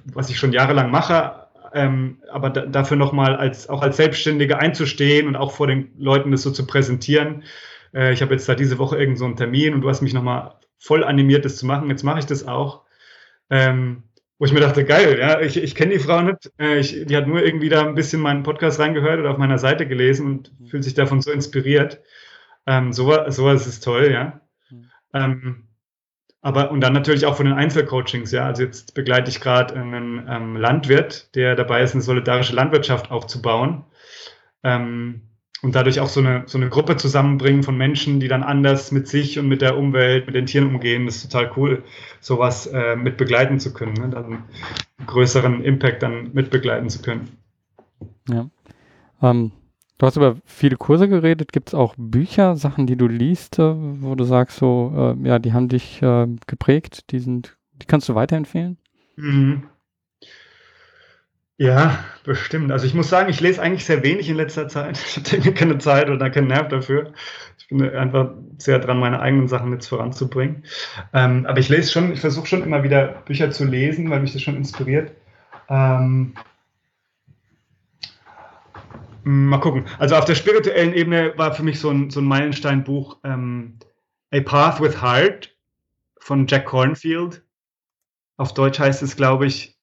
was 0.05 0.29
ich 0.29 0.37
schon 0.37 0.53
jahrelang 0.53 0.91
mache, 0.91 1.47
ähm, 1.73 2.17
aber 2.31 2.49
da, 2.49 2.65
dafür 2.65 2.97
nochmal 2.97 3.35
als, 3.35 3.69
auch 3.69 3.81
als 3.81 3.97
Selbstständige 3.97 4.59
einzustehen 4.59 5.27
und 5.27 5.35
auch 5.35 5.51
vor 5.51 5.67
den 5.67 5.91
Leuten 5.97 6.31
das 6.31 6.41
so 6.41 6.51
zu 6.51 6.67
präsentieren. 6.67 7.43
Äh, 7.93 8.13
ich 8.13 8.21
habe 8.21 8.33
jetzt 8.33 8.47
da 8.47 8.55
diese 8.55 8.77
Woche 8.77 8.95
irgendeinen 8.95 9.17
so 9.17 9.25
einen 9.25 9.35
Termin 9.37 9.73
und 9.73 9.81
du 9.81 9.89
hast 9.89 10.01
mich 10.01 10.13
nochmal 10.13 10.55
voll 10.79 11.03
animiert, 11.03 11.45
das 11.45 11.57
zu 11.57 11.65
machen. 11.65 11.89
Jetzt 11.89 12.03
mache 12.03 12.19
ich 12.19 12.25
das 12.25 12.47
auch. 12.47 12.81
Ähm, 13.51 14.03
wo 14.39 14.45
ich 14.45 14.53
mir 14.53 14.59
dachte, 14.59 14.83
geil, 14.85 15.19
ja, 15.19 15.39
ich, 15.39 15.55
ich 15.55 15.75
kenne 15.75 15.93
die 15.93 15.99
Frau 15.99 16.19
nicht. 16.23 16.51
Äh, 16.57 16.79
ich, 16.79 17.05
die 17.05 17.15
hat 17.15 17.27
nur 17.27 17.43
irgendwie 17.43 17.69
da 17.69 17.85
ein 17.85 17.93
bisschen 17.93 18.21
meinen 18.21 18.41
Podcast 18.41 18.79
reingehört 18.79 19.19
oder 19.19 19.29
auf 19.29 19.37
meiner 19.37 19.59
Seite 19.59 19.87
gelesen 19.87 20.25
und 20.25 20.59
mhm. 20.59 20.65
fühlt 20.65 20.83
sich 20.83 20.95
davon 20.95 21.21
so 21.21 21.31
inspiriert. 21.31 22.01
Ähm, 22.65 22.91
sowas, 22.91 23.35
sowas 23.35 23.67
ist 23.67 23.83
toll, 23.83 24.09
ja. 24.11 24.41
Mhm. 24.71 24.89
Ähm, 25.13 25.67
aber 26.41 26.71
und 26.71 26.81
dann 26.81 26.93
natürlich 26.93 27.27
auch 27.27 27.37
von 27.37 27.45
den 27.45 27.53
Einzelcoachings, 27.53 28.31
ja. 28.31 28.47
Also 28.47 28.63
jetzt 28.63 28.95
begleite 28.95 29.29
ich 29.29 29.41
gerade 29.41 29.75
einen 29.75 30.25
ähm, 30.27 30.55
Landwirt, 30.55 31.35
der 31.35 31.55
dabei 31.55 31.83
ist, 31.83 31.93
eine 31.93 32.01
solidarische 32.01 32.55
Landwirtschaft 32.55 33.11
aufzubauen. 33.11 33.85
Ähm, 34.63 35.21
und 35.61 35.75
dadurch 35.75 35.99
auch 35.99 36.07
so 36.07 36.19
eine, 36.19 36.43
so 36.47 36.57
eine 36.57 36.69
Gruppe 36.69 36.97
zusammenbringen 36.97 37.63
von 37.63 37.77
Menschen, 37.77 38.19
die 38.19 38.27
dann 38.27 38.43
anders 38.43 38.91
mit 38.91 39.07
sich 39.07 39.37
und 39.37 39.47
mit 39.47 39.61
der 39.61 39.77
Umwelt, 39.77 40.25
mit 40.25 40.35
den 40.35 40.47
Tieren 40.47 40.67
umgehen. 40.67 41.05
Das 41.05 41.17
ist 41.17 41.31
total 41.31 41.51
cool, 41.55 41.83
sowas 42.19 42.67
äh, 42.67 42.95
mit 42.95 43.17
begleiten 43.17 43.59
zu 43.59 43.73
können, 43.73 43.93
ne? 43.93 44.09
dann 44.09 44.25
einen 44.25 44.43
größeren 45.05 45.63
Impact 45.63 46.01
dann 46.01 46.31
mit 46.33 46.49
begleiten 46.49 46.89
zu 46.89 47.01
können. 47.01 47.37
Ja. 48.27 48.49
Ähm, 49.21 49.51
du 49.99 50.05
hast 50.05 50.17
über 50.17 50.37
viele 50.45 50.77
Kurse 50.77 51.07
geredet. 51.07 51.51
Gibt 51.53 51.69
es 51.69 51.73
auch 51.75 51.93
Bücher, 51.95 52.55
Sachen, 52.55 52.87
die 52.87 52.95
du 52.95 53.07
liest, 53.07 53.59
äh, 53.59 53.73
wo 53.75 54.15
du 54.15 54.23
sagst, 54.23 54.57
so, 54.57 55.15
äh, 55.21 55.27
ja, 55.27 55.37
die 55.37 55.53
haben 55.53 55.67
dich 55.67 56.01
äh, 56.01 56.27
geprägt, 56.47 57.11
die 57.11 57.19
sind, 57.19 57.55
die 57.73 57.85
kannst 57.85 58.09
du 58.09 58.15
weiterempfehlen? 58.15 58.77
Mhm. 59.15 59.63
Ja, 61.57 62.03
bestimmt. 62.23 62.71
Also 62.71 62.85
ich 62.85 62.93
muss 62.93 63.09
sagen, 63.09 63.29
ich 63.29 63.39
lese 63.39 63.61
eigentlich 63.61 63.85
sehr 63.85 64.03
wenig 64.03 64.29
in 64.29 64.35
letzter 64.35 64.67
Zeit. 64.67 64.99
Ich 65.15 65.33
habe 65.33 65.53
keine 65.53 65.77
Zeit 65.77 66.09
oder 66.09 66.29
keinen 66.29 66.47
Nerv 66.47 66.67
dafür. 66.69 67.13
Ich 67.57 67.67
bin 67.67 67.81
einfach 67.89 68.31
sehr 68.57 68.79
dran, 68.79 68.99
meine 68.99 69.19
eigenen 69.19 69.47
Sachen 69.47 69.71
jetzt 69.71 69.87
voranzubringen. 69.87 70.63
Ähm, 71.13 71.45
aber 71.45 71.59
ich 71.59 71.69
lese 71.69 71.91
schon, 71.91 72.11
ich 72.11 72.21
versuche 72.21 72.47
schon 72.47 72.63
immer 72.63 72.83
wieder 72.83 73.23
Bücher 73.25 73.51
zu 73.51 73.65
lesen, 73.65 74.09
weil 74.09 74.19
mich 74.19 74.33
das 74.33 74.41
schon 74.41 74.55
inspiriert. 74.55 75.11
Ähm, 75.69 76.33
mal 79.23 79.59
gucken. 79.59 79.85
Also 79.99 80.15
auf 80.15 80.25
der 80.25 80.35
spirituellen 80.35 80.93
Ebene 80.93 81.33
war 81.37 81.53
für 81.53 81.63
mich 81.63 81.79
so 81.79 81.89
ein, 81.89 82.09
so 82.09 82.19
ein 82.19 82.25
Meilensteinbuch 82.25 83.17
ähm, 83.23 83.77
A 84.33 84.39
Path 84.41 84.81
with 84.81 85.01
Heart 85.01 85.55
von 86.19 86.47
Jack 86.47 86.65
Cornfield. 86.65 87.43
Auf 88.37 88.53
Deutsch 88.53 88.79
heißt 88.79 89.03
es, 89.03 89.15
glaube 89.15 89.45
ich, 89.45 89.77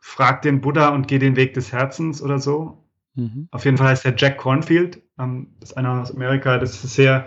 Frag 0.00 0.42
den 0.42 0.60
Buddha 0.60 0.88
und 0.88 1.08
geh 1.08 1.18
den 1.18 1.36
Weg 1.36 1.54
des 1.54 1.72
Herzens 1.72 2.22
oder 2.22 2.38
so. 2.38 2.84
Mhm. 3.14 3.48
Auf 3.50 3.64
jeden 3.64 3.76
Fall 3.76 3.88
heißt 3.88 4.04
der 4.04 4.14
Jack 4.16 4.38
Cornfield. 4.38 5.02
Ähm, 5.18 5.48
das 5.60 5.70
ist 5.70 5.76
einer 5.76 6.00
aus 6.00 6.14
Amerika. 6.14 6.58
Das 6.58 6.82
ist 6.82 6.94
sehr, 6.94 7.26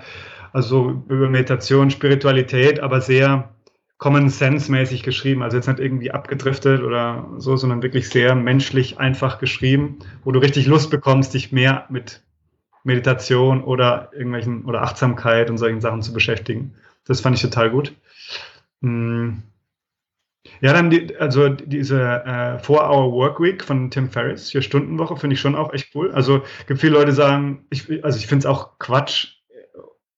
also 0.51 1.03
über 1.07 1.29
Meditation, 1.29 1.91
Spiritualität, 1.91 2.79
aber 2.79 3.01
sehr 3.01 3.53
Common 3.97 4.29
Sense 4.29 4.71
mäßig 4.71 5.03
geschrieben. 5.03 5.43
Also 5.43 5.57
jetzt 5.57 5.67
nicht 5.67 5.79
irgendwie 5.79 6.11
abgedriftet 6.11 6.81
oder 6.81 7.29
so, 7.37 7.55
sondern 7.55 7.83
wirklich 7.83 8.09
sehr 8.09 8.35
menschlich 8.35 8.99
einfach 8.99 9.39
geschrieben, 9.39 9.99
wo 10.23 10.31
du 10.31 10.39
richtig 10.39 10.65
Lust 10.65 10.89
bekommst, 10.89 11.33
dich 11.33 11.51
mehr 11.51 11.85
mit 11.89 12.21
Meditation 12.83 13.63
oder 13.63 14.09
irgendwelchen 14.13 14.65
oder 14.65 14.81
Achtsamkeit 14.81 15.49
und 15.49 15.57
solchen 15.57 15.79
Sachen 15.79 16.01
zu 16.01 16.11
beschäftigen. 16.11 16.73
Das 17.05 17.21
fand 17.21 17.37
ich 17.37 17.41
total 17.41 17.69
gut. 17.69 17.93
Hm. 18.81 19.43
Ja, 20.61 20.73
dann 20.73 20.89
die, 20.89 21.15
also 21.17 21.49
diese 21.49 22.23
äh, 22.25 22.59
Four-Hour-Workweek 22.59 23.63
von 23.63 23.89
Tim 23.89 24.09
Ferriss, 24.09 24.51
Vier-Stunden-Woche, 24.51 25.15
finde 25.15 25.35
ich 25.35 25.39
schon 25.39 25.55
auch 25.55 25.73
echt 25.73 25.95
cool. 25.95 26.11
Also 26.11 26.41
gibt 26.67 26.81
viele 26.81 26.93
Leute 26.93 27.13
sagen, 27.13 27.65
ich, 27.69 28.03
also 28.03 28.17
ich 28.17 28.27
finde 28.27 28.39
es 28.39 28.45
auch 28.45 28.77
Quatsch 28.77 29.37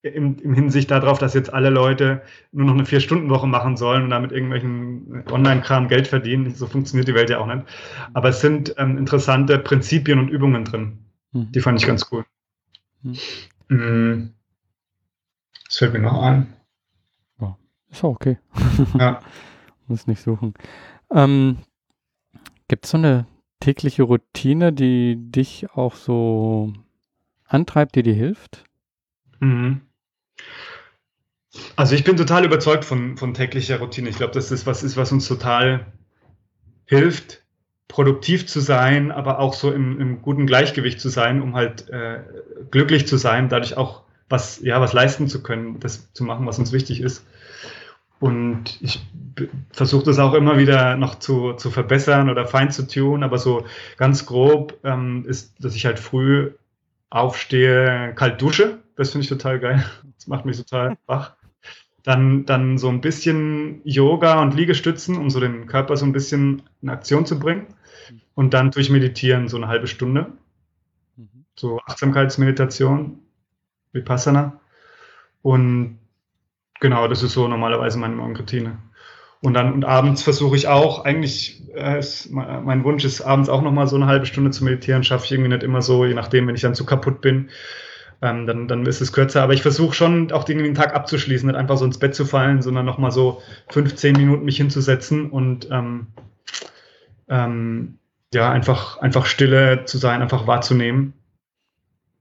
äh, 0.02 0.10
im, 0.10 0.38
im 0.40 0.54
Hinsicht 0.56 0.90
darauf, 0.90 1.20
dass 1.20 1.36
jetzt 1.36 1.54
alle 1.54 1.70
Leute 1.70 2.24
nur 2.52 2.66
noch 2.66 2.74
eine 2.74 2.86
Vier-Stunden-Woche 2.86 3.46
machen 3.46 3.78
sollen 3.78 4.04
und 4.04 4.10
damit 4.10 4.32
irgendwelchen 4.32 5.24
Online-Kram 5.32 5.88
Geld 5.88 6.08
verdienen. 6.08 6.54
So 6.56 6.66
funktioniert 6.66 7.08
die 7.08 7.14
Welt 7.14 7.30
ja 7.30 7.38
auch 7.38 7.48
nicht. 7.48 7.64
Aber 8.14 8.30
es 8.30 8.42
sind 8.42 8.74
ähm, 8.78 8.98
interessante 8.98 9.60
Prinzipien 9.60 10.18
und 10.18 10.30
Übungen 10.30 10.66
drin. 10.66 11.06
Mhm. 11.34 11.52
Die 11.52 11.62
fand 11.62 11.80
ich 11.80 11.86
ganz 11.86 12.08
cool. 12.12 12.26
Mhm. 13.04 13.18
mhm. 13.68 14.32
Das 15.68 15.78
fällt 15.78 15.94
mir 15.94 16.00
noch 16.00 16.22
ein. 16.22 16.54
Ja, 17.40 17.58
ist 17.92 18.04
auch 18.04 18.16
okay. 18.16 18.38
ja. 18.98 19.20
Muss 19.88 20.08
nicht 20.08 20.22
suchen. 20.22 20.54
Ähm, 21.12 21.58
Gibt 22.68 22.86
es 22.86 22.92
so 22.92 22.98
eine 22.98 23.28
tägliche 23.60 24.04
Routine, 24.04 24.74
die 24.74 25.16
dich 25.18 25.72
auch 25.72 25.96
so 25.96 26.74
antreibt, 27.46 27.96
die 27.96 28.04
dir 28.04 28.14
hilft? 28.14 28.64
Mhm. 29.40 29.82
Also 31.76 31.96
ich 31.96 32.04
bin 32.04 32.18
total 32.18 32.46
überzeugt 32.46 32.84
von, 32.84 33.18
von 33.18 33.34
täglicher 33.34 33.80
Routine. 33.80 34.10
Ich 34.10 34.18
glaube, 34.18 34.34
dass 34.34 34.50
das 34.50 34.66
was 34.66 34.84
ist, 34.84 34.98
was 34.98 35.12
uns 35.12 35.28
total 35.28 35.94
hilft, 36.86 37.44
produktiv 37.88 38.48
zu 38.48 38.60
sein, 38.60 39.12
aber 39.12 39.40
auch 39.40 39.54
so 39.54 39.72
im, 39.72 40.00
im 40.02 40.22
guten 40.22 40.48
Gleichgewicht 40.48 41.00
zu 41.00 41.10
sein, 41.10 41.42
um 41.42 41.56
halt 41.56 41.90
äh, 41.90 42.22
glücklich 42.72 43.08
zu 43.08 43.18
sein, 43.18 43.50
dadurch 43.50 43.78
auch 43.78 44.04
was, 44.28 44.60
ja, 44.62 44.82
was 44.82 44.94
leisten 44.94 45.28
zu 45.28 45.44
können, 45.44 45.80
das 45.80 46.12
zu 46.14 46.24
machen, 46.24 46.46
was 46.48 46.60
uns 46.60 46.72
wichtig 46.72 47.00
ist. 47.00 47.26
Und 48.20 48.82
ich 48.82 49.06
versuche 49.72 50.06
das 50.06 50.20
auch 50.20 50.34
immer 50.34 50.58
wieder 50.58 50.96
noch 50.96 51.16
zu, 51.16 51.54
zu 51.54 51.70
verbessern 51.70 52.30
oder 52.30 52.48
fein 52.48 52.72
zu 52.72 52.88
tun, 52.88 53.24
aber 53.24 53.38
so 53.38 53.66
ganz 53.98 54.26
grob 54.26 54.80
ähm, 54.84 55.26
ist, 55.28 55.64
dass 55.64 55.76
ich 55.76 55.86
halt 55.86 56.00
früh 56.00 56.52
aufstehe, 57.10 58.14
kalt 58.16 58.42
dusche. 58.42 58.80
Das 58.96 59.12
finde 59.12 59.24
ich 59.24 59.30
total 59.30 59.60
geil. 59.60 59.86
Das 60.16 60.28
macht 60.28 60.46
mich 60.46 60.58
total 60.58 60.98
wach. 61.06 61.36
Dann, 62.04 62.46
dann 62.46 62.78
so 62.78 62.88
ein 62.88 63.02
bisschen 63.02 63.82
Yoga 63.84 64.42
und 64.42 64.54
Liegestützen, 64.54 65.18
um 65.18 65.30
so 65.30 65.40
den 65.40 65.66
Körper 65.66 65.98
so 65.98 66.06
ein 66.06 66.14
bisschen 66.14 66.62
in 66.82 66.90
Aktion 66.90 67.26
zu 67.26 67.40
bringen. 67.40 67.68
Und 68.36 68.54
dann 68.54 68.72
durch 68.72 68.90
Meditieren 68.90 69.48
so 69.48 69.58
eine 69.58 69.68
halbe 69.68 69.88
Stunde. 69.88 70.34
Mhm. 71.18 71.46
So 71.56 71.82
Achtsamkeitsmeditation, 71.86 73.20
Vipassana. 73.92 74.60
Und 75.42 76.00
Genau, 76.86 77.08
das 77.08 77.24
ist 77.24 77.34
so 77.34 77.48
normalerweise 77.48 77.98
meine 77.98 78.14
Morgenroutine. 78.14 78.78
Und 79.42 79.56
dann 79.56 79.74
und 79.74 79.86
abends 79.86 80.22
versuche 80.22 80.56
ich 80.56 80.68
auch, 80.68 81.04
eigentlich, 81.04 81.64
äh, 81.74 81.98
ist, 81.98 82.30
mein 82.32 82.84
Wunsch 82.84 83.04
ist, 83.04 83.22
abends 83.22 83.50
auch 83.50 83.64
nochmal 83.64 83.88
so 83.88 83.96
eine 83.96 84.06
halbe 84.06 84.28
Stunde 84.28 84.52
zu 84.52 84.64
meditieren. 84.64 85.04
Schaffe 85.04 85.26
ich 85.26 85.32
irgendwie 85.32 85.50
nicht 85.50 85.64
immer 85.64 85.82
so, 85.82 86.06
je 86.06 86.14
nachdem, 86.14 86.46
wenn 86.46 86.54
ich 86.54 86.62
dann 86.62 86.76
zu 86.76 86.86
kaputt 86.86 87.22
bin, 87.22 87.50
ähm, 88.22 88.46
dann, 88.46 88.68
dann 88.68 88.86
ist 88.86 89.02
es 89.02 89.14
kürzer. 89.14 89.42
Aber 89.42 89.54
ich 89.54 89.64
versuche 89.64 89.96
schon 89.96 90.32
auch 90.32 90.44
den 90.44 90.76
Tag 90.76 90.94
abzuschließen, 90.94 91.48
nicht 91.48 91.58
einfach 91.58 91.78
so 91.78 91.86
ins 91.86 91.98
Bett 91.98 92.14
zu 92.14 92.24
fallen, 92.24 92.62
sondern 92.62 92.86
nochmal 92.86 93.10
so 93.10 93.42
15 93.70 94.16
Minuten 94.16 94.46
mich 94.46 94.58
hinzusetzen 94.58 95.32
und 95.32 95.68
ähm, 95.72 96.06
ähm, 97.30 97.98
ja, 98.32 98.52
einfach, 98.52 99.00
einfach 99.00 99.26
stille 99.26 99.86
zu 99.86 99.98
sein, 99.98 100.22
einfach 100.22 100.46
wahrzunehmen. 100.46 101.14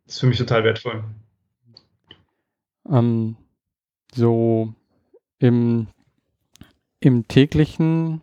Das 0.07 0.15
ist 0.15 0.21
für 0.21 0.27
mich 0.27 0.39
total 0.39 0.65
wertvoll. 0.65 1.05
Ähm, 2.91 3.37
so 4.15 4.73
im, 5.39 5.89
im 7.01 7.29
täglichen, 7.29 8.23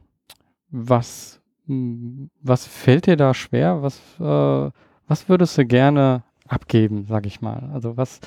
was, 0.69 1.41
was 1.65 2.65
fällt 2.65 3.08
dir 3.08 3.17
da 3.17 3.34
schwer? 3.34 3.82
Was, 3.82 3.99
äh, 4.19 4.71
was 5.08 5.30
würdest 5.30 5.58
du 5.58 5.65
gerne 5.65 6.23
abgeben, 6.47 7.06
sag 7.08 7.25
ich 7.25 7.41
mal? 7.41 7.69
Also 7.73 7.97
was, 7.97 8.19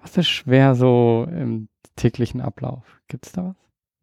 was 0.00 0.16
ist 0.16 0.28
schwer 0.28 0.74
so 0.74 1.26
im 1.30 1.68
täglichen 1.96 2.40
Ablauf? 2.40 3.00
Gibt 3.08 3.26
es 3.26 3.32
da 3.32 3.54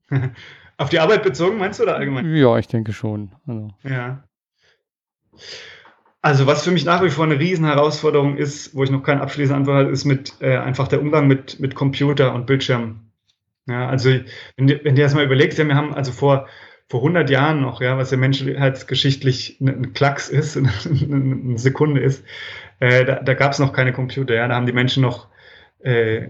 was? 0.10 0.22
Auf 0.78 0.90
die 0.90 1.00
Arbeit 1.00 1.24
bezogen, 1.24 1.58
meinst 1.58 1.80
du, 1.80 1.84
oder 1.84 1.96
allgemein? 1.96 2.34
Ja, 2.36 2.58
ich 2.58 2.68
denke 2.68 2.92
schon. 2.92 3.32
Also. 3.46 3.70
Ja. 3.84 4.24
Also 6.22 6.46
was 6.46 6.64
für 6.64 6.72
mich 6.72 6.86
nach 6.86 7.04
wie 7.04 7.10
vor 7.10 7.26
eine 7.26 7.40
Riesenherausforderung 7.40 8.38
ist, 8.38 8.76
wo 8.76 8.84
ich 8.84 8.92
noch 8.92 9.02
keine 9.02 9.22
abschließende 9.22 9.58
Antwort 9.58 9.78
habe, 9.78 9.92
ist 9.92 10.06
mit 10.06 10.34
äh, 10.40 10.58
einfach 10.58 10.88
der 10.88 11.02
Umgang 11.02 11.28
mit, 11.28 11.60
mit 11.60 11.74
Computer 11.74 12.34
und 12.36 12.46
Bildschirm. 12.46 13.12
Ja, 13.68 13.88
also 13.88 14.10
wenn, 14.10 14.68
wenn 14.68 14.96
du 14.96 15.02
das 15.02 15.16
mal 15.16 15.26
überlegst, 15.26 15.58
ja, 15.58 15.68
wir 15.68 15.76
haben 15.76 15.94
also 15.94 16.12
vor, 16.12 16.48
vor 16.88 17.00
100 17.00 17.30
Jahren 17.30 17.62
noch, 17.62 17.82
ja, 17.82 17.98
was 17.98 18.12
ja 18.12 18.18
menschheitsgeschichtlich 18.18 19.60
ein, 19.62 19.94
Klacks 19.94 20.30
ist, 20.30 20.58
eine, 20.86 21.58
Sekunde 21.58 22.02
ist, 22.02 22.24
äh, 22.80 23.04
da, 23.04 23.16
da 23.16 23.34
gab 23.34 23.54
es 23.54 23.60
noch 23.60 23.74
keine 23.74 23.94
Computer. 23.94 24.36
Ja, 24.36 24.48
da 24.48 24.56
haben 24.56 24.68
die 24.68 24.74
Menschen 24.74 25.02
noch 25.02 25.28
äh, 25.80 26.28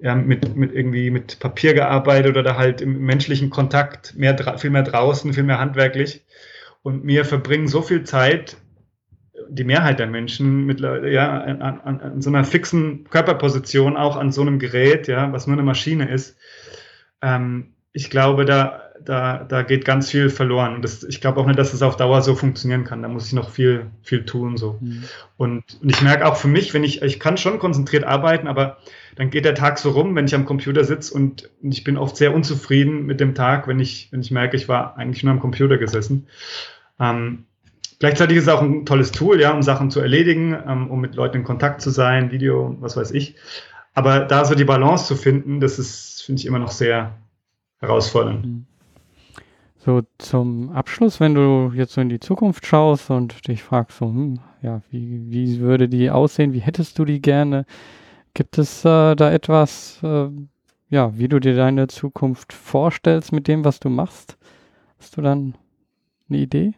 ja, 0.00 0.14
mit, 0.16 0.56
mit 0.56 0.72
irgendwie 0.72 1.10
mit 1.10 1.38
Papier 1.38 1.74
gearbeitet 1.74 2.36
oder 2.36 2.56
halt 2.56 2.80
im 2.80 3.00
menschlichen 3.02 3.50
Kontakt 3.50 4.16
mehr, 4.16 4.36
viel 4.58 4.70
mehr 4.70 4.82
draußen, 4.82 5.32
viel 5.32 5.44
mehr 5.44 5.60
handwerklich. 5.60 6.24
Und 6.82 7.06
wir 7.06 7.24
verbringen 7.24 7.68
so 7.68 7.82
viel 7.82 8.04
Zeit 8.04 8.56
die 9.50 9.64
Mehrheit 9.64 9.98
der 9.98 10.06
Menschen 10.06 10.64
mit, 10.64 10.80
ja, 10.80 11.40
an, 11.40 11.62
an, 11.62 12.00
an, 12.00 12.22
so 12.22 12.30
einer 12.30 12.44
fixen 12.44 13.04
Körperposition, 13.10 13.96
auch 13.96 14.16
an 14.16 14.32
so 14.32 14.42
einem 14.42 14.58
Gerät, 14.58 15.08
ja, 15.08 15.32
was 15.32 15.46
nur 15.46 15.56
eine 15.56 15.64
Maschine 15.64 16.08
ist. 16.08 16.36
Ähm, 17.22 17.74
ich 17.92 18.10
glaube, 18.10 18.44
da, 18.44 18.90
da, 19.04 19.44
da 19.44 19.62
geht 19.62 19.84
ganz 19.84 20.10
viel 20.10 20.30
verloren. 20.30 20.74
Und 20.74 20.82
das, 20.82 21.02
ich 21.02 21.20
glaube 21.20 21.40
auch 21.40 21.46
nicht, 21.46 21.58
dass 21.58 21.72
es 21.72 21.82
auf 21.82 21.96
Dauer 21.96 22.22
so 22.22 22.34
funktionieren 22.34 22.84
kann. 22.84 23.02
Da 23.02 23.08
muss 23.08 23.26
ich 23.26 23.32
noch 23.32 23.50
viel, 23.50 23.86
viel 24.02 24.24
tun. 24.24 24.56
So. 24.56 24.78
Mhm. 24.80 25.04
Und, 25.36 25.64
und 25.82 25.90
ich 25.90 26.00
merke 26.02 26.26
auch 26.26 26.36
für 26.36 26.48
mich, 26.48 26.72
wenn 26.74 26.84
ich, 26.84 27.02
ich 27.02 27.18
kann 27.18 27.36
schon 27.36 27.58
konzentriert 27.58 28.04
arbeiten, 28.04 28.46
aber 28.46 28.78
dann 29.16 29.30
geht 29.30 29.44
der 29.44 29.54
Tag 29.54 29.78
so 29.78 29.90
rum, 29.90 30.14
wenn 30.14 30.26
ich 30.26 30.34
am 30.34 30.44
Computer 30.44 30.84
sitze 30.84 31.12
und, 31.14 31.50
und 31.62 31.72
ich 31.72 31.84
bin 31.84 31.96
oft 31.96 32.16
sehr 32.16 32.34
unzufrieden 32.34 33.06
mit 33.06 33.20
dem 33.20 33.34
Tag, 33.34 33.66
wenn 33.66 33.80
ich, 33.80 34.08
wenn 34.12 34.20
ich 34.20 34.30
merke, 34.30 34.56
ich 34.56 34.68
war 34.68 34.96
eigentlich 34.96 35.24
nur 35.24 35.32
am 35.32 35.40
Computer 35.40 35.78
gesessen. 35.78 36.28
Ähm, 36.98 37.46
Gleichzeitig 38.00 38.38
ist 38.38 38.44
es 38.44 38.48
auch 38.48 38.62
ein 38.62 38.86
tolles 38.86 39.12
Tool, 39.12 39.40
ja, 39.40 39.52
um 39.52 39.62
Sachen 39.62 39.90
zu 39.90 40.00
erledigen, 40.00 40.56
ähm, 40.66 40.90
um 40.90 41.00
mit 41.00 41.14
Leuten 41.14 41.38
in 41.38 41.44
Kontakt 41.44 41.82
zu 41.82 41.90
sein, 41.90 42.32
Video, 42.32 42.74
was 42.80 42.96
weiß 42.96 43.10
ich. 43.12 43.36
Aber 43.92 44.20
da 44.20 44.44
so 44.46 44.54
die 44.54 44.64
Balance 44.64 45.06
zu 45.06 45.16
finden, 45.16 45.60
das 45.60 45.78
ist, 45.78 46.22
finde 46.22 46.40
ich, 46.40 46.46
immer 46.46 46.58
noch 46.58 46.70
sehr 46.70 47.18
herausfordernd. 47.78 48.46
Mhm. 48.46 48.66
So 49.76 50.02
zum 50.16 50.70
Abschluss, 50.70 51.20
wenn 51.20 51.34
du 51.34 51.72
jetzt 51.74 51.92
so 51.92 52.00
in 52.00 52.08
die 52.08 52.20
Zukunft 52.20 52.66
schaust 52.66 53.10
und 53.10 53.46
dich 53.48 53.62
fragst, 53.62 53.98
so, 53.98 54.06
hm, 54.06 54.40
ja, 54.62 54.80
wie, 54.90 55.30
wie 55.30 55.60
würde 55.60 55.88
die 55.88 56.10
aussehen, 56.10 56.54
wie 56.54 56.60
hättest 56.60 56.98
du 56.98 57.04
die 57.04 57.20
gerne? 57.20 57.66
Gibt 58.32 58.56
es 58.56 58.82
äh, 58.84 59.14
da 59.14 59.30
etwas, 59.30 59.98
äh, 60.02 60.28
ja, 60.88 61.18
wie 61.18 61.28
du 61.28 61.38
dir 61.38 61.54
deine 61.54 61.88
Zukunft 61.88 62.54
vorstellst 62.54 63.32
mit 63.32 63.46
dem, 63.46 63.64
was 63.64 63.78
du 63.78 63.90
machst? 63.90 64.38
Hast 64.98 65.18
du 65.18 65.22
dann 65.22 65.54
eine 66.28 66.38
Idee? 66.38 66.74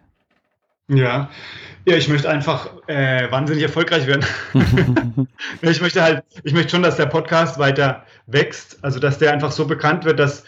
Ja, 0.88 1.30
ja, 1.84 1.96
ich 1.96 2.08
möchte 2.08 2.28
einfach 2.28 2.70
äh, 2.86 3.30
wahnsinnig 3.30 3.62
erfolgreich 3.62 4.06
werden. 4.06 4.24
ich 5.62 5.80
möchte 5.80 6.02
halt, 6.02 6.24
ich 6.44 6.52
möchte 6.52 6.70
schon, 6.70 6.82
dass 6.82 6.96
der 6.96 7.06
Podcast 7.06 7.58
weiter 7.58 8.04
wächst, 8.26 8.84
also 8.84 8.98
dass 8.98 9.18
der 9.18 9.32
einfach 9.32 9.52
so 9.52 9.66
bekannt 9.66 10.04
wird, 10.04 10.18
dass 10.18 10.44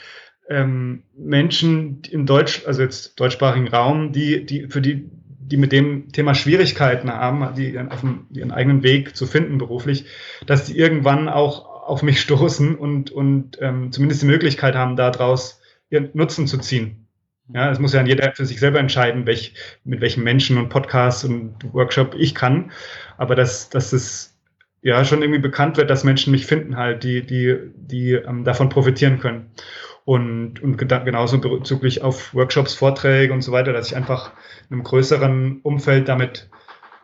ähm, 0.48 1.04
Menschen 1.16 2.02
im 2.10 2.26
Deutsch, 2.26 2.62
also 2.66 2.82
jetzt 2.82 3.18
deutschsprachigen 3.18 3.68
Raum, 3.68 4.12
die, 4.12 4.44
die, 4.44 4.68
für 4.68 4.80
die 4.82 5.10
die 5.46 5.56
mit 5.56 5.72
dem 5.72 6.10
Thema 6.10 6.34
Schwierigkeiten 6.34 7.10
haben, 7.10 7.54
die 7.54 7.78
auf 7.78 8.00
dem, 8.00 8.26
ihren 8.30 8.50
eigenen 8.50 8.82
Weg 8.82 9.14
zu 9.14 9.26
finden 9.26 9.58
beruflich, 9.58 10.06
dass 10.46 10.64
die 10.64 10.78
irgendwann 10.78 11.28
auch 11.28 11.66
auf 11.86 12.02
mich 12.02 12.20
stoßen 12.20 12.76
und, 12.76 13.10
und 13.10 13.58
ähm, 13.60 13.92
zumindest 13.92 14.22
die 14.22 14.26
Möglichkeit 14.26 14.74
haben, 14.74 14.96
daraus 14.96 15.60
ihren 15.90 16.10
Nutzen 16.14 16.46
zu 16.46 16.58
ziehen. 16.58 17.03
Ja, 17.52 17.70
es 17.70 17.78
muss 17.78 17.92
ja 17.92 18.02
jeder 18.02 18.32
für 18.32 18.46
sich 18.46 18.58
selber 18.58 18.78
entscheiden, 18.78 19.26
welch, 19.26 19.54
mit 19.84 20.00
welchen 20.00 20.24
Menschen 20.24 20.56
und 20.56 20.70
Podcasts 20.70 21.24
und 21.24 21.56
Workshop 21.74 22.14
ich 22.14 22.34
kann. 22.34 22.72
Aber 23.18 23.34
dass, 23.34 23.68
dass 23.68 23.92
es 23.92 24.38
ja 24.80 25.04
schon 25.04 25.20
irgendwie 25.22 25.40
bekannt 25.40 25.76
wird, 25.76 25.90
dass 25.90 26.04
Menschen 26.04 26.30
mich 26.30 26.46
finden 26.46 26.76
halt, 26.76 27.04
die, 27.04 27.22
die, 27.24 27.56
die 27.76 28.12
ähm, 28.12 28.44
davon 28.44 28.70
profitieren 28.70 29.20
können. 29.20 29.50
Und, 30.06 30.62
und 30.62 30.76
genauso 30.76 31.40
bezüglich 31.40 32.02
auf 32.02 32.34
Workshops, 32.34 32.74
Vorträge 32.74 33.32
und 33.32 33.42
so 33.42 33.52
weiter, 33.52 33.72
dass 33.72 33.88
ich 33.88 33.96
einfach 33.96 34.32
in 34.68 34.74
einem 34.74 34.84
größeren 34.84 35.60
Umfeld 35.62 36.08
damit 36.08 36.50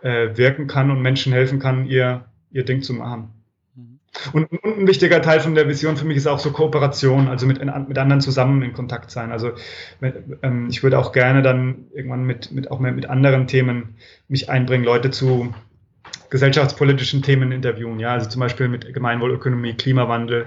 äh, 0.03 0.37
wirken 0.37 0.67
kann 0.67 0.91
und 0.91 1.01
Menschen 1.01 1.33
helfen 1.33 1.59
kann, 1.59 1.87
ihr, 1.87 2.27
ihr 2.51 2.65
Ding 2.65 2.83
zu 2.83 2.93
machen. 2.95 3.40
Und, 4.33 4.51
und, 4.51 4.79
ein 4.79 4.87
wichtiger 4.87 5.23
Teil 5.23 5.41
von 5.41 5.55
der 5.55 5.69
Vision 5.69 5.97
für 5.97 6.05
mich 6.05 6.17
ist 6.17 6.27
auch 6.27 6.41
so 6.41 6.51
Kooperation, 6.51 7.29
also 7.29 7.47
mit, 7.47 7.59
mit 7.61 7.99
anderen 7.99 8.21
zusammen 8.21 8.63
in 8.63 8.73
Kontakt 8.73 9.11
sein. 9.11 9.31
Also 9.31 9.53
ähm, 10.43 10.69
ich 10.69 10.83
würde 10.83 10.99
auch 10.99 11.13
gerne 11.13 11.43
dann 11.43 11.87
irgendwann 11.95 12.25
mit, 12.25 12.51
mit 12.51 12.71
auch 12.71 12.81
mehr 12.81 12.93
mit 12.93 13.09
anderen 13.09 13.47
Themen 13.47 13.97
mich 14.29 14.51
einbringen, 14.51 14.85
Leute 14.85 15.11
zu 15.11 15.55
gesellschaftspolitischen 16.29 17.23
Themen 17.23 17.53
interviewen. 17.53 18.01
Ja, 18.01 18.13
also 18.13 18.29
zum 18.29 18.41
Beispiel 18.41 18.69
mit 18.69 18.93
Gemeinwohlökonomie, 18.93 19.75
Klimawandel, 19.75 20.47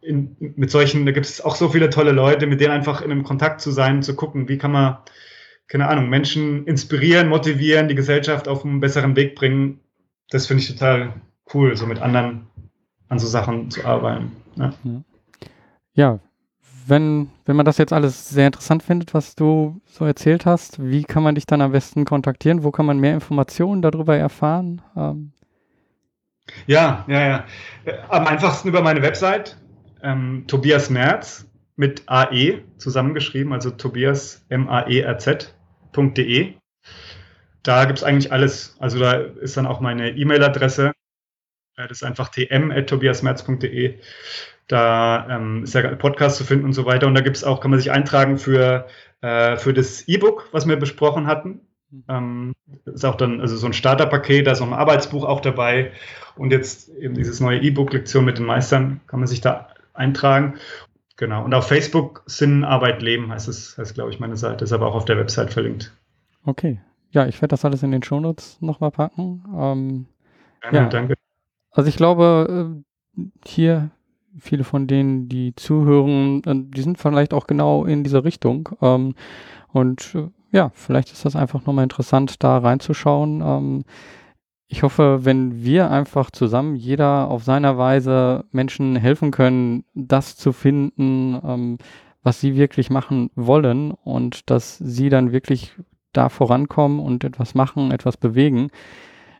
in, 0.00 0.36
mit 0.38 0.70
solchen, 0.70 1.06
da 1.06 1.12
gibt 1.12 1.26
es 1.26 1.40
auch 1.40 1.56
so 1.56 1.70
viele 1.70 1.90
tolle 1.90 2.12
Leute, 2.12 2.46
mit 2.46 2.60
denen 2.60 2.72
einfach 2.72 3.00
in 3.00 3.10
einem 3.10 3.24
Kontakt 3.24 3.60
zu 3.60 3.70
sein, 3.70 4.02
zu 4.02 4.14
gucken, 4.14 4.48
wie 4.48 4.58
kann 4.58 4.72
man, 4.72 4.98
keine 5.66 5.88
Ahnung, 5.88 6.08
Menschen 6.08 6.66
inspirieren, 6.66 7.28
motivieren, 7.28 7.88
die 7.88 7.94
Gesellschaft 7.94 8.48
auf 8.48 8.64
einen 8.64 8.80
besseren 8.80 9.16
Weg 9.16 9.34
bringen. 9.34 9.80
Das 10.30 10.46
finde 10.46 10.62
ich 10.62 10.68
total 10.68 11.14
cool, 11.52 11.76
so 11.76 11.86
mit 11.86 12.00
anderen 12.00 12.46
an 13.08 13.18
so 13.18 13.26
Sachen 13.26 13.70
zu 13.70 13.84
arbeiten. 13.84 14.32
Ja. 14.56 14.72
ja, 15.94 16.20
wenn, 16.86 17.30
wenn 17.44 17.56
man 17.56 17.66
das 17.66 17.78
jetzt 17.78 17.92
alles 17.92 18.28
sehr 18.28 18.46
interessant 18.46 18.82
findet, 18.82 19.14
was 19.14 19.34
du 19.34 19.80
so 19.86 20.04
erzählt 20.04 20.46
hast, 20.46 20.82
wie 20.82 21.04
kann 21.04 21.22
man 21.22 21.34
dich 21.34 21.46
dann 21.46 21.60
am 21.60 21.72
besten 21.72 22.04
kontaktieren? 22.04 22.62
Wo 22.62 22.70
kann 22.70 22.86
man 22.86 22.98
mehr 22.98 23.14
Informationen 23.14 23.82
darüber 23.82 24.16
erfahren? 24.16 24.82
Ähm 24.96 25.32
ja, 26.66 27.04
ja, 27.08 27.26
ja. 27.26 27.44
Am 28.10 28.26
einfachsten 28.26 28.68
über 28.68 28.82
meine 28.82 29.02
Website 29.02 29.56
ähm, 30.02 30.44
Tobias 30.46 30.90
Merz 30.90 31.48
mit 31.76 32.02
AE 32.06 32.62
zusammengeschrieben, 32.76 33.52
also 33.52 33.70
Tobias 33.70 34.44
M-A-E-R-Z.de. 34.50 35.54
Da 37.62 37.84
gibt 37.86 37.98
es 37.98 38.04
eigentlich 38.04 38.30
alles. 38.30 38.76
Also 38.78 38.98
da 38.98 39.12
ist 39.14 39.56
dann 39.56 39.66
auch 39.66 39.80
meine 39.80 40.10
E-Mail-Adresse. 40.10 40.92
Das 41.76 41.90
ist 41.90 42.04
einfach 42.04 42.28
tm.tobiasmerz.de. 42.28 43.98
Da 44.68 45.26
ähm, 45.28 45.64
ist 45.64 45.74
der 45.74 45.82
Podcast 45.96 46.36
zu 46.36 46.44
finden 46.44 46.64
und 46.64 46.72
so 46.72 46.86
weiter. 46.86 47.06
Und 47.06 47.14
da 47.14 47.20
gibt 47.20 47.36
es 47.36 47.44
auch, 47.44 47.60
kann 47.60 47.70
man 47.70 47.80
sich 47.80 47.90
eintragen 47.90 48.38
für, 48.38 48.86
äh, 49.20 49.56
für 49.56 49.74
das 49.74 50.08
E-Book, 50.08 50.48
was 50.52 50.66
wir 50.66 50.76
besprochen 50.76 51.26
hatten. 51.26 51.60
Ähm, 52.08 52.54
ist 52.86 53.04
auch 53.04 53.16
dann 53.16 53.40
also 53.40 53.56
so 53.56 53.66
ein 53.66 53.72
Starterpaket, 53.72 54.46
da 54.46 54.52
ist 54.52 54.60
noch 54.60 54.66
ein 54.66 54.72
Arbeitsbuch 54.72 55.24
auch 55.24 55.40
dabei. 55.40 55.92
Und 56.36 56.50
jetzt 56.50 56.88
eben 56.88 57.14
dieses 57.14 57.40
neue 57.40 57.60
E-Book 57.60 57.92
Lektion 57.92 58.24
mit 58.24 58.38
den 58.38 58.46
Meistern, 58.46 59.00
kann 59.06 59.20
man 59.20 59.26
sich 59.26 59.40
da 59.40 59.68
eintragen. 59.92 60.54
Genau. 61.16 61.44
Und 61.44 61.54
auf 61.54 61.68
Facebook 61.68 62.22
Sinn, 62.26 62.64
Arbeit, 62.64 63.02
Leben 63.02 63.30
heißt 63.30 63.46
es, 63.48 63.78
heißt, 63.78 63.94
glaube 63.94 64.10
ich, 64.10 64.18
meine 64.18 64.36
Seite. 64.36 64.64
Ist 64.64 64.72
aber 64.72 64.86
auch 64.86 64.96
auf 64.96 65.04
der 65.04 65.16
Website 65.18 65.52
verlinkt. 65.52 65.94
Okay. 66.44 66.80
Ja, 67.10 67.26
ich 67.26 67.40
werde 67.40 67.52
das 67.52 67.64
alles 67.64 67.82
in 67.84 67.92
den 67.92 68.02
Shownotes 68.02 68.60
nochmal 68.60 68.90
packen. 68.90 69.44
Ähm, 69.56 70.06
Gerne, 70.62 70.78
ja. 70.78 70.88
danke. 70.88 71.14
Also 71.74 71.88
ich 71.88 71.96
glaube, 71.96 72.72
äh, 73.18 73.22
hier 73.44 73.90
viele 74.38 74.64
von 74.64 74.86
denen, 74.86 75.28
die 75.28 75.54
zuhören, 75.56 76.42
äh, 76.44 76.54
die 76.54 76.80
sind 76.80 76.98
vielleicht 76.98 77.34
auch 77.34 77.46
genau 77.46 77.84
in 77.84 78.04
dieser 78.04 78.24
Richtung. 78.24 78.70
Ähm, 78.80 79.14
und 79.72 80.14
äh, 80.14 80.28
ja, 80.52 80.70
vielleicht 80.72 81.10
ist 81.12 81.24
das 81.24 81.34
einfach 81.34 81.66
nochmal 81.66 81.82
interessant, 81.82 82.42
da 82.42 82.58
reinzuschauen. 82.58 83.42
Ähm, 83.44 83.84
ich 84.68 84.84
hoffe, 84.84 85.24
wenn 85.24 85.64
wir 85.64 85.90
einfach 85.90 86.30
zusammen, 86.30 86.76
jeder 86.76 87.28
auf 87.28 87.42
seiner 87.42 87.76
Weise 87.76 88.44
Menschen 88.52 88.94
helfen 88.96 89.32
können, 89.32 89.84
das 89.94 90.36
zu 90.36 90.52
finden, 90.52 91.40
ähm, 91.44 91.78
was 92.22 92.40
sie 92.40 92.56
wirklich 92.56 92.88
machen 92.88 93.30
wollen 93.34 93.90
und 93.90 94.48
dass 94.48 94.78
sie 94.78 95.08
dann 95.08 95.32
wirklich 95.32 95.72
da 96.12 96.28
vorankommen 96.28 97.00
und 97.00 97.24
etwas 97.24 97.54
machen, 97.54 97.90
etwas 97.90 98.16
bewegen. 98.16 98.70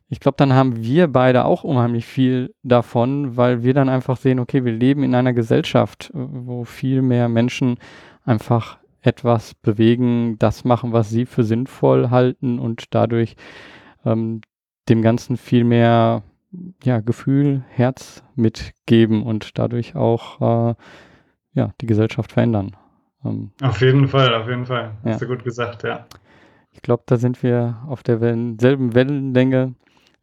Ich 0.09 0.21
glaube, 0.21 0.37
dann 0.37 0.53
haben 0.53 0.83
wir 0.83 1.09
beide 1.09 1.45
auch 1.45 1.65
unheimlich 1.65 2.07
viel 2.07 2.55
davon, 2.63 3.37
weil 3.37 3.63
wir 3.63 3.75
dann 3.75 3.89
einfach 3.89 4.17
sehen, 4.17 4.39
okay, 4.39 4.65
wir 4.65 4.73
leben 4.73 5.03
in 5.03 5.15
einer 5.15 5.33
Gesellschaft, 5.33 6.11
wo 6.15 6.65
viel 6.65 7.03
mehr 7.03 7.29
Menschen 7.29 7.79
einfach 8.25 8.79
etwas 9.01 9.55
bewegen, 9.55 10.39
das 10.39 10.65
machen, 10.65 10.93
was 10.93 11.11
sie 11.11 11.27
für 11.27 11.45
sinnvoll 11.45 12.11
halten 12.11 12.59
und 12.59 12.95
dadurch 12.95 13.37
ähm, 14.05 14.41
dem 14.89 15.03
Ganzen 15.03 15.37
viel 15.37 15.65
mehr 15.65 16.23
ja, 16.83 17.01
Gefühl, 17.01 17.65
Herz 17.69 18.23
mitgeben 18.35 19.23
und 19.23 19.59
dadurch 19.59 19.97
auch 19.97 20.71
äh, 20.71 20.75
ja, 21.55 21.73
die 21.81 21.87
Gesellschaft 21.87 22.33
verändern. 22.33 22.77
Ähm, 23.25 23.51
auf 23.63 23.81
jeden 23.81 24.09
Fall, 24.09 24.35
auf 24.35 24.49
jeden 24.49 24.67
Fall. 24.67 24.93
Hast 25.05 25.21
ja. 25.21 25.27
du 25.27 25.35
gut 25.35 25.45
gesagt, 25.45 25.83
ja. 25.83 26.07
Ich 26.73 26.83
glaube, 26.83 27.05
da 27.07 27.17
sind 27.17 27.43
wir 27.43 27.83
auf 27.87 28.03
der 28.03 28.21
Wellen, 28.21 28.59
selben 28.59 28.95
Wellenlänge 28.95 29.75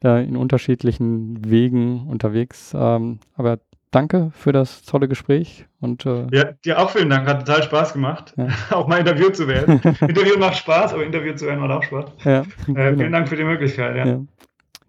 äh, 0.04 0.26
in 0.26 0.36
unterschiedlichen 0.36 1.49
Wegen 1.49 2.08
unterwegs. 2.08 2.74
Ähm, 2.76 3.20
aber 3.36 3.60
danke 3.91 4.32
für 4.34 4.52
das 4.52 4.84
tolle 4.84 5.08
Gespräch. 5.08 5.66
Und, 5.80 6.06
äh, 6.06 6.28
ja, 6.32 6.52
dir 6.66 6.80
auch 6.80 6.89
vielen 6.89 7.10
Dank. 7.10 7.28
Hat 7.28 7.45
total 7.45 7.64
Spaß 7.64 7.93
gemacht, 7.93 8.34
ja. 8.38 8.47
auch 8.72 8.88
mal 8.88 8.99
interviewt 8.99 9.36
zu 9.36 9.47
werden. 9.47 9.80
Interview 10.02 10.38
macht 10.39 10.58
Spaß, 10.58 10.93
aber 10.93 11.04
Interview 11.04 11.36
zu 11.36 11.45
werden 11.45 11.60
macht 11.60 11.72
auch 11.72 11.84
Spaß. 11.84 12.06
Ja, 12.24 12.41
äh, 12.41 12.45
genau. 12.66 12.97
Vielen 12.97 13.12
Dank 13.12 13.30
für 13.30 13.36
die 13.36 13.43
Möglichkeit. 13.43 13.95
Ja. 13.95 14.06
ja. 14.06 14.22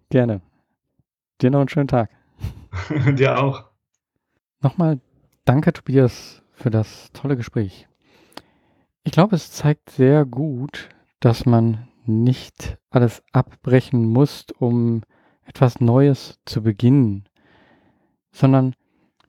Gerne. 0.09 0.41
Dir 1.41 1.51
noch 1.51 1.59
einen 1.59 1.69
schönen 1.69 1.87
Tag. 1.87 2.09
Dir 3.17 3.37
auch. 3.39 3.65
Nochmal 4.61 4.99
danke, 5.45 5.73
Tobias, 5.73 6.41
für 6.53 6.69
das 6.69 7.11
tolle 7.11 7.35
Gespräch. 7.35 7.87
Ich 9.03 9.11
glaube, 9.11 9.35
es 9.35 9.51
zeigt 9.51 9.89
sehr 9.89 10.25
gut, 10.25 10.89
dass 11.19 11.45
man 11.45 11.87
nicht 12.05 12.77
alles 12.89 13.23
abbrechen 13.31 14.05
muss, 14.05 14.45
um 14.59 15.01
etwas 15.45 15.79
Neues 15.79 16.39
zu 16.45 16.63
beginnen, 16.63 17.25
sondern 18.31 18.75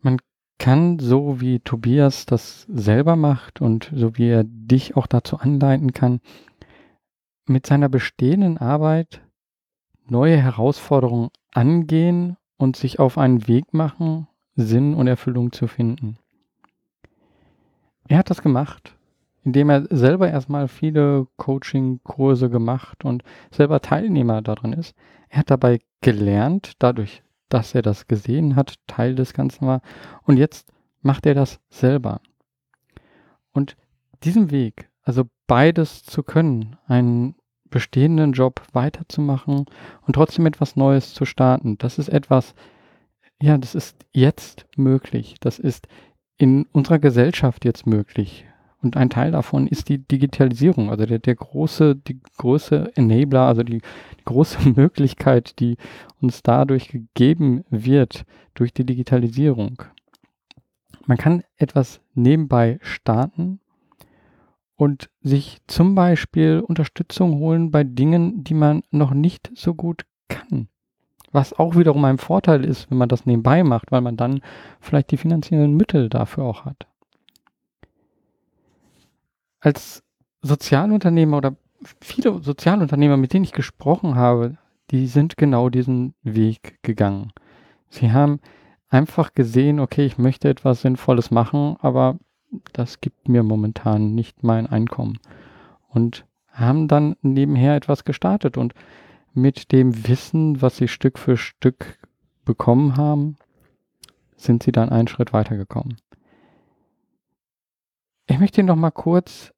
man 0.01 0.19
kann, 0.59 0.99
so 0.99 1.41
wie 1.41 1.61
Tobias 1.61 2.27
das 2.27 2.63
selber 2.63 3.17
macht 3.17 3.61
und 3.61 3.91
so 3.95 4.17
wie 4.17 4.29
er 4.29 4.45
dich 4.45 4.97
auch 4.97 5.07
dazu 5.07 5.39
anleiten 5.39 5.93
kann, 5.93 6.21
mit 7.47 7.67
seiner 7.67 7.89
bestehenden 7.89 8.59
Arbeit 8.59 9.21
neue 10.07 10.37
Herausforderungen 10.37 11.31
angehen 11.53 12.37
und 12.57 12.77
sich 12.77 12.99
auf 12.99 13.19
einen 13.19 13.49
Weg 13.49 13.75
machen, 13.75 14.29
Sinn 14.55 14.95
und 14.95 15.07
Erfüllung 15.07 15.53
zu 15.53 15.67
finden. 15.67 16.19
Er 18.07 18.19
hat 18.19 18.31
das 18.31 18.43
gemacht, 18.43 18.94
indem 19.45 19.71
er 19.71 19.87
selber 19.91 20.29
erstmal 20.29 20.69
viele 20.69 21.27
Coaching-Kurse 21.37 22.49
gemacht 22.51 23.05
und 23.05 23.23
selber 23.51 23.81
Teilnehmer 23.81 24.43
darin 24.43 24.73
ist. 24.73 24.95
Er 25.29 25.41
hat 25.41 25.51
dabei 25.51 25.81
gelernt, 26.01 26.73
dadurch, 26.79 27.23
dass 27.49 27.75
er 27.75 27.83
das 27.83 28.07
gesehen 28.07 28.57
hat, 28.57 28.77
Teil 28.87 29.15
des 29.15 29.35
Ganzen 29.35 29.67
war. 29.67 29.83
Und 30.23 30.39
jetzt 30.39 30.73
macht 31.03 31.27
er 31.27 31.35
das 31.35 31.61
selber. 31.69 32.21
Und 33.53 33.77
diesen 34.25 34.51
Weg, 34.51 34.89
also 35.03 35.25
beides 35.47 36.03
zu 36.03 36.23
können, 36.23 36.77
einen 36.87 37.35
bestehenden 37.69 38.33
Job 38.33 38.63
weiterzumachen 38.73 39.67
und 40.07 40.13
trotzdem 40.15 40.47
etwas 40.47 40.77
Neues 40.77 41.13
zu 41.13 41.25
starten. 41.25 41.77
Das 41.79 41.99
ist 41.99 42.09
etwas, 42.09 42.55
ja, 43.43 43.59
das 43.59 43.75
ist 43.75 43.97
jetzt 44.13 44.67
möglich. 44.77 45.35
Das 45.41 45.59
ist 45.59 45.87
in 46.39 46.65
unserer 46.73 46.99
Gesellschaft 46.99 47.65
jetzt 47.65 47.87
möglich. 47.87 48.47
Und 48.85 48.99
ein 48.99 49.09
Teil 49.09 49.33
davon 49.33 49.67
ist 49.67 49.89
die 49.89 49.99
Digitalisierung, 49.99 50.91
also 50.91 51.07
der, 51.07 51.19
der 51.19 51.35
große, 51.35 51.97
die 51.97 52.21
große 52.37 52.93
Enabler, 52.95 53.47
also 53.47 53.63
die, 53.63 53.79
die 53.79 54.25
große 54.27 54.69
Möglichkeit, 54.77 55.59
die 55.59 55.79
uns 56.21 56.43
dadurch 56.43 56.89
gegeben 56.89 57.65
wird 57.71 58.25
durch 58.53 58.75
die 58.75 58.85
Digitalisierung. 58.85 59.83
Man 61.07 61.17
kann 61.17 61.45
etwas 61.57 62.01
nebenbei 62.15 62.79
starten 62.83 63.59
und 64.77 65.09
sich 65.23 65.61
zum 65.67 65.95
Beispiel 65.95 66.61
Unterstützung 66.61 67.39
holen 67.39 67.71
bei 67.71 67.85
Dingen, 67.85 68.45
die 68.45 68.55
man 68.55 68.83
noch 68.91 69.15
nicht 69.15 69.51
so 69.55 69.75
gut 69.75 70.05
kann. 70.29 70.69
Was 71.33 71.55
auch 71.55 71.75
wiederum 71.75 72.05
ein 72.05 72.19
Vorteil 72.19 72.65
ist, 72.65 72.91
wenn 72.91 72.99
man 72.99 73.09
das 73.09 73.25
nebenbei 73.25 73.65
macht, 73.65 73.93
weil 73.93 74.03
man 74.03 74.19
dann 74.19 74.41
vielleicht 74.81 75.11
die 75.11 75.17
finanziellen 75.17 75.75
Mittel 75.75 76.11
dafür 76.11 76.45
auch 76.45 76.67
hat. 76.67 76.87
Als 79.65 80.03
Sozialunternehmer 80.43 81.39
oder 81.39 81.57
viele 81.99 82.43
Sozialunternehmer, 82.43 83.17
mit 83.17 83.33
denen 83.33 83.45
ich 83.47 83.53
gesprochen 83.53 84.15
habe, 84.15 84.59
die 84.91 85.07
sind 85.07 85.39
genau 85.39 85.71
diesen 85.71 86.13
Weg 86.23 86.83
gegangen. 86.83 87.33
Sie 87.89 88.13
haben 88.13 88.41
einfach 88.91 89.33
gesehen, 89.33 89.81
okay, 89.81 90.05
ich 90.05 90.19
möchte 90.19 90.51
etwas 90.51 90.83
Sinnvolles 90.83 91.31
machen, 91.31 91.79
aber 91.81 92.19
das 92.75 93.01
gibt 93.01 93.27
mir 93.27 93.43
momentan 93.43 94.15
nicht 94.15 94.43
mein 94.43 94.67
Einkommen. 94.67 95.19
Und 95.89 96.27
haben 96.53 96.87
dann 96.87 97.17
nebenher 97.23 97.75
etwas 97.75 98.05
gestartet 98.05 98.59
und 98.59 98.75
mit 99.33 99.73
dem 99.73 100.07
Wissen, 100.07 100.61
was 100.61 100.77
sie 100.77 100.89
Stück 100.89 101.19
für 101.19 101.39
Stück 101.39 101.99
bekommen 102.45 102.99
haben, 102.99 103.37
sind 104.37 104.63
sie 104.63 104.73
dann 104.73 104.91
einen 104.91 105.09
Schritt 105.09 105.33
weitergekommen. 105.33 105.97
Ich 108.27 108.39
möchte 108.39 108.61
Ihnen 108.61 108.69
noch 108.69 108.77
mal 108.77 108.91
kurz 108.91 109.54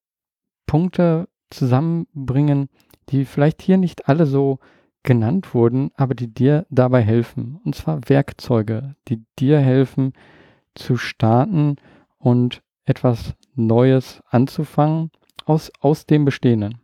Punkte 0.67 1.29
zusammenbringen, 1.51 2.69
die 3.09 3.25
vielleicht 3.25 3.63
hier 3.63 3.77
nicht 3.77 4.09
alle 4.09 4.27
so 4.27 4.59
genannt 5.03 5.55
wurden, 5.55 5.91
aber 5.95 6.15
die 6.15 6.29
dir 6.29 6.67
dabei 6.69 7.03
helfen. 7.03 7.61
Und 7.65 7.75
zwar 7.75 8.01
Werkzeuge, 8.09 8.97
die 9.09 9.25
dir 9.39 9.59
helfen 9.61 10.13
zu 10.75 10.97
starten 10.97 11.77
und 12.19 12.63
etwas 12.85 13.35
Neues 13.55 14.23
anzufangen 14.29 15.11
aus, 15.45 15.71
aus 15.81 16.07
dem 16.07 16.25
Bestehenden. 16.25 16.79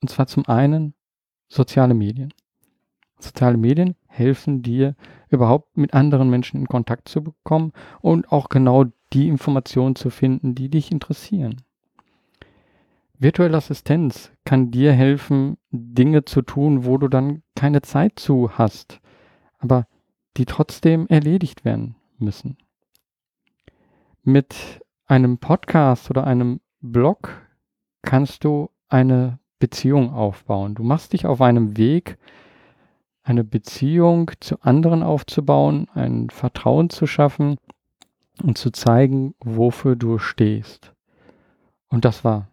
Und 0.00 0.08
zwar 0.08 0.26
zum 0.26 0.46
einen 0.46 0.94
soziale 1.48 1.94
Medien. 1.94 2.32
Soziale 3.18 3.56
Medien 3.56 3.96
helfen 4.06 4.62
dir 4.62 4.96
überhaupt 5.30 5.76
mit 5.76 5.94
anderen 5.94 6.28
Menschen 6.28 6.60
in 6.60 6.66
Kontakt 6.66 7.08
zu 7.08 7.22
bekommen 7.22 7.72
und 8.00 8.30
auch 8.30 8.50
genau 8.50 8.84
die 9.12 9.28
Informationen 9.28 9.96
zu 9.96 10.10
finden, 10.10 10.54
die 10.54 10.68
dich 10.68 10.92
interessieren. 10.92 11.62
Virtuelle 13.18 13.56
Assistenz 13.56 14.32
kann 14.44 14.70
dir 14.70 14.92
helfen, 14.92 15.56
Dinge 15.70 16.24
zu 16.24 16.42
tun, 16.42 16.84
wo 16.84 16.98
du 16.98 17.08
dann 17.08 17.42
keine 17.54 17.82
Zeit 17.82 18.18
zu 18.18 18.58
hast, 18.58 19.00
aber 19.58 19.86
die 20.36 20.46
trotzdem 20.46 21.06
erledigt 21.06 21.64
werden 21.64 21.94
müssen. 22.18 22.58
Mit 24.22 24.80
einem 25.06 25.38
Podcast 25.38 26.10
oder 26.10 26.26
einem 26.26 26.60
Blog 26.80 27.30
kannst 28.02 28.42
du 28.44 28.70
eine 28.88 29.38
Beziehung 29.58 30.12
aufbauen. 30.12 30.74
Du 30.74 30.82
machst 30.82 31.12
dich 31.12 31.24
auf 31.24 31.40
einem 31.40 31.76
Weg, 31.76 32.18
eine 33.22 33.44
Beziehung 33.44 34.30
zu 34.40 34.60
anderen 34.60 35.02
aufzubauen, 35.02 35.88
ein 35.94 36.30
Vertrauen 36.30 36.90
zu 36.90 37.06
schaffen 37.06 37.58
und 38.42 38.58
zu 38.58 38.70
zeigen, 38.70 39.34
wofür 39.40 39.94
du 39.96 40.18
stehst. 40.18 40.92
Und 41.88 42.04
das 42.04 42.24
war 42.24 42.48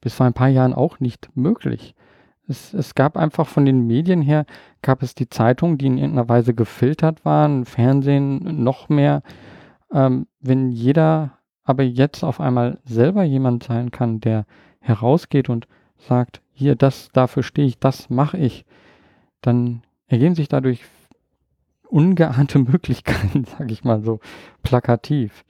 bis 0.00 0.14
vor 0.14 0.26
ein 0.26 0.32
paar 0.32 0.48
Jahren 0.48 0.74
auch 0.74 1.00
nicht 1.00 1.30
möglich. 1.34 1.94
Es, 2.48 2.74
es 2.74 2.94
gab 2.94 3.16
einfach 3.16 3.46
von 3.46 3.64
den 3.64 3.86
Medien 3.86 4.22
her, 4.22 4.44
gab 4.82 5.02
es 5.02 5.14
die 5.14 5.28
Zeitungen, 5.28 5.78
die 5.78 5.86
in 5.86 5.98
irgendeiner 5.98 6.28
Weise 6.28 6.54
gefiltert 6.54 7.24
waren, 7.24 7.64
Fernsehen 7.64 8.64
noch 8.64 8.88
mehr. 8.88 9.22
Ähm, 9.92 10.26
wenn 10.40 10.70
jeder 10.70 11.38
aber 11.64 11.84
jetzt 11.84 12.24
auf 12.24 12.40
einmal 12.40 12.78
selber 12.84 13.22
jemand 13.22 13.64
sein 13.64 13.90
kann, 13.90 14.20
der 14.20 14.46
herausgeht 14.80 15.48
und 15.48 15.68
sagt, 15.98 16.42
hier, 16.52 16.74
das, 16.74 17.10
dafür 17.12 17.42
stehe 17.42 17.68
ich, 17.68 17.78
das 17.78 18.10
mache 18.10 18.38
ich, 18.38 18.64
dann 19.40 19.82
ergeben 20.08 20.34
sich 20.34 20.48
dadurch 20.48 20.82
ungeahnte 21.88 22.58
Möglichkeiten, 22.70 23.44
sage 23.44 23.72
ich 23.72 23.84
mal 23.84 24.02
so 24.02 24.20
plakativ. 24.62 25.44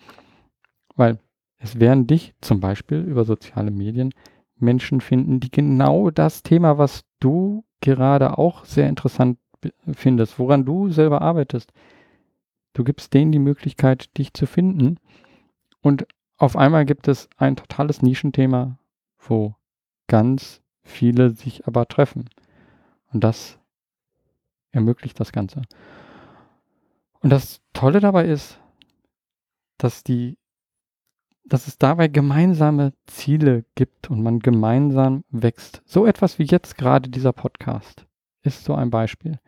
Weil 0.96 1.18
es 1.58 1.78
werden 1.78 2.06
dich 2.06 2.34
zum 2.40 2.60
Beispiel 2.60 2.98
über 2.98 3.24
soziale 3.24 3.70
Medien 3.70 4.12
Menschen 4.60 5.00
finden, 5.00 5.40
die 5.40 5.50
genau 5.50 6.10
das 6.10 6.42
Thema, 6.42 6.78
was 6.78 7.04
du 7.20 7.64
gerade 7.80 8.38
auch 8.38 8.64
sehr 8.64 8.88
interessant 8.88 9.38
findest, 9.92 10.38
woran 10.38 10.64
du 10.64 10.90
selber 10.90 11.22
arbeitest, 11.22 11.72
du 12.72 12.84
gibst 12.84 13.12
denen 13.14 13.32
die 13.32 13.38
Möglichkeit, 13.38 14.16
dich 14.16 14.32
zu 14.34 14.46
finden. 14.46 14.98
Und 15.80 16.06
auf 16.36 16.56
einmal 16.56 16.84
gibt 16.84 17.08
es 17.08 17.28
ein 17.36 17.56
totales 17.56 18.02
Nischenthema, 18.02 18.78
wo 19.18 19.54
ganz 20.06 20.62
viele 20.82 21.30
sich 21.30 21.66
aber 21.66 21.86
treffen. 21.86 22.30
Und 23.12 23.24
das 23.24 23.58
ermöglicht 24.72 25.18
das 25.20 25.32
Ganze. 25.32 25.62
Und 27.20 27.30
das 27.30 27.60
Tolle 27.72 28.00
dabei 28.00 28.26
ist, 28.26 28.58
dass 29.76 30.02
die 30.02 30.38
dass 31.50 31.66
es 31.66 31.78
dabei 31.78 32.06
gemeinsame 32.06 32.92
Ziele 33.06 33.64
gibt 33.74 34.08
und 34.08 34.22
man 34.22 34.38
gemeinsam 34.38 35.24
wächst. 35.30 35.82
So 35.84 36.06
etwas 36.06 36.38
wie 36.38 36.44
jetzt 36.44 36.78
gerade 36.78 37.10
dieser 37.10 37.32
Podcast 37.32 38.06
ist 38.42 38.64
so 38.64 38.74
ein 38.74 38.90
Beispiel. 38.90 39.38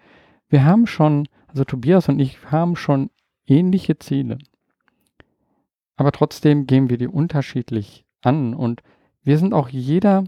Wir 0.48 0.64
haben 0.64 0.88
schon, 0.88 1.28
also 1.46 1.64
Tobias 1.64 2.08
und 2.08 2.18
ich 2.18 2.50
haben 2.50 2.74
schon 2.74 3.10
ähnliche 3.46 3.98
Ziele. 4.00 4.38
Aber 5.96 6.10
trotzdem 6.10 6.66
gehen 6.66 6.90
wir 6.90 6.98
die 6.98 7.06
unterschiedlich 7.06 8.04
an 8.20 8.52
und 8.52 8.82
wir 9.22 9.38
sind 9.38 9.54
auch 9.54 9.68
jeder 9.68 10.24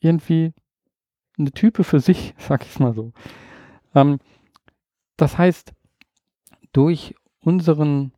irgendwie 0.00 0.54
eine 1.38 1.52
Type 1.52 1.84
für 1.84 2.00
sich, 2.00 2.34
sag 2.38 2.64
ich 2.64 2.80
mal 2.80 2.94
so. 2.94 3.12
Ähm, 3.94 4.20
das 5.18 5.36
heißt, 5.36 5.74
durch 6.72 7.14
unseren, 7.40 8.12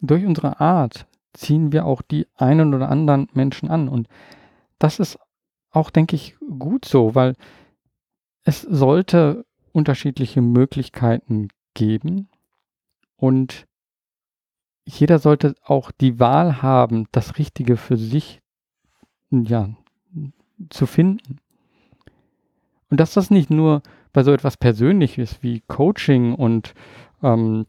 durch 0.00 0.24
unsere 0.24 0.58
Art, 0.58 1.06
ziehen 1.32 1.72
wir 1.72 1.86
auch 1.86 2.02
die 2.02 2.26
einen 2.34 2.74
oder 2.74 2.88
anderen 2.88 3.28
Menschen 3.32 3.70
an. 3.70 3.88
Und 3.88 4.08
das 4.78 4.98
ist 4.98 5.18
auch, 5.70 5.90
denke 5.90 6.16
ich, 6.16 6.36
gut 6.58 6.84
so, 6.84 7.14
weil 7.14 7.34
es 8.44 8.62
sollte 8.62 9.44
unterschiedliche 9.72 10.40
Möglichkeiten 10.40 11.48
geben 11.74 12.28
und 13.16 13.66
jeder 14.86 15.18
sollte 15.18 15.54
auch 15.62 15.90
die 15.90 16.18
Wahl 16.18 16.62
haben, 16.62 17.06
das 17.12 17.38
Richtige 17.38 17.76
für 17.76 17.98
sich 17.98 18.40
ja, 19.30 19.68
zu 20.70 20.86
finden. 20.86 21.40
Und 22.90 22.98
dass 22.98 23.12
das 23.12 23.30
nicht 23.30 23.50
nur 23.50 23.82
bei 24.14 24.22
so 24.22 24.32
etwas 24.32 24.56
Persönliches 24.56 25.42
wie 25.42 25.60
Coaching 25.60 26.34
und 26.34 26.74
ähm, 27.22 27.66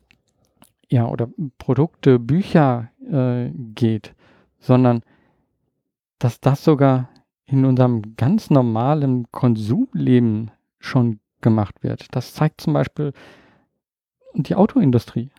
ja, 0.89 1.07
oder 1.07 1.29
Produkte, 1.57 2.19
Bücher 2.19 2.89
äh, 3.09 3.51
geht, 3.75 4.15
sondern 4.59 5.01
dass 6.17 6.41
das 6.41 6.63
sogar 6.63 7.09
in 7.45 7.65
unserem 7.65 8.15
ganz 8.15 8.49
normalen 8.49 9.31
Konsumleben 9.31 10.51
schon 10.79 11.19
gemacht 11.41 11.83
wird. 11.83 12.07
Das 12.11 12.33
zeigt 12.33 12.61
zum 12.61 12.73
Beispiel 12.73 13.13
die 14.33 14.55
Autoindustrie. 14.55 15.31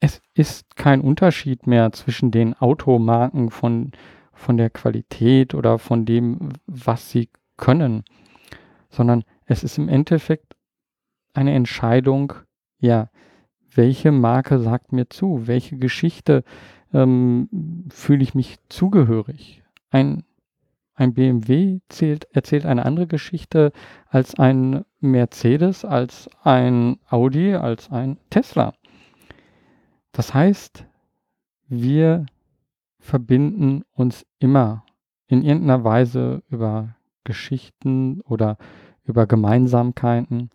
Es 0.00 0.20
ist 0.34 0.76
kein 0.76 1.00
Unterschied 1.00 1.66
mehr 1.66 1.92
zwischen 1.92 2.30
den 2.30 2.54
Automarken 2.54 3.50
von, 3.50 3.92
von 4.32 4.56
der 4.56 4.70
Qualität 4.70 5.54
oder 5.54 5.78
von 5.78 6.04
dem, 6.04 6.50
was 6.66 7.10
sie 7.10 7.28
können, 7.56 8.04
sondern 8.90 9.24
es 9.46 9.64
ist 9.64 9.78
im 9.78 9.88
Endeffekt 9.88 10.54
eine 11.34 11.54
Entscheidung, 11.54 12.34
ja, 12.78 13.10
welche 13.74 14.12
Marke 14.12 14.58
sagt 14.58 14.92
mir 14.92 15.08
zu, 15.08 15.46
welche 15.46 15.76
Geschichte 15.76 16.44
ähm, 16.92 17.86
fühle 17.90 18.22
ich 18.22 18.34
mich 18.34 18.56
zugehörig. 18.68 19.62
Ein, 19.90 20.24
ein 20.94 21.14
BMW 21.14 21.80
zählt, 21.88 22.26
erzählt 22.32 22.66
eine 22.66 22.84
andere 22.84 23.06
Geschichte 23.06 23.72
als 24.08 24.38
ein 24.38 24.84
Mercedes, 25.00 25.84
als 25.84 26.28
ein 26.42 26.98
Audi, 27.08 27.54
als 27.54 27.90
ein 27.90 28.18
Tesla. 28.30 28.74
Das 30.12 30.34
heißt, 30.34 30.86
wir 31.68 32.26
verbinden 32.98 33.84
uns 33.92 34.26
immer 34.38 34.84
in 35.26 35.42
irgendeiner 35.42 35.84
Weise 35.84 36.42
über 36.48 36.96
Geschichten 37.24 38.20
oder 38.22 38.56
über 39.04 39.26
Gemeinsamkeiten. 39.26 40.50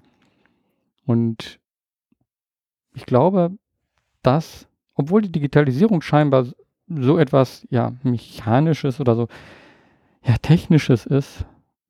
Und 1.06 1.60
ich 2.94 3.06
glaube, 3.06 3.52
dass, 4.22 4.68
obwohl 4.94 5.22
die 5.22 5.32
Digitalisierung 5.32 6.02
scheinbar 6.02 6.48
so 6.88 7.18
etwas 7.18 7.66
ja 7.70 7.94
mechanisches 8.04 9.00
oder 9.00 9.16
so 9.16 9.28
ja 10.24 10.36
technisches 10.38 11.06
ist, 11.06 11.46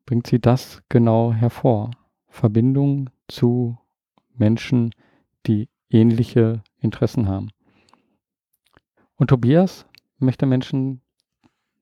bringt 0.06 0.28
sie 0.28 0.40
das 0.40 0.82
genau 0.90 1.34
hervor. 1.34 1.92
Verbindung 2.28 3.10
zu 3.28 3.78
Menschen, 4.36 4.92
die 5.46 5.70
ähnliche 5.90 6.64
Interessen 6.80 7.28
haben. 7.28 7.50
Und 9.16 9.28
Tobias 9.28 9.86
möchte 10.18 10.48
Menschen 10.48 11.02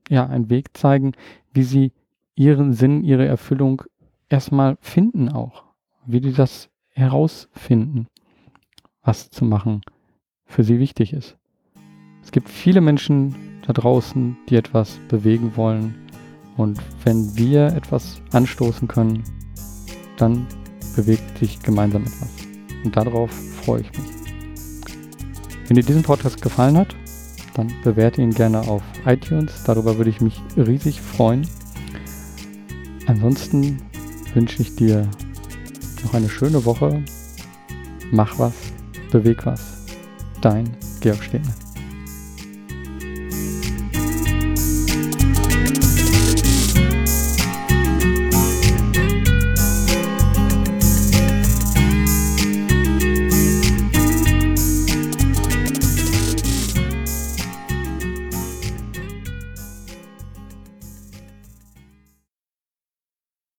ja 0.10 0.28
einen 0.28 0.50
Weg 0.50 0.76
zeigen, 0.76 1.14
wie 1.54 1.64
sie 1.64 1.94
ihren 2.36 2.74
Sinn, 2.74 3.04
ihre 3.04 3.26
Erfüllung 3.26 3.84
erstmal 4.28 4.78
finden 4.82 5.30
auch, 5.30 5.64
wie 6.06 6.20
die 6.20 6.34
das 6.34 6.70
herausfinden 6.90 8.08
was 9.04 9.30
zu 9.30 9.46
machen 9.46 9.82
für 10.46 10.64
sie 10.64 10.80
wichtig 10.80 11.14
ist. 11.14 11.38
Es 12.24 12.32
gibt 12.32 12.50
viele 12.50 12.82
Menschen 12.82 13.36
da 13.66 13.74
draußen, 13.74 14.38
die 14.50 14.56
etwas 14.56 15.00
bewegen 15.08 15.56
wollen 15.56 15.96
Und 16.58 16.80
wenn 17.06 17.36
wir 17.38 17.68
etwas 17.68 18.22
anstoßen 18.32 18.88
können, 18.88 19.24
dann 20.18 20.46
bewegt 20.96 21.38
sich 21.40 21.60
gemeinsam 21.62 22.04
etwas. 22.04 22.30
Und 22.84 22.96
darauf 22.96 23.32
freue 23.32 23.82
ich 23.82 23.92
mich. 23.98 24.12
Wenn 25.68 25.76
dir 25.76 25.84
diesen 25.84 26.04
Podcast 26.04 26.42
gefallen 26.42 26.78
hat, 26.78 26.96
dann 27.54 27.72
bewerte 27.84 28.22
ihn 28.22 28.32
gerne 28.32 28.62
auf 28.62 28.84
iTunes. 29.06 29.64
Darüber 29.64 29.98
würde 29.98 30.10
ich 30.10 30.22
mich 30.22 30.42
riesig 30.58 31.02
freuen. 31.02 31.48
Ansonsten 33.08 33.78
wünsche 34.34 34.62
ich 34.62 34.76
dir 34.76 35.10
noch 36.04 36.14
eine 36.14 36.30
schöne 36.30 36.66
Woche. 36.66 37.04
Mach 38.12 38.38
was, 38.38 38.71
beweg 39.12 39.46
was. 39.46 39.86
Dein 40.42 40.76
Georg 41.02 41.24
Stehner. 41.24 41.71